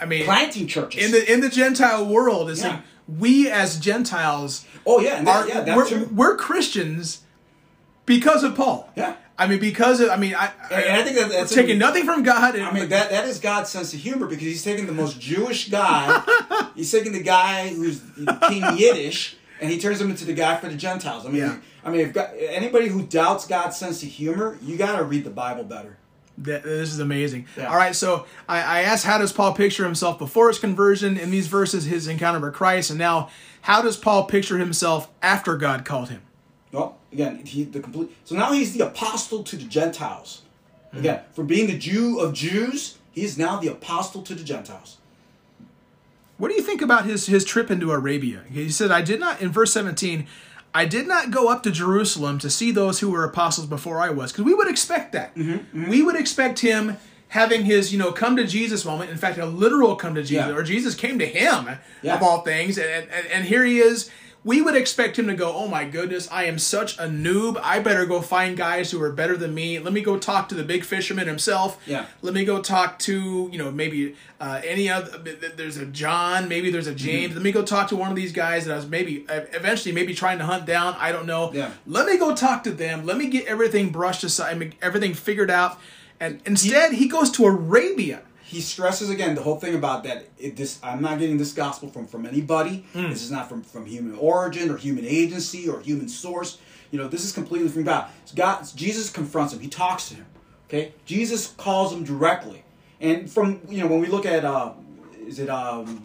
I 0.00 0.06
mean, 0.06 0.24
planting 0.24 0.66
churches. 0.66 1.04
in 1.04 1.12
the 1.12 1.32
in 1.32 1.40
the 1.40 1.48
Gentile 1.50 2.04
world, 2.06 2.50
is 2.50 2.62
Yeah. 2.62 2.68
like 2.70 2.80
we 3.18 3.50
as 3.50 3.78
Gentiles 3.78 4.64
oh 4.86 5.00
yeah, 5.00 5.22
that, 5.22 5.28
are 5.44 5.48
yeah, 5.48 5.60
that's 5.62 5.76
we're, 5.76 5.88
true. 5.88 6.08
we're 6.14 6.36
Christians 6.36 7.22
because 8.06 8.42
of 8.44 8.54
Paul. 8.54 8.90
Yeah. 8.96 9.16
I 9.38 9.46
mean, 9.46 9.58
because 9.58 10.00
of 10.00 10.10
I 10.10 10.16
mean, 10.16 10.34
I, 10.34 10.50
And- 10.70 10.84
and 10.84 10.96
I 10.96 11.02
think 11.02 11.16
that- 11.16 11.30
that's 11.30 11.54
taking 11.54 11.76
a- 11.76 11.78
nothing 11.78 12.04
from 12.04 12.22
God. 12.22 12.54
And, 12.54 12.64
I 12.64 12.72
mean 12.72 12.88
that 12.90 13.10
that 13.10 13.24
is 13.26 13.38
God's 13.38 13.70
sense 13.70 13.94
of 13.94 14.00
humor 14.00 14.26
because 14.26 14.44
he's 14.44 14.62
taking 14.62 14.86
the 14.86 14.92
most 14.92 15.18
Jewish 15.20 15.68
guy, 15.70 16.22
he's 16.74 16.90
taking 16.92 17.12
the 17.12 17.22
guy 17.22 17.68
who's 17.68 18.02
King 18.48 18.64
Yiddish, 18.76 19.36
and 19.60 19.70
he 19.70 19.78
turns 19.78 20.00
him 20.00 20.10
into 20.10 20.24
the 20.24 20.34
guy 20.34 20.56
for 20.56 20.68
the 20.68 20.76
Gentiles. 20.76 21.24
I 21.24 21.30
mean, 21.30 21.40
Yeah. 21.42 21.56
I 21.82 21.88
mean, 21.90 22.02
if 22.02 22.12
God, 22.12 22.30
anybody 22.38 22.88
who 22.88 23.02
doubts 23.02 23.46
God's 23.46 23.76
sense 23.78 24.02
of 24.02 24.10
humor, 24.10 24.58
you 24.62 24.76
got 24.76 24.96
to 24.98 25.04
read 25.04 25.24
the 25.24 25.30
Bible 25.30 25.64
better. 25.64 25.96
This 26.42 26.90
is 26.90 27.00
amazing. 27.00 27.46
Yeah. 27.54 27.66
All 27.66 27.76
right, 27.76 27.94
so 27.94 28.24
I, 28.48 28.62
I 28.62 28.80
asked, 28.80 29.04
how 29.04 29.18
does 29.18 29.30
Paul 29.30 29.52
picture 29.52 29.84
himself 29.84 30.18
before 30.18 30.48
his 30.48 30.58
conversion? 30.58 31.18
In 31.18 31.30
these 31.30 31.48
verses, 31.48 31.84
his 31.84 32.08
encounter 32.08 32.40
with 32.40 32.54
Christ, 32.54 32.88
and 32.88 32.98
now, 32.98 33.28
how 33.62 33.82
does 33.82 33.98
Paul 33.98 34.24
picture 34.24 34.56
himself 34.56 35.10
after 35.20 35.56
God 35.58 35.84
called 35.84 36.08
him? 36.08 36.22
Well, 36.72 36.96
again, 37.12 37.44
he 37.44 37.64
the 37.64 37.80
complete. 37.80 38.16
So 38.24 38.36
now 38.36 38.52
he's 38.52 38.72
the 38.72 38.86
apostle 38.86 39.42
to 39.42 39.56
the 39.56 39.64
Gentiles. 39.64 40.42
Hmm. 40.92 40.98
Again, 41.00 41.20
for 41.32 41.44
being 41.44 41.66
the 41.66 41.76
Jew 41.76 42.20
of 42.20 42.32
Jews, 42.32 42.96
he 43.12 43.22
is 43.22 43.36
now 43.36 43.60
the 43.60 43.68
apostle 43.68 44.22
to 44.22 44.34
the 44.34 44.44
Gentiles. 44.44 44.96
What 46.38 46.48
do 46.48 46.54
you 46.54 46.62
think 46.62 46.80
about 46.80 47.04
his 47.04 47.26
his 47.26 47.44
trip 47.44 47.70
into 47.70 47.92
Arabia? 47.92 48.44
He 48.50 48.70
said, 48.70 48.90
"I 48.90 49.02
did 49.02 49.20
not." 49.20 49.42
In 49.42 49.52
verse 49.52 49.74
seventeen, 49.74 50.26
I 50.74 50.84
did 50.84 51.06
not 51.08 51.30
go 51.30 51.48
up 51.48 51.62
to 51.64 51.70
Jerusalem 51.70 52.38
to 52.38 52.50
see 52.50 52.70
those 52.70 53.00
who 53.00 53.10
were 53.10 53.24
apostles 53.24 53.66
before 53.66 54.00
I 54.00 54.10
was, 54.10 54.30
because 54.32 54.44
we 54.44 54.54
would 54.54 54.68
expect 54.68 55.12
that. 55.12 55.34
Mm-hmm, 55.34 55.90
We 55.90 56.02
would 56.02 56.16
expect 56.16 56.60
him 56.60 56.96
having 57.28 57.64
his, 57.64 57.92
you 57.92 57.98
know, 57.98 58.12
come 58.12 58.36
to 58.36 58.46
Jesus 58.46 58.84
moment. 58.84 59.10
In 59.10 59.16
fact, 59.16 59.38
a 59.38 59.46
literal 59.46 59.96
come 59.96 60.14
to 60.16 60.22
Jesus, 60.22 60.46
Yeah. 60.46 60.54
or 60.54 60.62
Jesus 60.62 60.94
came 60.94 61.18
to 61.18 61.26
him 61.26 61.68
Yeah. 62.02 62.14
of 62.16 62.22
all 62.22 62.42
things, 62.42 62.78
and, 62.78 62.88
and 63.10 63.26
and 63.32 63.44
here 63.44 63.64
he 63.64 63.78
is. 63.78 64.10
We 64.42 64.62
would 64.62 64.74
expect 64.74 65.18
him 65.18 65.26
to 65.26 65.34
go, 65.34 65.52
"Oh 65.54 65.68
my 65.68 65.84
goodness, 65.84 66.26
I 66.32 66.44
am 66.44 66.58
such 66.58 66.96
a 66.98 67.02
noob. 67.02 67.60
I 67.62 67.78
better 67.80 68.06
go 68.06 68.22
find 68.22 68.56
guys 68.56 68.90
who 68.90 69.02
are 69.02 69.12
better 69.12 69.36
than 69.36 69.52
me. 69.54 69.78
Let 69.78 69.92
me 69.92 70.00
go 70.00 70.18
talk 70.18 70.48
to 70.48 70.54
the 70.54 70.62
big 70.64 70.82
fisherman 70.82 71.26
himself. 71.26 71.78
Yeah. 71.86 72.06
Let 72.22 72.32
me 72.32 72.46
go 72.46 72.62
talk 72.62 72.98
to, 73.00 73.50
you 73.52 73.58
know, 73.58 73.70
maybe 73.70 74.16
uh, 74.40 74.62
any 74.64 74.88
other. 74.88 75.18
There's 75.18 75.76
a 75.76 75.84
John, 75.84 76.48
maybe 76.48 76.70
there's 76.70 76.86
a 76.86 76.94
James. 76.94 77.34
Let 77.34 77.42
me 77.42 77.52
go 77.52 77.62
talk 77.62 77.88
to 77.88 77.96
one 77.96 78.08
of 78.08 78.16
these 78.16 78.32
guys 78.32 78.64
that 78.64 78.72
I 78.72 78.76
was 78.76 78.86
maybe 78.86 79.26
eventually 79.28 79.92
maybe 79.94 80.14
trying 80.14 80.38
to 80.38 80.46
hunt 80.46 80.64
down. 80.64 80.96
I 80.98 81.12
don't 81.12 81.26
know. 81.26 81.52
Yeah. 81.52 81.72
Let 81.86 82.06
me 82.06 82.16
go 82.16 82.34
talk 82.34 82.64
to 82.64 82.70
them. 82.70 83.04
Let 83.04 83.18
me 83.18 83.28
get 83.28 83.44
everything 83.46 83.90
brushed 83.90 84.24
aside, 84.24 84.58
make 84.58 84.78
everything 84.80 85.12
figured 85.12 85.50
out. 85.50 85.78
And 86.18 86.40
instead, 86.46 86.92
he 86.94 87.08
goes 87.08 87.30
to 87.32 87.44
Arabia. 87.46 88.22
He 88.50 88.60
stresses 88.60 89.10
again 89.10 89.36
the 89.36 89.42
whole 89.42 89.60
thing 89.60 89.76
about 89.76 90.02
that 90.02 90.26
it, 90.36 90.56
this 90.56 90.80
i'm 90.82 91.00
not 91.00 91.20
getting 91.20 91.38
this 91.38 91.52
gospel 91.52 91.88
from 91.88 92.06
from 92.08 92.26
anybody. 92.26 92.84
This 92.92 93.22
is 93.22 93.30
not 93.30 93.48
from 93.48 93.62
from 93.62 93.86
human 93.86 94.18
origin 94.18 94.70
or 94.70 94.76
human 94.76 95.04
agency 95.04 95.68
or 95.68 95.80
human 95.80 96.08
source. 96.08 96.58
You 96.90 96.98
know 96.98 97.06
this 97.06 97.24
is 97.24 97.30
completely 97.32 97.68
from 97.68 97.84
god. 97.84 98.10
So 98.24 98.34
god 98.34 98.66
jesus 98.74 99.08
confronts 99.08 99.54
him. 99.54 99.60
He 99.60 99.68
talks 99.68 100.08
to 100.08 100.14
him. 100.16 100.26
Okay? 100.68 100.94
Jesus 101.04 101.54
calls 101.58 101.92
him 101.92 102.02
directly. 102.02 102.64
And 103.00 103.30
from 103.30 103.60
you 103.68 103.78
know 103.80 103.86
when 103.86 104.00
we 104.00 104.08
look 104.08 104.26
at 104.26 104.44
uh 104.44 104.72
is 105.26 105.38
it 105.38 105.48
um 105.48 106.04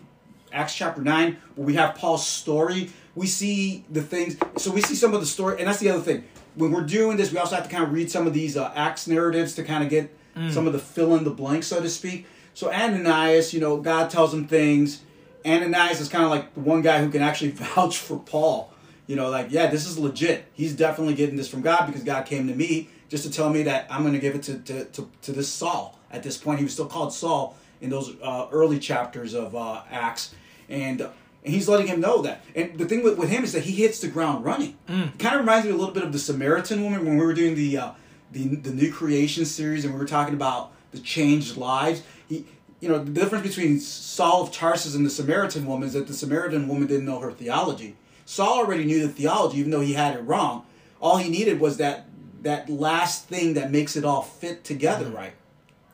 acts 0.54 0.76
chapter 0.76 1.02
9 1.02 1.38
where 1.56 1.66
we 1.66 1.74
have 1.74 1.96
paul's 1.96 2.26
story 2.26 2.90
we 3.16 3.26
see 3.28 3.84
the 3.90 4.02
things 4.02 4.38
so 4.56 4.72
we 4.72 4.82
see 4.82 4.96
some 4.96 5.14
of 5.14 5.20
the 5.20 5.26
story 5.26 5.58
and 5.58 5.68
that's 5.68 5.80
the 5.80 5.90
other 5.90 6.02
thing. 6.02 6.24
When 6.54 6.72
we're 6.72 6.90
doing 7.00 7.18
this 7.18 7.32
we 7.32 7.40
also 7.40 7.56
have 7.56 7.66
to 7.68 7.72
kind 7.72 7.84
of 7.84 7.92
read 7.92 8.12
some 8.12 8.28
of 8.28 8.34
these 8.36 8.56
uh, 8.56 8.72
acts 8.76 9.08
narratives 9.08 9.56
to 9.56 9.64
kind 9.64 9.84
of 9.84 9.90
get 9.90 10.16
some 10.52 10.68
of 10.68 10.74
the 10.74 10.80
fill 10.80 11.16
in 11.16 11.24
the 11.24 11.30
blank, 11.32 11.64
so 11.64 11.82
to 11.82 11.90
speak 11.90 12.28
so 12.56 12.72
Ananias, 12.72 13.54
you 13.54 13.60
know, 13.60 13.78
God 13.78 14.10
tells 14.10 14.34
him 14.34 14.48
things. 14.48 15.02
Ananias 15.46 16.00
is 16.00 16.08
kind 16.08 16.24
of 16.24 16.32
like 16.32 16.54
the 16.56 16.62
one 16.62 16.82
guy 16.82 17.04
who 17.04 17.12
can 17.12 17.22
actually 17.22 17.52
vouch 17.52 18.00
for 18.00 18.18
Paul. 18.18 18.72
You 19.08 19.18
know, 19.18 19.30
like, 19.30 19.48
yeah, 19.50 19.68
this 19.68 19.86
is 19.86 20.00
legit. 20.00 20.46
He's 20.54 20.74
definitely 20.74 21.14
getting 21.14 21.36
this 21.36 21.50
from 21.50 21.62
God 21.62 21.86
because 21.86 22.04
God 22.04 22.26
came 22.26 22.48
to 22.48 22.56
me 22.56 22.90
just 23.10 23.24
to 23.26 23.30
tell 23.30 23.50
me 23.50 23.64
that 23.64 23.86
I'm 23.92 24.02
going 24.02 24.14
to 24.14 24.20
give 24.20 24.36
it 24.36 24.44
to, 24.44 24.58
to, 24.58 24.86
to, 24.86 25.10
to 25.24 25.32
this 25.34 25.50
Saul. 25.50 26.00
At 26.10 26.24
this 26.24 26.38
point, 26.38 26.60
he 26.60 26.64
was 26.64 26.74
still 26.74 26.88
called 26.88 27.14
Saul 27.14 27.58
in 27.82 27.90
those 27.90 28.16
uh, 28.24 28.48
early 28.52 28.80
chapters 28.80 29.34
of 29.34 29.54
uh, 29.54 29.82
Acts. 29.92 30.34
And, 30.70 31.02
and 31.02 31.12
he's 31.54 31.68
letting 31.68 31.88
him 31.88 32.00
know 32.00 32.22
that. 32.22 32.42
And 32.56 32.80
the 32.80 32.86
thing 32.86 33.04
with, 33.04 33.18
with 33.18 33.30
him 33.30 33.44
is 33.44 33.52
that 33.52 33.64
he 33.64 33.74
hits 33.74 34.00
the 34.00 34.08
ground 34.08 34.46
running. 34.46 34.78
It 35.14 35.20
kind 35.20 35.36
of 35.36 35.42
reminds 35.42 35.66
me 35.66 35.74
a 35.74 35.76
little 35.76 35.94
bit 35.94 36.04
of 36.04 36.14
the 36.14 36.20
Samaritan 36.20 36.82
woman 36.84 37.06
when 37.06 37.18
we 37.18 37.26
were 37.26 37.34
doing 37.34 37.54
the, 37.54 37.78
uh, 37.78 37.92
the, 38.32 38.56
the 38.56 38.72
New 38.72 38.92
Creation 38.94 39.44
series 39.46 39.84
and 39.84 39.94
we 39.94 40.00
were 40.00 40.08
talking 40.08 40.34
about 40.34 40.72
the 40.92 41.00
changed 41.00 41.58
lives. 41.58 42.02
He, 42.30 42.46
you 42.80 42.90
know, 42.90 43.04
the 43.04 43.12
difference 43.12 43.48
between 43.48 43.80
Saul 43.80 44.44
of 44.44 44.52
Tarsus 44.52 44.96
and 44.96 45.06
the 45.06 45.10
Samaritan 45.10 45.66
woman 45.66 45.88
is 45.88 45.94
that 45.94 46.08
the 46.08 46.14
Samaritan 46.14 46.68
woman 46.68 46.88
didn't 46.88 47.06
know 47.06 47.20
her 47.20 47.32
theology. 47.32 47.96
Saul 48.26 48.60
already 48.60 48.86
knew 48.86 49.06
the 49.06 49.14
theology, 49.14 49.60
even 49.60 49.72
though 49.72 49.82
he 49.82 49.94
had 49.94 50.16
it 50.16 50.22
wrong. 50.22 50.66
All 51.02 51.18
he 51.18 51.30
needed 51.30 51.60
was 51.60 51.78
that 51.78 52.08
that 52.42 52.70
last 52.70 53.28
thing 53.28 53.56
that 53.56 53.72
makes 53.72 53.96
it 53.96 54.06
all 54.06 54.22
fit 54.22 54.64
together 54.64 55.06
mm-hmm. 55.06 55.16
right, 55.16 55.34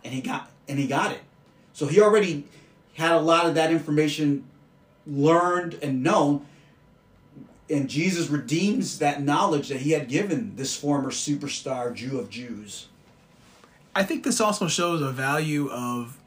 and 0.03 0.13
he 0.13 0.21
got 0.21 0.49
and 0.67 0.79
he 0.79 0.87
got 0.87 1.11
it. 1.11 1.21
So 1.73 1.87
he 1.87 2.01
already 2.01 2.45
had 2.95 3.11
a 3.11 3.19
lot 3.19 3.45
of 3.45 3.55
that 3.55 3.71
information 3.71 4.45
learned 5.07 5.75
and 5.81 6.03
known. 6.03 6.45
And 7.69 7.89
Jesus 7.89 8.27
redeems 8.27 8.99
that 8.99 9.21
knowledge 9.21 9.69
that 9.69 9.79
he 9.79 9.91
had 9.91 10.09
given 10.09 10.57
this 10.57 10.75
former 10.75 11.09
superstar 11.09 11.93
Jew 11.93 12.19
of 12.19 12.29
Jews. 12.29 12.87
I 13.95 14.03
think 14.03 14.23
this 14.23 14.41
also 14.41 14.67
shows 14.67 15.01
a 15.01 15.11
value 15.11 15.69
of 15.69 16.17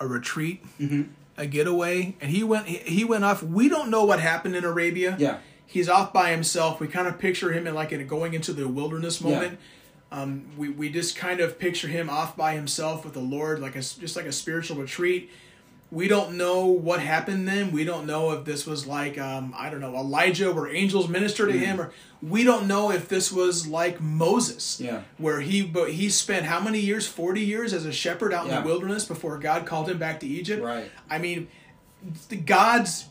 a 0.00 0.06
retreat, 0.06 0.64
Mm-hmm. 0.80 1.02
a 1.36 1.46
getaway, 1.46 2.16
and 2.20 2.30
he 2.30 2.42
went 2.44 2.66
he, 2.66 3.04
went 3.04 3.24
off. 3.24 3.42
We 3.42 3.68
don't 3.68 3.90
know 3.90 4.04
what 4.04 4.20
happened 4.20 4.56
in 4.56 4.64
Arabia. 4.64 5.16
Yeah. 5.18 5.38
he's 5.66 5.88
off 5.88 6.12
by 6.12 6.30
himself. 6.30 6.80
We 6.80 6.88
kind 6.88 7.06
of 7.08 7.18
picture 7.18 7.52
him 7.52 7.66
in 7.66 7.74
like 7.74 7.92
in 7.92 8.06
going 8.06 8.34
into 8.34 8.52
the 8.52 8.66
wilderness 8.68 9.20
moment. 9.20 9.58
Um, 10.10 10.46
we 10.56 10.68
we 10.70 10.88
just 10.88 11.16
kind 11.16 11.40
of 11.40 11.58
picture 11.58 11.88
him 11.88 12.08
off 12.08 12.36
by 12.36 12.54
himself 12.54 13.04
with 13.04 13.12
the 13.14 13.20
Lord, 13.20 13.60
like 13.60 13.76
a 13.76 13.80
just 13.80 14.16
like 14.16 14.24
a 14.26 14.32
spiritual 14.32 14.76
retreat. 14.78 15.30
We 15.90 16.06
don't 16.06 16.36
know 16.36 16.66
what 16.66 17.00
happened 17.00 17.48
then. 17.48 17.72
We 17.72 17.82
don't 17.84 18.06
know 18.06 18.32
if 18.32 18.44
this 18.44 18.66
was 18.66 18.86
like 18.86 19.16
um, 19.16 19.54
I 19.56 19.70
don't 19.70 19.80
know 19.80 19.94
Elijah, 19.96 20.52
where 20.52 20.68
angels 20.68 21.08
minister 21.08 21.46
to 21.46 21.52
him, 21.52 21.80
or 21.80 21.92
we 22.20 22.44
don't 22.44 22.66
know 22.66 22.90
if 22.90 23.08
this 23.08 23.32
was 23.32 23.66
like 23.66 23.98
Moses, 23.98 24.80
Yeah. 24.80 25.02
where 25.16 25.40
he 25.40 25.62
but 25.62 25.92
he 25.92 26.10
spent 26.10 26.44
how 26.44 26.60
many 26.60 26.78
years? 26.80 27.06
Forty 27.06 27.40
years 27.40 27.72
as 27.72 27.86
a 27.86 27.92
shepherd 27.92 28.34
out 28.34 28.46
in 28.46 28.54
the 28.54 28.60
wilderness 28.60 29.06
before 29.06 29.38
God 29.38 29.64
called 29.64 29.88
him 29.88 29.98
back 29.98 30.20
to 30.20 30.26
Egypt. 30.26 30.62
Right. 30.62 30.90
I 31.08 31.16
mean, 31.18 31.48
the 32.28 32.36
God's 32.36 33.06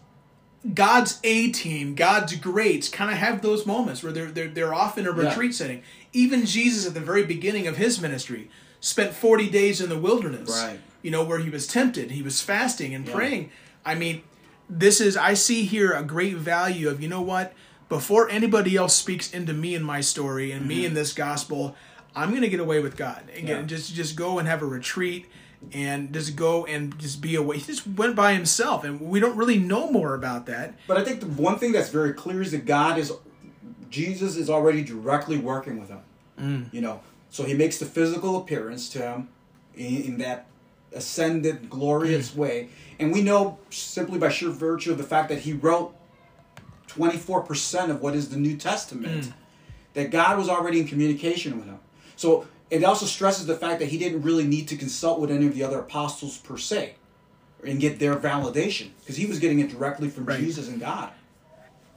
God's 0.73 1.19
A 1.23 1.51
team, 1.51 1.95
God's 1.95 2.35
greats, 2.35 2.89
kind 2.89 3.09
of 3.11 3.17
have 3.17 3.41
those 3.41 3.65
moments 3.65 4.03
where 4.03 4.11
they're 4.11 4.31
they're 4.31 4.49
they're 4.49 4.73
off 4.73 4.99
in 4.99 5.07
a 5.07 5.11
Yeah. 5.15 5.29
retreat 5.29 5.55
setting. 5.55 5.81
Even 6.13 6.45
Jesus 6.45 6.85
at 6.87 6.93
the 6.93 6.99
very 6.99 7.23
beginning 7.23 7.65
of 7.67 7.77
his 7.77 7.99
ministry 7.99 8.49
spent 8.79 9.13
forty 9.13 9.49
days 9.49 9.81
in 9.81 9.89
the 9.89 9.97
wilderness. 9.97 10.49
Right. 10.49 10.79
You 11.01 11.11
know 11.11 11.23
where 11.23 11.39
he 11.39 11.49
was 11.49 11.67
tempted, 11.67 12.11
he 12.11 12.21
was 12.21 12.41
fasting 12.41 12.93
and 12.95 13.07
Yeah. 13.07 13.13
praying. 13.13 13.49
I 13.85 13.95
mean, 13.95 14.21
this 14.69 14.99
is 14.99 15.15
I 15.15 15.33
see 15.33 15.63
here 15.65 15.91
a 15.93 16.03
great 16.03 16.35
value 16.35 16.89
of 16.89 17.01
you 17.01 17.07
know 17.07 17.21
what 17.21 17.53
before 17.89 18.29
anybody 18.29 18.75
else 18.75 18.93
speaks 18.95 19.31
into 19.33 19.53
me 19.53 19.73
in 19.75 19.83
my 19.83 20.01
story 20.01 20.51
and 20.51 20.67
me 20.67 20.85
in 20.85 20.93
this 20.93 21.13
gospel, 21.13 21.75
I'm 22.15 22.33
gonna 22.33 22.49
get 22.49 22.59
away 22.59 22.81
with 22.81 22.97
God 22.97 23.21
and 23.35 23.45
get- 23.47 23.55
Mm-hmm. 23.57 23.61
Yeah. 23.61 23.77
just 23.77 23.93
just 23.95 24.15
go 24.15 24.39
and 24.39 24.47
have 24.47 24.61
a 24.61 24.65
retreat 24.65 25.27
and 25.71 26.13
just 26.13 26.35
go 26.35 26.65
and 26.65 26.97
just 26.99 27.21
be 27.21 27.35
away. 27.35 27.57
He 27.57 27.65
just 27.65 27.87
went 27.87 28.15
by 28.15 28.33
himself, 28.33 28.83
and 28.83 28.99
we 29.01 29.19
don't 29.19 29.35
really 29.37 29.57
know 29.57 29.89
more 29.89 30.13
about 30.13 30.45
that. 30.47 30.75
But 30.87 30.97
I 30.97 31.03
think 31.03 31.19
the 31.19 31.25
one 31.27 31.57
thing 31.57 31.71
that's 31.71 31.89
very 31.89 32.13
clear 32.13 32.41
is 32.43 32.51
that 32.51 32.65
God 32.65 32.99
is, 32.99 33.11
Jesus 33.89 34.35
is 34.35 34.49
already 34.51 34.83
directly 34.83 35.37
working 35.37 35.79
with 35.79 35.89
him. 35.89 35.99
Mm. 36.39 36.73
You 36.73 36.81
know, 36.81 36.99
so 37.31 37.43
he 37.43 37.53
makes 37.55 37.79
the 37.79 37.85
physical 37.87 38.37
appearance 38.37 38.87
to 38.89 38.99
him 38.99 39.29
in, 39.75 40.01
in 40.03 40.17
that 40.19 40.45
ascended, 40.97 41.69
glorious 41.69 42.31
Mm. 42.31 42.35
way, 42.35 42.69
and 42.99 43.13
we 43.13 43.21
know 43.21 43.57
simply 43.69 44.17
by 44.19 44.29
sheer 44.29 44.49
virtue 44.49 44.91
of 44.91 44.97
the 44.97 45.03
fact 45.03 45.29
that 45.29 45.39
he 45.39 45.53
wrote 45.53 45.93
twenty 46.87 47.17
four 47.17 47.41
percent 47.41 47.91
of 47.91 48.01
what 48.01 48.15
is 48.15 48.29
the 48.29 48.37
New 48.37 48.55
Testament, 48.57 49.25
Mm. 49.25 49.33
that 49.93 50.11
God 50.11 50.37
was 50.37 50.49
already 50.49 50.79
in 50.79 50.87
communication 50.87 51.57
with 51.57 51.67
him. 51.67 51.79
So 52.15 52.47
it 52.69 52.83
also 52.83 53.05
stresses 53.05 53.45
the 53.45 53.55
fact 53.55 53.79
that 53.79 53.89
he 53.89 53.97
didn't 53.97 54.23
really 54.23 54.43
need 54.45 54.67
to 54.69 54.75
consult 54.75 55.19
with 55.19 55.31
any 55.31 55.45
of 55.47 55.53
the 55.55 55.63
other 55.63 55.79
apostles 55.79 56.37
per 56.37 56.57
se 56.57 56.95
and 57.65 57.79
get 57.79 57.99
their 57.99 58.15
validation 58.15 58.87
because 58.99 59.15
he 59.17 59.25
was 59.25 59.39
getting 59.39 59.59
it 59.59 59.69
directly 59.69 60.09
from 60.09 60.25
Right. 60.25 60.39
Jesus 60.39 60.67
and 60.67 60.79
God. 60.79 61.09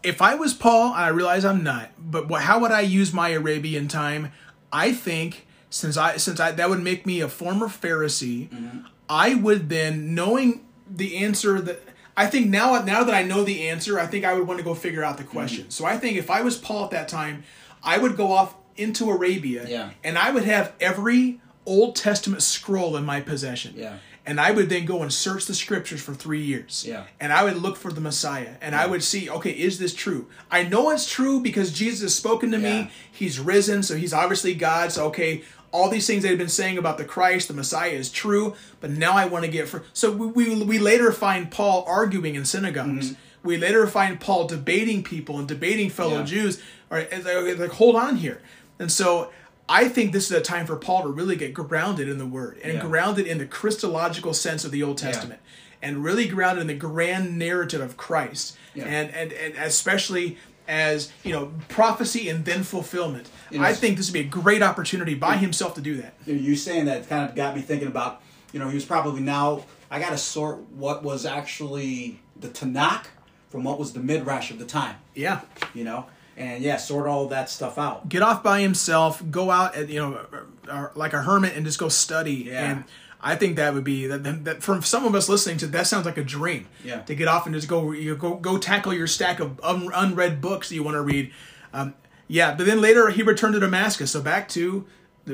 if 0.03 0.23
I 0.23 0.35
was 0.35 0.55
Paul, 0.55 0.93
I 0.95 1.09
realize 1.09 1.45
I'm 1.45 1.63
not, 1.63 1.91
but 1.99 2.27
how 2.43 2.59
would 2.61 2.71
I 2.73 2.81
use 2.81 3.13
my 3.13 3.31
Arabian 3.31 3.87
time? 3.89 4.33
I 4.73 4.93
think 4.93 5.47
since 5.71 5.97
I 5.97 6.19
since 6.19 6.39
I 6.39 6.53
that 6.53 6.69
would 6.69 6.83
make 6.83 7.07
me 7.07 7.21
a 7.21 7.29
former 7.29 7.69
Pharisee, 7.69 8.51
mm-hmm. 8.51 8.81
I 9.09 9.35
would 9.35 9.69
then 9.69 10.15
knowing 10.15 10.67
the 10.89 11.17
answer 11.17 11.61
that 11.61 11.83
I 12.17 12.27
think 12.27 12.49
now 12.49 12.83
now 12.83 13.05
that 13.05 13.15
I 13.15 13.23
know 13.23 13.45
the 13.45 13.69
answer, 13.69 13.99
I 13.99 14.07
think 14.07 14.25
I 14.25 14.35
would 14.35 14.47
want 14.47 14.59
to 14.59 14.65
go 14.65 14.75
figure 14.75 15.03
out 15.03 15.17
the 15.17 15.23
mm-hmm. 15.23 15.33
question. 15.33 15.71
So 15.71 15.85
I 15.85 15.97
think 15.97 16.19
if 16.19 16.31
I 16.31 16.43
was 16.43 16.59
Paul 16.59 16.85
at 16.85 16.91
that 16.91 17.09
time, 17.09 17.45
I 17.83 17.99
would 17.99 18.17
go 18.17 18.33
off 18.33 18.55
into 18.77 19.11
Arabia 19.11 19.67
Yeah. 19.69 19.91
and 20.03 20.19
I 20.19 20.31
would 20.31 20.45
have 20.45 20.73
every 20.81 21.41
Old 21.67 21.97
Testament 21.97 22.43
scroll 22.43 22.97
in 22.97 23.05
my 23.05 23.21
possession. 23.21 23.75
Yeah. 23.77 23.99
And 24.27 24.41
I 24.41 24.51
would 24.51 24.69
then 24.69 24.85
go 24.85 25.03
and 25.03 25.13
search 25.13 25.47
the 25.47 25.55
scriptures 25.55 26.01
for 26.01 26.15
three 26.15 26.43
years. 26.43 26.85
Yeah. 26.87 27.05
And 27.19 27.33
I 27.33 27.43
would 27.45 27.57
look 27.57 27.77
for 27.77 27.93
the 27.93 28.01
Messiah. 28.01 28.55
And 28.61 28.75
I 28.75 28.87
would 28.87 29.03
see, 29.03 29.29
okay, 29.29 29.51
is 29.51 29.79
this 29.79 29.95
true? 29.95 30.29
I 30.51 30.63
know 30.63 30.91
it's 30.91 31.11
true 31.11 31.41
because 31.41 31.73
Jesus 31.73 32.03
has 32.03 32.15
spoken 32.15 32.51
to 32.53 32.59
Yeah. 32.59 32.83
me. 32.83 32.91
He's 33.11 33.41
risen, 33.41 33.83
so 33.83 33.97
he's 33.97 34.13
obviously 34.13 34.55
God. 34.55 34.93
So, 34.93 35.07
okay, 35.07 35.43
all 35.73 35.89
these 35.89 36.07
things 36.07 36.23
they've 36.23 36.37
been 36.39 36.49
saying 36.49 36.79
about 36.79 36.99
the 36.99 37.05
Christ, 37.05 37.49
the 37.49 37.55
Messiah, 37.55 37.91
is 37.91 38.11
true. 38.11 38.55
But 38.81 38.91
now 38.91 39.13
I 39.13 39.27
want 39.27 39.45
to 39.45 39.51
get 39.51 39.69
for. 39.69 39.85
So 39.93 40.11
we, 40.11 40.27
we, 40.27 40.63
we 40.65 40.79
later 40.79 41.13
find 41.13 41.51
Paul 41.51 41.85
arguing 41.87 42.35
in 42.35 42.45
synagogues. 42.45 43.15
We 43.43 43.57
later 43.57 43.87
find 43.87 44.21
Paul 44.21 44.47
debating 44.47 45.03
people 45.03 45.39
and 45.39 45.49
debating 45.49 45.89
fellow 45.91 46.11
Mm-hmm. 46.23 46.35
Yeah. 46.35 46.43
Jews. 46.43 46.63
All 46.91 46.99
right, 46.99 47.59
like, 47.59 47.71
hold 47.71 47.97
on 47.97 48.17
here. 48.17 48.43
And 48.79 48.91
so 48.91 49.31
I 49.69 49.89
think 49.89 50.13
this 50.13 50.25
is 50.31 50.37
a 50.37 50.41
time 50.41 50.67
for 50.67 50.75
Paul 50.77 51.03
to 51.05 51.09
really 51.09 51.37
get 51.37 51.55
grounded 51.55 52.09
in 52.09 52.19
the 52.19 52.27
Word 52.27 52.59
and 52.65 52.75
Yeah. 52.75 52.81
grounded 52.81 53.27
in 53.27 53.39
the 53.39 53.47
Christological 53.47 54.35
sense 54.35 54.65
of 54.65 54.73
the 54.73 54.83
Old 54.83 54.99
Testament 54.99 55.41
and 55.81 56.03
really 56.05 56.27
grounded 56.27 56.63
in 56.63 56.67
the 56.67 56.75
grand 56.75 57.39
narrative 57.39 57.81
of 57.81 57.97
Christ 57.97 58.57
Yeah. 58.75 58.85
and, 58.87 59.11
and 59.15 59.33
and 59.33 59.55
especially 59.57 60.37
as 60.71 61.13
you 61.25 61.33
know 61.33 61.53
prophecy 61.69 62.29
and 62.29 62.45
then 62.45 62.63
fulfillment. 62.63 63.29
I 63.59 63.73
think 63.75 63.97
this 63.97 64.07
would 64.09 64.15
be 64.15 64.21
a 64.21 64.25
great 64.25 64.63
opportunity 64.63 65.15
by 65.15 65.37
himself 65.37 65.75
to 65.75 65.81
do 65.81 65.97
that. 65.97 66.15
You, 66.25 66.55
saying 66.55 66.85
that 66.85 67.09
kind 67.09 67.29
of 67.29 67.35
got 67.35 67.57
me 67.57 67.63
thinking 67.63 67.89
about, 67.89 68.23
you 68.53 68.61
know, 68.61 68.69
he 68.69 68.77
was 68.77 68.85
probably 68.85 69.21
now, 69.21 69.65
I 69.91 69.99
got 69.99 70.11
to 70.11 70.19
sort 70.19 70.59
what 70.71 71.03
was 71.03 71.27
actually 71.27 72.21
the 72.39 72.47
Tanakh 72.49 73.07
from 73.49 73.65
what 73.65 73.77
was 73.81 73.93
the 73.93 73.99
Midrash 73.99 74.53
of 74.53 74.61
the 74.61 74.65
time, 74.65 74.95
Yeah, 75.17 75.41
you 75.75 75.83
know? 75.83 76.07
And 76.37 76.63
yeah, 76.63 76.77
sort 76.77 77.09
all 77.09 77.27
that 77.29 77.51
stuff 77.51 77.77
out. 77.77 78.09
get 78.09 78.23
off 78.23 78.43
by 78.45 78.61
himself, 78.61 79.21
go 79.31 79.51
out 79.51 79.75
and 79.77 79.91
you 79.91 79.99
know 79.99 80.21
uh, 80.69 80.87
like 80.95 81.13
a 81.13 81.23
hermit 81.23 81.57
and 81.57 81.67
just 81.67 81.79
go 81.81 81.89
study. 81.89 82.45
Yeah. 82.47 82.71
And 82.71 82.85
I 83.23 83.37
think 83.37 83.57
that 83.57 83.75
would 83.75 83.85
be 83.85 84.07
that, 84.07 84.45
that, 84.45 84.63
from 84.63 84.83
some 84.83 85.05
of 85.05 85.15
us 85.15 85.29
listening 85.29 85.59
to 85.59 85.67
that 85.69 85.87
sounds 85.87 86.07
like 86.07 86.17
a 86.19 86.25
dream. 86.25 86.69
Yeah. 86.85 87.03
To 87.03 87.15
get 87.15 87.29
off 87.29 87.47
and 87.47 87.55
just 87.55 87.69
go 87.69 87.93
you 87.93 88.17
go 88.17 88.35
go 88.37 88.57
tackle 88.59 88.95
your 88.95 89.07
stack 89.07 89.41
of 89.41 89.61
un, 89.63 89.91
unread 89.95 90.41
books 90.41 90.69
that 90.71 90.75
you 90.75 90.83
want 90.83 90.95
to 90.95 91.03
read. 91.03 91.31
Um, 91.73 91.95
yeah, 92.29 92.55
but 92.55 92.65
then 92.67 92.81
later 92.81 93.11
he 93.11 93.23
returned 93.23 93.55
to 93.55 93.61
Damascus. 93.61 94.11
So 94.13 94.23
back 94.23 94.49
to 94.51 94.87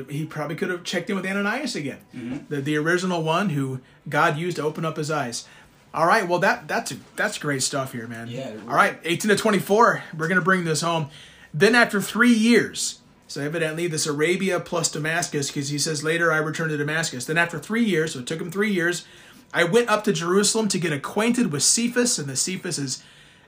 he 0.09 0.25
probably 0.25 0.55
could 0.55 0.69
have 0.69 0.83
checked 0.83 1.09
in 1.09 1.15
with 1.15 1.25
Ananias 1.25 1.75
again, 1.75 1.99
Mm-hmm. 2.15 2.37
the 2.53 2.61
the 2.61 2.75
original 2.77 3.23
one 3.23 3.49
who 3.49 3.79
God 4.09 4.37
used 4.37 4.57
to 4.57 4.63
open 4.63 4.83
up 4.85 4.97
his 4.97 5.09
eyes. 5.09 5.47
All 5.93 6.05
right, 6.05 6.27
well 6.27 6.39
that 6.39 6.67
that's 6.67 6.93
that's 7.15 7.37
great 7.37 7.63
stuff 7.63 7.93
here, 7.93 8.05
man. 8.07 8.27
Yeah. 8.27 8.51
All 8.67 8.75
right, 8.75 8.99
eighteen 9.05 9.29
to 9.29 9.35
twenty 9.37 9.59
four. 9.59 10.03
We're 10.15 10.27
gonna 10.27 10.41
bring 10.41 10.65
this 10.65 10.81
home. 10.81 11.09
Then 11.53 11.73
after 11.73 12.01
three 12.01 12.33
years, 12.33 12.99
so 13.27 13.41
evidently 13.41 13.87
this 13.87 14.07
Arabia 14.07 14.59
plus 14.59 14.91
Damascus, 14.91 15.47
because 15.47 15.69
he 15.69 15.77
says 15.77 16.03
later 16.03 16.31
I 16.31 16.37
returned 16.37 16.71
to 16.71 16.77
Damascus. 16.77 17.25
Then 17.25 17.37
after 17.37 17.59
three 17.59 17.83
years, 17.83 18.13
so 18.13 18.19
it 18.19 18.27
took 18.27 18.41
him 18.41 18.51
three 18.51 18.71
years, 18.71 19.05
I 19.53 19.63
went 19.63 19.89
up 19.89 20.03
to 20.05 20.13
Jerusalem 20.13 20.67
to 20.69 20.79
get 20.79 20.93
acquainted 20.93 21.51
with 21.51 21.63
Cephas, 21.63 22.17
and 22.19 22.27
the 22.27 22.35
Cephas 22.35 22.77
is 22.77 23.03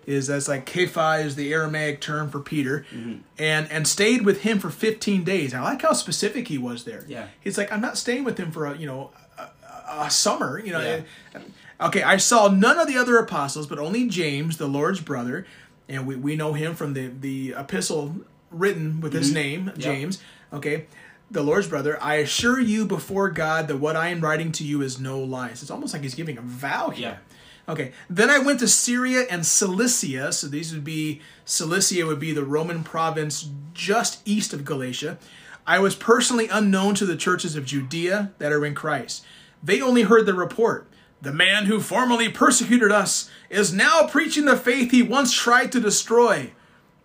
is 0.05 0.27
that's 0.27 0.47
like 0.47 0.65
Kepha 0.65 1.23
is 1.23 1.35
the 1.35 1.53
Aramaic 1.53 2.01
term 2.01 2.29
for 2.29 2.39
Peter, 2.39 2.85
mm-hmm. 2.91 3.19
and 3.37 3.71
and 3.71 3.87
stayed 3.87 4.25
with 4.25 4.41
him 4.41 4.59
for 4.59 4.69
fifteen 4.69 5.23
days. 5.23 5.53
I 5.53 5.61
like 5.61 5.81
how 5.81 5.93
specific 5.93 6.47
he 6.47 6.57
was 6.57 6.83
there. 6.83 7.05
Yeah. 7.07 7.27
he's 7.41 7.57
like 7.57 7.71
I'm 7.71 7.81
not 7.81 7.97
staying 7.97 8.23
with 8.23 8.37
him 8.37 8.51
for 8.51 8.65
a 8.65 8.77
you 8.77 8.87
know 8.87 9.11
a, 9.37 9.43
a, 9.43 10.05
a 10.05 10.09
summer. 10.09 10.59
You 10.59 10.73
know. 10.73 10.81
Yeah. 10.81 11.41
Okay, 11.81 12.03
I 12.03 12.17
saw 12.17 12.49
none 12.49 12.77
of 12.77 12.87
the 12.87 12.97
other 12.97 13.17
apostles, 13.17 13.65
but 13.65 13.79
only 13.79 14.07
James, 14.07 14.57
the 14.57 14.67
Lord's 14.67 14.99
brother, 14.99 15.45
and 15.87 16.05
we, 16.05 16.17
we 16.17 16.35
know 16.35 16.51
him 16.51 16.75
from 16.75 16.93
the, 16.93 17.07
the 17.07 17.55
epistle 17.57 18.17
written 18.51 19.01
with 19.01 19.13
his 19.13 19.27
mm-hmm. 19.27 19.35
name, 19.35 19.71
James. 19.77 20.21
Okay, 20.51 20.85
the 21.29 21.43
Lord's 21.43 21.67
brother. 21.67 22.01
I 22.01 22.15
assure 22.15 22.59
you 22.59 22.85
before 22.85 23.29
God 23.29 23.67
that 23.67 23.77
what 23.77 23.95
I 23.95 24.09
am 24.09 24.21
writing 24.21 24.51
to 24.53 24.63
you 24.63 24.81
is 24.81 24.99
no 24.99 25.19
lies. 25.19 25.61
It's 25.61 25.71
almost 25.71 25.93
like 25.93 26.03
he's 26.03 26.15
giving 26.15 26.37
a 26.37 26.41
vow 26.41 26.89
here. 26.89 27.19
Okay, 27.67 27.91
then 28.09 28.31
I 28.31 28.39
went 28.39 28.59
to 28.61 28.67
Syria 28.67 29.27
and 29.29 29.45
Cilicia. 29.45 30.33
So 30.33 30.47
these 30.47 30.73
would 30.73 30.83
be 30.83 31.21
Cilicia 31.45 32.05
would 32.05 32.19
be 32.19 32.31
the 32.31 32.43
Roman 32.43 32.83
province 32.83 33.49
just 33.73 34.27
east 34.27 34.53
of 34.53 34.65
Galatia. 34.65 35.19
I 35.67 35.77
was 35.77 35.95
personally 35.95 36.47
unknown 36.47 36.95
to 36.95 37.05
the 37.05 37.15
churches 37.15 37.55
of 37.55 37.65
Judea 37.65 38.31
that 38.39 38.51
are 38.51 38.65
in 38.65 38.73
Christ. 38.73 39.23
They 39.61 39.81
only 39.81 40.01
heard 40.01 40.25
the 40.25 40.33
report. 40.33 40.87
The 41.21 41.33
man 41.33 41.65
who 41.65 41.79
formerly 41.79 42.29
persecuted 42.29 42.91
us 42.91 43.29
is 43.49 43.71
now 43.73 44.07
preaching 44.07 44.45
the 44.45 44.57
faith 44.57 44.89
he 44.89 45.03
once 45.03 45.31
tried 45.33 45.71
to 45.73 45.79
destroy. 45.79 46.53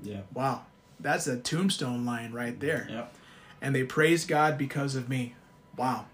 Yeah. 0.00 0.20
Wow, 0.32 0.62
that's 1.04 1.26
a 1.26 1.36
tombstone 1.36 2.04
line 2.04 2.32
right 2.32 2.58
there. 2.58 2.88
Yep. 2.90 3.14
And 3.60 3.74
they 3.74 3.84
praise 3.84 4.24
God 4.24 4.58
because 4.58 4.96
of 4.96 5.08
me. 5.08 5.34
Wow. 5.76 6.06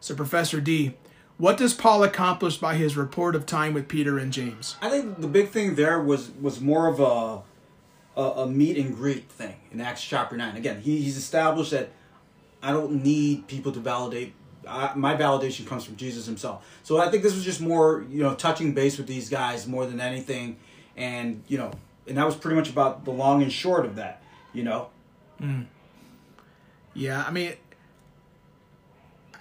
So, 0.00 0.14
Professor 0.14 0.60
D, 0.60 0.94
what 1.38 1.56
does 1.56 1.72
Paul 1.72 2.02
accomplish 2.02 2.58
by 2.58 2.74
his 2.74 2.96
report 2.96 3.36
of 3.36 3.46
time 3.46 3.72
with 3.72 3.88
Peter 3.88 4.18
and 4.18 4.32
James? 4.32 4.76
I 4.82 4.90
think 4.90 5.20
the 5.20 5.28
big 5.28 5.50
thing 5.50 5.76
there 5.76 6.02
was 6.02 6.30
was 6.40 6.60
more 6.60 6.88
of 6.88 7.00
a 7.00 8.20
a, 8.20 8.42
a 8.42 8.46
meet 8.48 8.76
and 8.78 8.94
greet 8.94 9.30
thing 9.30 9.54
in 9.70 9.80
Acts 9.80 10.02
chapter 10.02 10.36
nine. 10.36 10.56
Again, 10.56 10.80
he, 10.80 11.00
he's 11.00 11.16
established 11.16 11.70
that 11.70 11.90
I 12.62 12.72
don't 12.72 13.04
need 13.04 13.46
people 13.46 13.70
to 13.72 13.80
validate. 13.80 14.34
I, 14.66 14.92
my 14.96 15.14
validation 15.14 15.66
comes 15.66 15.84
from 15.84 15.96
Jesus 15.96 16.26
Himself. 16.26 16.66
So 16.82 16.98
I 16.98 17.10
think 17.10 17.22
this 17.22 17.34
was 17.34 17.44
just 17.44 17.60
more 17.60 18.04
you 18.10 18.22
know 18.22 18.34
touching 18.34 18.74
base 18.74 18.98
with 18.98 19.06
these 19.06 19.28
guys 19.28 19.68
more 19.68 19.86
than 19.86 20.00
anything, 20.00 20.56
and 20.96 21.44
you 21.46 21.58
know, 21.58 21.70
and 22.08 22.16
that 22.18 22.26
was 22.26 22.36
pretty 22.36 22.56
much 22.56 22.70
about 22.70 23.04
the 23.04 23.10
long 23.10 23.42
and 23.42 23.52
short 23.52 23.84
of 23.86 23.96
that. 23.96 24.22
You 24.52 24.62
know, 24.64 24.88
mm. 25.40 25.66
Yeah, 26.94 27.24
I 27.26 27.30
mean, 27.30 27.54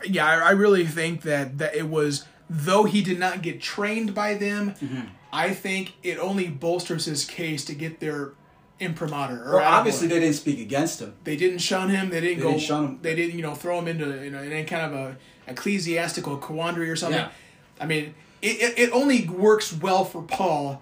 yeah, 0.05 0.25
I, 0.27 0.49
I 0.49 0.51
really 0.51 0.85
think 0.85 1.21
that 1.21 1.57
that 1.57 1.75
it 1.75 1.87
was 1.87 2.25
though 2.49 2.83
he 2.83 3.01
did 3.01 3.19
not 3.19 3.41
get 3.41 3.61
trained 3.61 4.13
by 4.13 4.35
them. 4.35 4.71
Mm-hmm. 4.71 5.01
I 5.31 5.53
think 5.53 5.93
it 6.03 6.17
only 6.17 6.47
bolsters 6.47 7.05
his 7.05 7.25
case 7.25 7.65
to 7.65 7.75
get 7.75 7.99
their 7.99 8.31
imprimatur. 8.79 9.43
Or 9.45 9.55
well, 9.55 9.73
obviously 9.73 10.07
they 10.07 10.19
didn't 10.19 10.35
speak 10.35 10.59
against 10.59 11.01
him. 11.01 11.13
they 11.23 11.35
didn't 11.35 11.59
shun 11.59 11.89
him. 11.89 12.09
They 12.09 12.21
didn't 12.21 12.37
They 12.37 12.43
go. 12.43 12.49
didn't 12.51 12.61
shun 12.63 12.85
him. 12.85 12.99
They 13.01 13.15
didn't, 13.15 13.35
you 13.35 13.41
know, 13.41 13.55
throw 13.55 13.79
him 13.79 13.87
into 13.87 14.23
you 14.23 14.31
know 14.31 14.41
in 14.41 14.51
any 14.51 14.65
kind 14.65 14.93
of 14.93 14.99
a 14.99 15.17
ecclesiastical 15.47 16.37
quandary 16.37 16.89
or 16.89 16.95
something. 16.95 17.19
Yeah. 17.19 17.29
I 17.79 17.85
mean, 17.85 18.15
it, 18.41 18.61
it, 18.61 18.79
it 18.79 18.91
only 18.91 19.27
works 19.27 19.73
well 19.73 20.05
for 20.05 20.21
Paul 20.21 20.81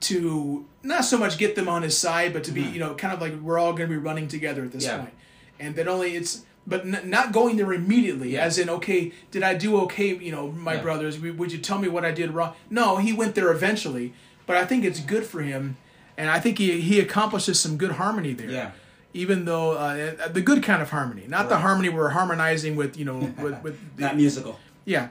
to 0.00 0.64
not 0.82 1.04
so 1.04 1.18
much 1.18 1.36
get 1.38 1.54
them 1.56 1.68
on 1.68 1.82
his 1.82 1.96
side, 1.96 2.32
but 2.32 2.44
to 2.44 2.52
be 2.52 2.62
you 2.62 2.78
know 2.80 2.94
kind 2.94 3.12
of 3.12 3.20
like 3.20 3.34
we're 3.40 3.58
all 3.58 3.72
going 3.72 3.88
to 3.88 3.94
be 3.94 3.98
running 3.98 4.28
together 4.28 4.64
at 4.64 4.72
this 4.72 4.86
Mm-hmm. 4.86 4.96
Yeah. 4.96 5.02
point, 5.02 5.14
and 5.58 5.74
then 5.76 5.88
only 5.88 6.14
it's. 6.16 6.42
But 6.66 6.82
n- 6.84 7.08
not 7.08 7.32
going 7.32 7.56
there 7.56 7.72
immediately, 7.72 8.34
Yeah. 8.34 8.42
as 8.44 8.58
in, 8.58 8.68
okay, 8.68 9.12
did 9.30 9.42
I 9.42 9.54
do 9.54 9.80
okay? 9.82 10.14
You 10.14 10.30
know, 10.30 10.52
my 10.52 10.74
Yeah. 10.74 10.82
brothers, 10.82 11.18
would 11.18 11.50
you 11.50 11.58
tell 11.58 11.78
me 11.78 11.88
what 11.88 12.04
I 12.04 12.10
did 12.12 12.32
wrong? 12.32 12.52
No, 12.68 12.98
he 12.98 13.14
went 13.14 13.34
there 13.34 13.50
eventually, 13.50 14.12
but 14.46 14.56
I 14.58 14.66
think 14.66 14.84
it's 14.84 15.00
good 15.00 15.24
for 15.24 15.40
him, 15.40 15.78
and 16.18 16.28
I 16.30 16.38
think 16.38 16.58
he 16.58 16.80
he 16.82 17.00
accomplishes 17.00 17.58
some 17.58 17.76
good 17.78 17.92
harmony 17.92 18.34
there 18.34 18.50
Yeah. 18.50 18.70
even 19.14 19.46
though 19.46 19.72
uh, 19.72 20.28
the 20.28 20.42
good 20.42 20.62
kind 20.62 20.82
of 20.82 20.90
harmony, 20.90 21.24
not 21.26 21.48
the 21.48 21.58
harmony 21.58 21.88
we're 21.88 22.10
harmonizing 22.10 22.76
with, 22.76 22.96
you 22.98 23.06
know, 23.06 23.18
with, 23.38 23.62
with 23.62 23.76
Not 23.98 24.16
musical. 24.16 24.60
yeah. 24.84 25.08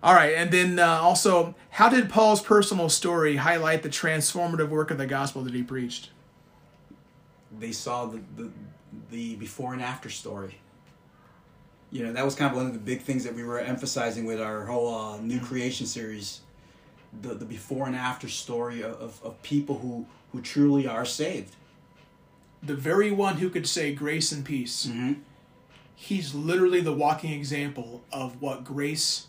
All 0.00 0.14
right, 0.14 0.34
and 0.34 0.50
then 0.52 0.78
uh, 0.78 0.86
also, 0.86 1.56
how 1.70 1.88
did 1.88 2.08
Paul's 2.08 2.40
personal 2.40 2.88
story 2.88 3.36
highlight 3.36 3.82
the 3.82 3.88
transformative 3.88 4.68
work 4.68 4.92
of 4.92 4.98
the 4.98 5.06
gospel 5.06 5.42
that 5.42 5.54
he 5.54 5.62
preached? 5.62 6.10
They 7.58 7.72
saw 7.72 8.06
the 8.06 8.20
the, 8.36 8.50
the 9.10 9.36
before 9.36 9.72
and 9.72 9.82
after 9.82 10.08
story. 10.08 10.58
You 11.90 12.04
know, 12.04 12.12
that 12.12 12.24
was 12.24 12.36
kind 12.36 12.50
of 12.50 12.56
one 12.56 12.66
of 12.66 12.74
the 12.74 12.78
big 12.78 13.02
things 13.02 13.24
that 13.24 13.34
we 13.34 13.42
were 13.42 13.58
emphasizing 13.58 14.24
with 14.24 14.40
our 14.40 14.66
whole 14.66 14.94
uh, 14.94 15.20
new 15.20 15.40
creation 15.40 15.86
series, 15.86 16.42
the 17.20 17.34
the 17.34 17.44
before 17.44 17.86
and 17.86 17.96
after 17.96 18.28
story 18.28 18.82
of, 18.82 19.20
of, 19.24 19.42
people 19.42 19.78
who 19.78 20.06
who 20.30 20.40
truly 20.40 20.86
are 20.86 21.04
saved. 21.04 21.56
The 22.62 22.74
very 22.74 23.10
one 23.10 23.38
who 23.38 23.50
could 23.50 23.66
say 23.66 23.92
grace 23.92 24.30
and 24.30 24.44
peace. 24.44 24.86
Mm-hmm. 24.86 25.14
He's 25.96 26.34
literally 26.34 26.80
the 26.80 26.92
walking 26.92 27.32
example 27.32 28.04
of 28.12 28.40
what 28.40 28.62
grace 28.62 29.26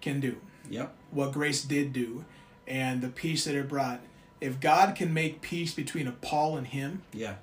can 0.00 0.20
do, 0.20 0.36
Yep. 0.70 0.94
what 1.10 1.32
grace 1.32 1.62
did 1.62 1.92
do, 1.92 2.24
and 2.66 3.00
the 3.00 3.08
peace 3.08 3.44
that 3.44 3.54
it 3.54 3.68
brought. 3.68 4.00
If 4.40 4.60
God 4.60 4.94
can 4.94 5.12
make 5.12 5.40
peace 5.40 5.74
between 5.74 6.06
a 6.06 6.12
Paul 6.12 6.56
and 6.56 6.66
him 6.68 7.02
Yeah. 7.12 7.34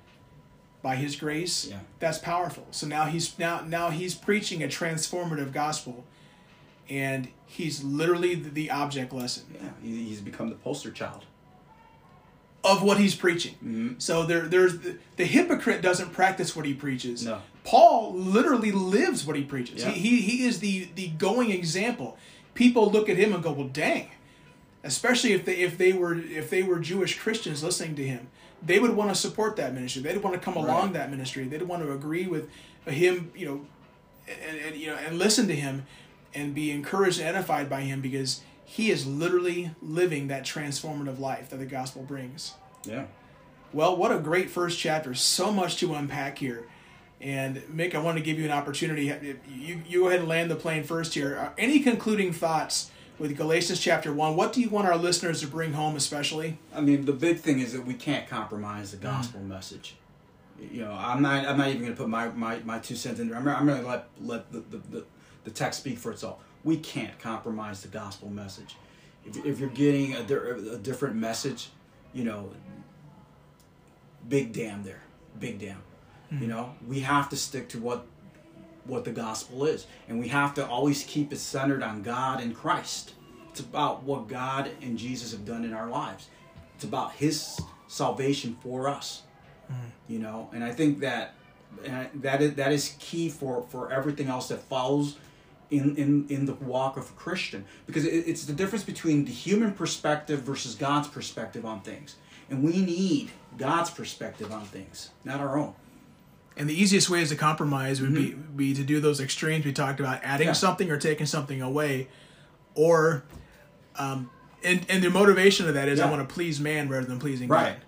by 0.82 0.96
his 0.96 1.16
grace, 1.16 1.66
Yeah. 1.66 1.80
that's 1.98 2.18
powerful. 2.18 2.66
So 2.70 2.86
now 2.86 3.04
he's 3.06 3.38
now 3.38 3.60
now 3.66 3.90
he's 3.90 4.14
preaching 4.14 4.62
a 4.62 4.68
transformative 4.68 5.52
gospel, 5.52 6.04
and 6.88 7.28
he's 7.46 7.82
literally 7.84 8.34
the, 8.34 8.70
object 8.70 9.12
lesson 9.12 9.44
Yeah. 9.54 9.70
He's 9.82 10.20
become 10.20 10.48
the 10.48 10.54
poster 10.56 10.90
child. 10.90 11.24
of 12.64 12.82
what 12.82 12.98
he's 12.98 13.14
preaching. 13.14 13.52
Mm-hmm. 13.56 13.92
So 13.98 14.24
there, 14.26 14.40
there's 14.48 14.78
the, 14.80 14.98
the 15.16 15.24
hypocrite 15.24 15.82
doesn't 15.82 16.12
practice 16.12 16.56
what 16.56 16.66
he 16.66 16.74
preaches. 16.74 17.24
No. 17.24 17.40
Paul 17.62 18.12
literally 18.14 18.72
lives 18.72 19.24
what 19.24 19.36
he 19.36 19.42
preaches. 19.44 19.84
Yeah. 19.84 19.90
He, 19.90 20.16
he 20.16 20.20
he 20.38 20.44
is 20.46 20.58
the 20.60 20.88
the 20.96 21.08
going 21.10 21.50
example. 21.50 22.18
People 22.56 22.90
look 22.90 23.08
at 23.08 23.16
him 23.16 23.32
and 23.32 23.42
go, 23.42 23.52
"Well, 23.52 23.68
dang." 23.68 24.10
Especially 24.82 25.32
if 25.32 25.44
they 25.44 25.56
if 25.58 25.78
they 25.78 25.92
were 25.92 26.14
if 26.14 26.50
they 26.50 26.62
were 26.64 26.80
Jewish 26.80 27.18
Christians 27.18 27.62
listening 27.62 27.94
to 27.96 28.06
him, 28.06 28.28
they 28.62 28.78
would 28.78 28.96
want 28.96 29.10
to 29.10 29.14
support 29.14 29.56
that 29.56 29.72
ministry. 29.74 30.02
They'd 30.02 30.22
want 30.22 30.34
to 30.34 30.40
come 30.40 30.56
along 30.56 30.92
that 30.94 31.10
ministry. 31.10 31.44
They'd 31.44 31.62
want 31.62 31.82
to 31.82 31.92
agree 31.92 32.26
with 32.26 32.50
him, 32.86 33.30
you 33.36 33.46
know, 33.46 33.66
and, 34.48 34.58
and 34.58 34.76
you 34.76 34.88
know 34.88 34.96
and 34.96 35.18
listen 35.18 35.46
to 35.48 35.54
him 35.54 35.86
and 36.34 36.54
be 36.54 36.70
encouraged 36.70 37.20
and 37.20 37.28
edified 37.28 37.68
by 37.68 37.82
him 37.82 38.00
because 38.00 38.42
he 38.64 38.90
is 38.90 39.06
literally 39.06 39.70
living 39.80 40.28
that 40.28 40.44
transformative 40.44 41.18
life 41.20 41.50
that 41.50 41.56
the 41.56 41.66
gospel 41.66 42.02
brings. 42.02 42.54
Yeah. 42.84 43.06
Well, 43.72 43.96
what 43.96 44.12
a 44.12 44.18
great 44.18 44.50
first 44.50 44.78
chapter. 44.78 45.14
So 45.14 45.52
much 45.52 45.76
to 45.78 45.94
unpack 45.94 46.38
here. 46.38 46.66
And 47.20 47.56
Mick, 47.74 47.94
I 47.94 47.98
want 47.98 48.18
to 48.18 48.22
give 48.22 48.38
you 48.38 48.44
an 48.44 48.50
opportunity. 48.50 49.04
You, 49.48 49.82
you 49.86 50.00
go 50.02 50.08
ahead 50.08 50.20
and 50.20 50.28
land 50.28 50.50
the 50.50 50.56
plane 50.56 50.84
first 50.84 51.14
here. 51.14 51.38
Uh, 51.38 51.50
Any 51.56 51.80
concluding 51.80 52.32
thoughts 52.32 52.90
with 53.18 53.34
Galatians 53.36 53.80
chapter 53.80 54.12
1? 54.12 54.36
What 54.36 54.52
do 54.52 54.60
you 54.60 54.68
want 54.68 54.86
our 54.86 54.96
listeners 54.98 55.40
to 55.40 55.46
bring 55.46 55.72
home, 55.72 55.96
especially? 55.96 56.58
I 56.74 56.82
mean, 56.82 57.06
the 57.06 57.14
big 57.14 57.38
thing 57.40 57.60
is 57.60 57.72
that 57.72 57.86
we 57.86 57.94
can't 57.94 58.28
compromise 58.28 58.90
the 58.90 58.98
gospel 58.98 59.40
message. 59.40 59.96
You 60.58 60.82
know, 60.82 60.92
I'm 60.92 61.20
not. 61.20 61.46
I'm 61.46 61.58
not 61.58 61.68
even 61.68 61.82
going 61.82 61.92
to 61.92 61.96
put 61.96 62.08
my, 62.08 62.28
my, 62.28 62.58
my 62.60 62.78
two 62.78 62.96
cents 62.96 63.20
in 63.20 63.28
there. 63.28 63.38
I'm, 63.38 63.46
I'm 63.46 63.66
going 63.66 63.80
to 63.82 63.86
let 63.86 64.08
let 64.22 64.52
the, 64.52 64.60
the, 64.60 64.78
the, 64.90 65.04
the 65.44 65.50
text 65.50 65.80
speak 65.80 65.98
for 65.98 66.12
itself. 66.12 66.38
We 66.64 66.78
can't 66.78 67.18
compromise 67.18 67.82
the 67.82 67.88
gospel 67.88 68.30
message. 68.30 68.76
If, 69.26 69.44
if 69.44 69.58
you're 69.58 69.68
getting 69.68 70.14
a, 70.14 70.20
a 70.20 70.78
different 70.78 71.16
message, 71.16 71.68
you 72.14 72.24
know, 72.24 72.50
big 74.28 74.52
damn 74.52 74.82
there, 74.82 75.02
big 75.38 75.58
damn. 75.58 75.82
You 76.30 76.38
mm-hmm. 76.38 76.48
know, 76.48 76.74
we 76.86 77.00
have 77.00 77.28
to 77.30 77.36
stick 77.36 77.68
to 77.70 77.78
what 77.78 78.06
what 78.84 79.04
the 79.04 79.10
gospel 79.10 79.64
is, 79.64 79.86
and 80.08 80.20
we 80.20 80.28
have 80.28 80.54
to 80.54 80.66
always 80.66 81.02
keep 81.04 81.32
it 81.32 81.38
centered 81.38 81.82
on 81.82 82.02
God 82.02 82.40
and 82.40 82.54
Christ. 82.54 83.14
It's 83.50 83.60
about 83.60 84.04
what 84.04 84.28
God 84.28 84.70
and 84.80 84.96
Jesus 84.98 85.32
have 85.32 85.44
done 85.44 85.64
in 85.64 85.72
our 85.72 85.88
lives. 85.88 86.28
It's 86.74 86.84
about 86.84 87.12
His 87.14 87.58
salvation 87.88 88.56
for 88.62 88.88
us. 88.88 89.22
Mm-hmm. 89.70 90.12
You 90.12 90.18
know, 90.20 90.50
and 90.52 90.62
I 90.62 90.72
think 90.72 91.00
that 91.00 91.34
I- 91.84 92.10
that 92.14 92.42
is 92.42 92.54
that 92.54 92.72
is 92.72 92.94
key 92.98 93.28
for 93.28 93.62
for 93.68 93.92
everything 93.92 94.28
else 94.28 94.48
that 94.48 94.62
follows 94.62 95.16
in 95.70 95.96
in 95.96 96.26
in 96.28 96.46
the 96.46 96.54
walk 96.54 96.96
of 96.96 97.10
a 97.10 97.12
Christian 97.14 97.64
because 97.86 98.04
it, 98.04 98.24
it's 98.26 98.44
the 98.44 98.52
difference 98.52 98.84
between 98.84 99.24
the 99.24 99.32
human 99.32 99.72
perspective 99.72 100.40
versus 100.42 100.74
God's 100.74 101.08
perspective 101.08 101.64
on 101.64 101.80
things, 101.80 102.16
and 102.50 102.62
we 102.62 102.80
need 102.80 103.30
God's 103.58 103.90
perspective 103.90 104.52
on 104.52 104.64
things, 104.64 105.10
not 105.24 105.40
our 105.40 105.58
own. 105.58 105.74
And 106.56 106.70
the 106.70 106.74
easiest 106.80 107.10
ways 107.10 107.28
to 107.28 107.36
compromise 107.36 108.00
would 108.00 108.14
be, 108.14 108.30
be 108.32 108.72
to 108.74 108.82
do 108.82 108.98
those 109.00 109.20
extremes 109.20 109.64
we 109.66 109.72
talked 109.72 110.00
about, 110.00 110.20
adding 110.24 110.46
Yeah. 110.48 110.52
something 110.54 110.90
or 110.90 110.96
taking 110.96 111.26
something 111.26 111.60
away. 111.60 112.08
Or, 112.74 113.24
um, 113.96 114.30
and, 114.64 114.84
and 114.88 115.02
the 115.02 115.10
motivation 115.10 115.68
of 115.68 115.74
that 115.74 115.88
is 115.88 116.00
I 116.00 116.10
want 116.10 116.26
to 116.26 116.34
please 116.34 116.58
man 116.58 116.88
rather 116.88 117.04
than 117.06 117.18
pleasing 117.18 117.48
Right. 117.48 117.74
God. 117.74 117.82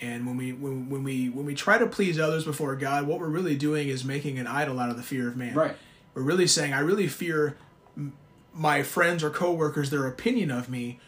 And 0.00 0.26
when 0.28 0.36
we 0.36 0.52
when, 0.52 0.88
when 0.88 1.02
we 1.02 1.28
when 1.28 1.44
we 1.44 1.56
try 1.56 1.76
to 1.76 1.86
please 1.88 2.20
others 2.20 2.44
before 2.44 2.76
God, 2.76 3.08
what 3.08 3.18
we're 3.18 3.26
really 3.28 3.56
doing 3.56 3.88
is 3.88 4.04
making 4.04 4.38
an 4.38 4.46
idol 4.46 4.78
out 4.78 4.90
of 4.90 4.96
the 4.96 5.02
fear 5.02 5.26
of 5.26 5.36
man. 5.36 5.54
Right. 5.56 5.74
We're 6.14 6.22
really 6.22 6.46
saying 6.46 6.72
I 6.72 6.78
really 6.78 7.08
fear 7.08 7.56
my 8.54 8.84
friends 8.84 9.24
or 9.24 9.30
coworkers 9.30 9.90
their 9.90 10.06
opinion 10.06 10.52
of 10.52 10.68
me 10.68 11.00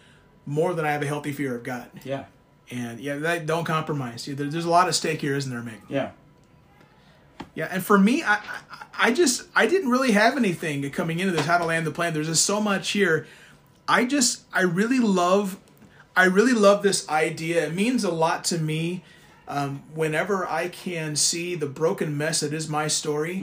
more 0.45 0.75
than 0.75 0.85
I 0.85 0.91
have 0.91 1.03
a 1.03 1.07
healthy 1.07 1.31
fear 1.31 1.55
of 1.55 1.63
God. 1.63 1.89
Yeah. 2.03 2.25
And 2.69 2.99
yeah, 3.01 3.17
that, 3.19 3.47
don't 3.47 3.65
compromise. 3.65 4.27
There's 4.27 4.65
a 4.65 4.71
lot 4.71 4.89
at 4.89 4.95
stake 4.97 5.21
here, 5.21 5.37
isn't 5.37 5.51
there, 5.53 5.63
Mick? 5.63 5.81
Yeah. 5.89 6.11
Yeah, 7.55 7.69
and 7.71 7.83
for 7.83 7.99
me, 7.99 8.23
I, 8.23 8.41
I 8.99 9.13
just 9.13 9.43
I 9.55 9.67
didn't 9.67 9.91
really 9.91 10.13
have 10.13 10.37
anything 10.37 10.89
coming 10.91 11.19
into 11.19 11.33
this 11.33 11.47
how 11.47 11.59
to 11.59 11.65
land 11.65 11.87
the 11.87 11.91
plane. 11.91 12.15
There's 12.15 12.29
just 12.29 12.45
so 12.47 12.61
much 12.61 12.91
here. 12.91 13.27
I 13.89 14.05
just 14.05 14.43
I 14.53 14.63
really 14.63 15.01
love 15.01 15.59
I 16.17 16.25
really 16.25 16.53
love 16.53 16.83
this 16.83 17.09
idea. 17.09 17.67
It 17.67 17.75
means 17.75 18.05
a 18.05 18.11
lot 18.11 18.45
to 18.45 18.59
me. 18.59 19.05
Um, 19.49 19.83
whenever 19.95 20.47
I 20.49 20.69
can 20.69 21.17
see 21.17 21.57
the 21.57 21.67
broken 21.67 22.17
mess 22.17 22.39
that 22.41 22.53
is 22.53 22.69
my 22.69 22.87
story, 22.87 23.43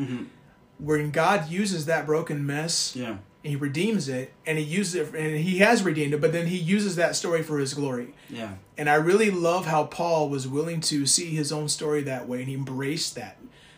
when 0.79 1.11
God 1.11 1.49
uses 1.49 1.85
that 1.87 2.05
broken 2.05 2.45
mess, 2.45 2.95
Yeah. 2.95 3.17
He 3.43 3.55
redeems 3.55 4.09
it, 4.09 4.33
and 4.45 4.57
He 4.57 4.63
uses 4.63 4.95
it, 4.95 5.15
and 5.15 5.37
He 5.37 5.59
has 5.59 5.83
redeemed 5.83 6.13
it. 6.13 6.21
But 6.21 6.31
then 6.33 6.47
He 6.47 6.57
uses 6.57 6.95
that 6.95 7.15
story 7.15 7.43
for 7.43 7.59
His 7.59 7.73
glory. 7.73 8.13
Yeah. 8.29 8.53
And 8.77 8.89
I 8.89 8.95
really 8.95 9.31
love 9.31 9.65
how 9.65 9.85
Paul 9.85 10.29
was 10.29 10.47
willing 10.47 10.79
to 10.81 11.05
see 11.05 11.31
his 11.31 11.51
own 11.51 11.67
story 11.67 12.03
that 12.03 12.27
way 12.27 12.39
and 12.39 12.47
he 12.47 12.53
embraced 12.53 13.15
that. 13.15 13.37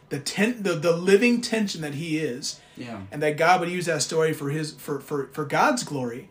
The 0.10 0.20
ten, 0.20 0.64
the, 0.64 0.74
the 0.74 0.95
living 0.95 1.41
tension 1.41 1.82
that 1.82 1.95
he 1.95 2.18
is. 2.18 2.60
Yeah. 2.76 3.01
And 3.12 3.22
that 3.22 3.38
God 3.38 3.60
would 3.60 3.70
use 3.70 3.86
that 3.86 4.01
story 4.01 4.34
for 4.34 4.49
his 4.49 4.74
for, 4.74 4.99
for, 4.99 5.28
for 5.34 5.45
God's 5.45 5.84
glory. 5.84 6.30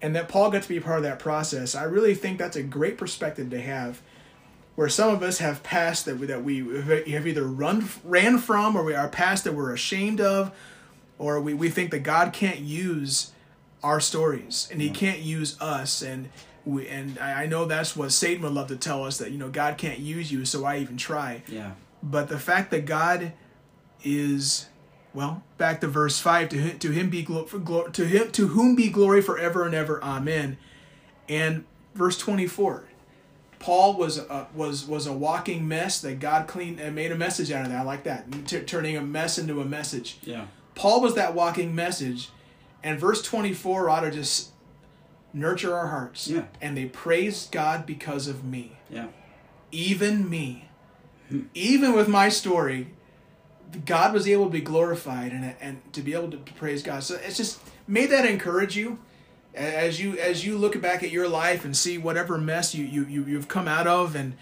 And 0.00 0.14
that 0.14 0.28
Paul 0.28 0.50
got 0.50 0.62
to 0.62 0.68
be 0.68 0.80
part 0.80 0.98
of 0.98 1.02
that 1.02 1.18
process. 1.18 1.74
I 1.74 1.82
really 1.82 2.14
think 2.14 2.38
that's 2.38 2.56
a 2.56 2.62
great 2.62 2.96
perspective 2.96 3.50
to 3.50 3.60
have. 3.60 4.00
Where 4.76 4.88
some 4.88 5.12
of 5.12 5.24
us 5.24 5.38
have 5.38 5.64
past 5.64 6.04
that 6.04 6.18
we, 6.18 6.26
that 6.26 6.44
we 6.44 6.58
have 7.10 7.26
either 7.26 7.42
run 7.42 7.88
ran 8.04 8.38
from 8.38 8.76
or 8.76 8.84
we 8.84 8.94
are 8.94 9.08
past 9.08 9.42
that 9.42 9.54
we're 9.54 9.72
ashamed 9.72 10.20
of, 10.20 10.52
or 11.18 11.40
we, 11.40 11.52
we 11.52 11.68
think 11.68 11.90
that 11.90 12.04
God 12.04 12.32
can't 12.32 12.60
use 12.60 13.32
our 13.82 14.00
stories 14.00 14.68
and 14.72 14.80
he 14.80 14.90
can't 14.90 15.20
use 15.20 15.60
us 15.60 16.02
and 16.02 16.28
we 16.64 16.88
and 16.88 17.18
I 17.18 17.44
I 17.44 17.46
know 17.46 17.64
that's 17.64 17.96
what 17.96 18.10
Satan 18.12 18.42
would 18.42 18.52
love 18.52 18.68
to 18.68 18.76
tell 18.76 19.04
us 19.04 19.18
that 19.18 19.30
you 19.30 19.38
know 19.38 19.48
God 19.48 19.78
can't 19.78 20.00
use 20.00 20.32
you 20.32 20.44
so 20.44 20.64
I 20.64 20.78
even 20.78 20.96
try 20.96 21.42
Yeah. 21.48 21.72
But 22.02 22.28
the 22.28 22.38
fact 22.38 22.70
that 22.70 22.84
God 22.86 23.32
is 24.04 24.66
well 25.14 25.42
back 25.56 25.80
to 25.80 25.88
verse 25.88 26.18
5 26.20 26.48
to 26.50 26.56
him, 26.56 26.78
to 26.78 26.90
him 26.90 27.10
be 27.10 27.22
glo- 27.22 27.44
for 27.44 27.58
glo- 27.58 27.88
to 27.88 28.04
him 28.06 28.30
to 28.32 28.48
whom 28.48 28.74
be 28.76 28.88
glory 28.88 29.20
forever 29.22 29.64
and 29.66 29.74
ever 29.74 30.02
amen 30.04 30.56
and 31.28 31.64
verse 31.94 32.16
24 32.18 32.84
Paul 33.58 33.94
was 33.94 34.18
a, 34.18 34.46
was 34.54 34.86
was 34.86 35.06
a 35.06 35.12
walking 35.12 35.66
mess 35.66 36.00
that 36.02 36.20
God 36.20 36.46
cleaned 36.46 36.78
and 36.78 36.90
uh, 36.90 36.92
made 36.92 37.10
a 37.10 37.16
message 37.16 37.50
out 37.50 37.64
of 37.64 37.72
that 37.72 37.80
I 37.80 37.82
like 37.82 38.04
that 38.04 38.46
T- 38.46 38.60
turning 38.60 38.96
a 38.96 39.00
mess 39.00 39.36
into 39.38 39.60
a 39.60 39.64
message 39.64 40.18
Yeah. 40.22 40.46
Paul 40.76 41.00
was 41.00 41.16
that 41.16 41.34
walking 41.34 41.74
message, 41.74 42.28
and 42.84 43.00
verse 43.00 43.20
24 43.20 43.90
ought 43.90 44.00
to 44.02 44.12
just 44.12 44.50
nurture 45.32 45.74
our 45.74 45.88
hearts. 45.88 46.28
Yeah. 46.28 46.44
And 46.60 46.76
they 46.76 46.84
praised 46.86 47.50
God 47.50 47.84
because 47.84 48.28
of 48.28 48.44
me. 48.44 48.78
Yeah. 48.88 49.08
Even 49.72 50.30
me. 50.30 50.67
Even 51.54 51.92
with 51.92 52.08
my 52.08 52.28
story, 52.28 52.88
God 53.84 54.14
was 54.14 54.26
able 54.26 54.46
to 54.46 54.50
be 54.50 54.60
glorified 54.60 55.32
and, 55.32 55.54
and 55.60 55.92
to 55.92 56.00
be 56.00 56.14
able 56.14 56.30
to 56.30 56.38
praise 56.54 56.82
God. 56.82 57.02
So 57.02 57.16
it's 57.16 57.36
just 57.36 57.60
may 57.86 58.06
that 58.06 58.24
encourage 58.24 58.76
you 58.76 58.98
as 59.54 60.00
you 60.00 60.16
as 60.18 60.44
you 60.44 60.56
look 60.56 60.80
back 60.80 61.02
at 61.02 61.10
your 61.10 61.28
life 61.28 61.64
and 61.64 61.76
see 61.76 61.98
whatever 61.98 62.38
mess 62.38 62.74
you, 62.74 62.84
you, 62.84 63.04
you 63.04 63.24
you've 63.24 63.48
come 63.48 63.68
out 63.68 63.86
of 63.86 64.14
and 64.14 64.34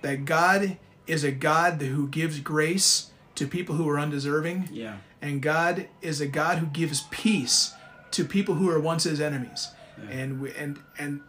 that 0.00 0.24
God 0.24 0.76
is 1.06 1.24
a 1.24 1.30
God 1.32 1.80
who 1.80 2.08
gives 2.08 2.40
grace 2.40 3.10
to 3.34 3.46
people 3.46 3.76
who 3.76 3.88
are 3.88 3.98
undeserving. 3.98 4.68
Yeah. 4.72 4.98
And 5.20 5.40
God 5.40 5.88
is 6.00 6.20
a 6.20 6.26
God 6.26 6.58
who 6.58 6.66
gives 6.66 7.02
peace 7.10 7.74
to 8.10 8.24
people 8.24 8.56
who 8.56 8.68
are 8.68 8.80
once 8.80 9.04
his 9.04 9.20
enemies. 9.20 9.68
And 10.10 10.40
we, 10.40 10.52
and 10.54 10.80
and 10.98 11.20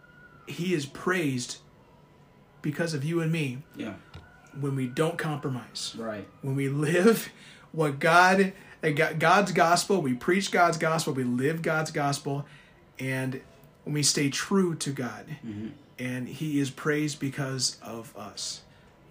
he 0.46 0.74
is 0.74 0.84
praised 0.84 1.58
because 2.60 2.92
of 2.94 3.04
you 3.04 3.20
and 3.20 3.30
me 3.30 3.62
Yeah. 3.76 3.94
When 4.60 4.76
we 4.76 4.86
don't 4.86 5.18
compromise. 5.18 5.94
Right. 5.98 6.26
When 6.42 6.56
we 6.56 6.68
live 6.68 7.30
what 7.72 7.98
God 7.98 8.52
uh, 8.82 8.90
God's 8.90 9.52
gospel, 9.52 10.02
we 10.02 10.14
preach 10.14 10.50
God's 10.50 10.76
gospel, 10.76 11.14
we 11.14 11.24
live 11.24 11.62
God's 11.62 11.90
gospel, 11.90 12.46
and 12.98 13.40
when 13.84 13.94
we 13.94 14.02
stay 14.02 14.28
true 14.30 14.74
to 14.76 14.90
God. 14.90 15.24
And 15.98 16.28
he 16.28 16.58
is 16.58 16.70
praised 16.70 17.20
because 17.20 17.78
of 17.80 18.14
us. 18.16 18.62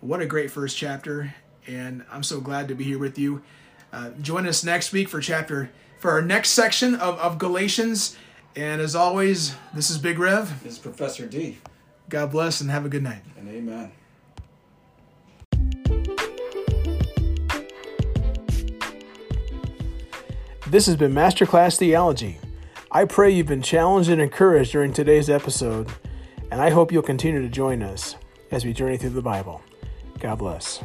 What 0.01 0.21
a 0.21 0.25
great 0.25 0.51
first 0.51 0.77
chapter, 0.77 1.33
and 1.65 2.03
I'm 2.11 2.23
so 2.23 2.41
glad 2.41 2.67
to 2.67 2.75
be 2.75 2.83
here 2.83 2.99
with 2.99 3.17
you. 3.17 3.41
Uh, 3.91 4.09
join 4.21 4.45
us 4.47 4.63
next 4.63 4.91
week 4.91 5.07
for 5.07 5.21
chapter 5.21 5.71
for 5.99 6.11
our 6.11 6.21
next 6.21 6.49
section 6.49 6.95
of, 6.95 7.17
of 7.19 7.37
Galatians. 7.37 8.17
And 8.55 8.81
as 8.81 8.95
always, 8.95 9.55
this 9.73 9.89
is 9.89 9.97
Big 9.97 10.19
Rev. 10.19 10.61
This 10.63 10.73
is 10.73 10.79
Professor 10.79 11.25
D. 11.25 11.59
God 12.09 12.31
bless 12.31 12.59
and 12.59 12.69
have 12.69 12.85
a 12.85 12.89
good 12.89 13.03
night. 13.03 13.23
And 13.37 13.47
amen. 13.47 13.91
This 20.67 20.87
has 20.87 20.95
been 20.95 21.13
Masterclass 21.13 21.77
Theology. 21.77 22.39
I 22.91 23.05
pray 23.05 23.29
you've 23.29 23.45
been 23.45 23.61
challenged 23.61 24.09
and 24.09 24.19
encouraged 24.19 24.71
during 24.71 24.91
today's 24.91 25.29
episode, 25.29 25.87
and 26.51 26.59
I 26.59 26.71
hope 26.71 26.91
you'll 26.91 27.03
continue 27.03 27.41
to 27.41 27.47
join 27.47 27.83
us 27.83 28.15
as 28.49 28.65
we 28.65 28.73
journey 28.73 28.97
through 28.97 29.11
the 29.11 29.21
Bible. 29.21 29.61
God 30.19 30.39
bless. 30.39 30.83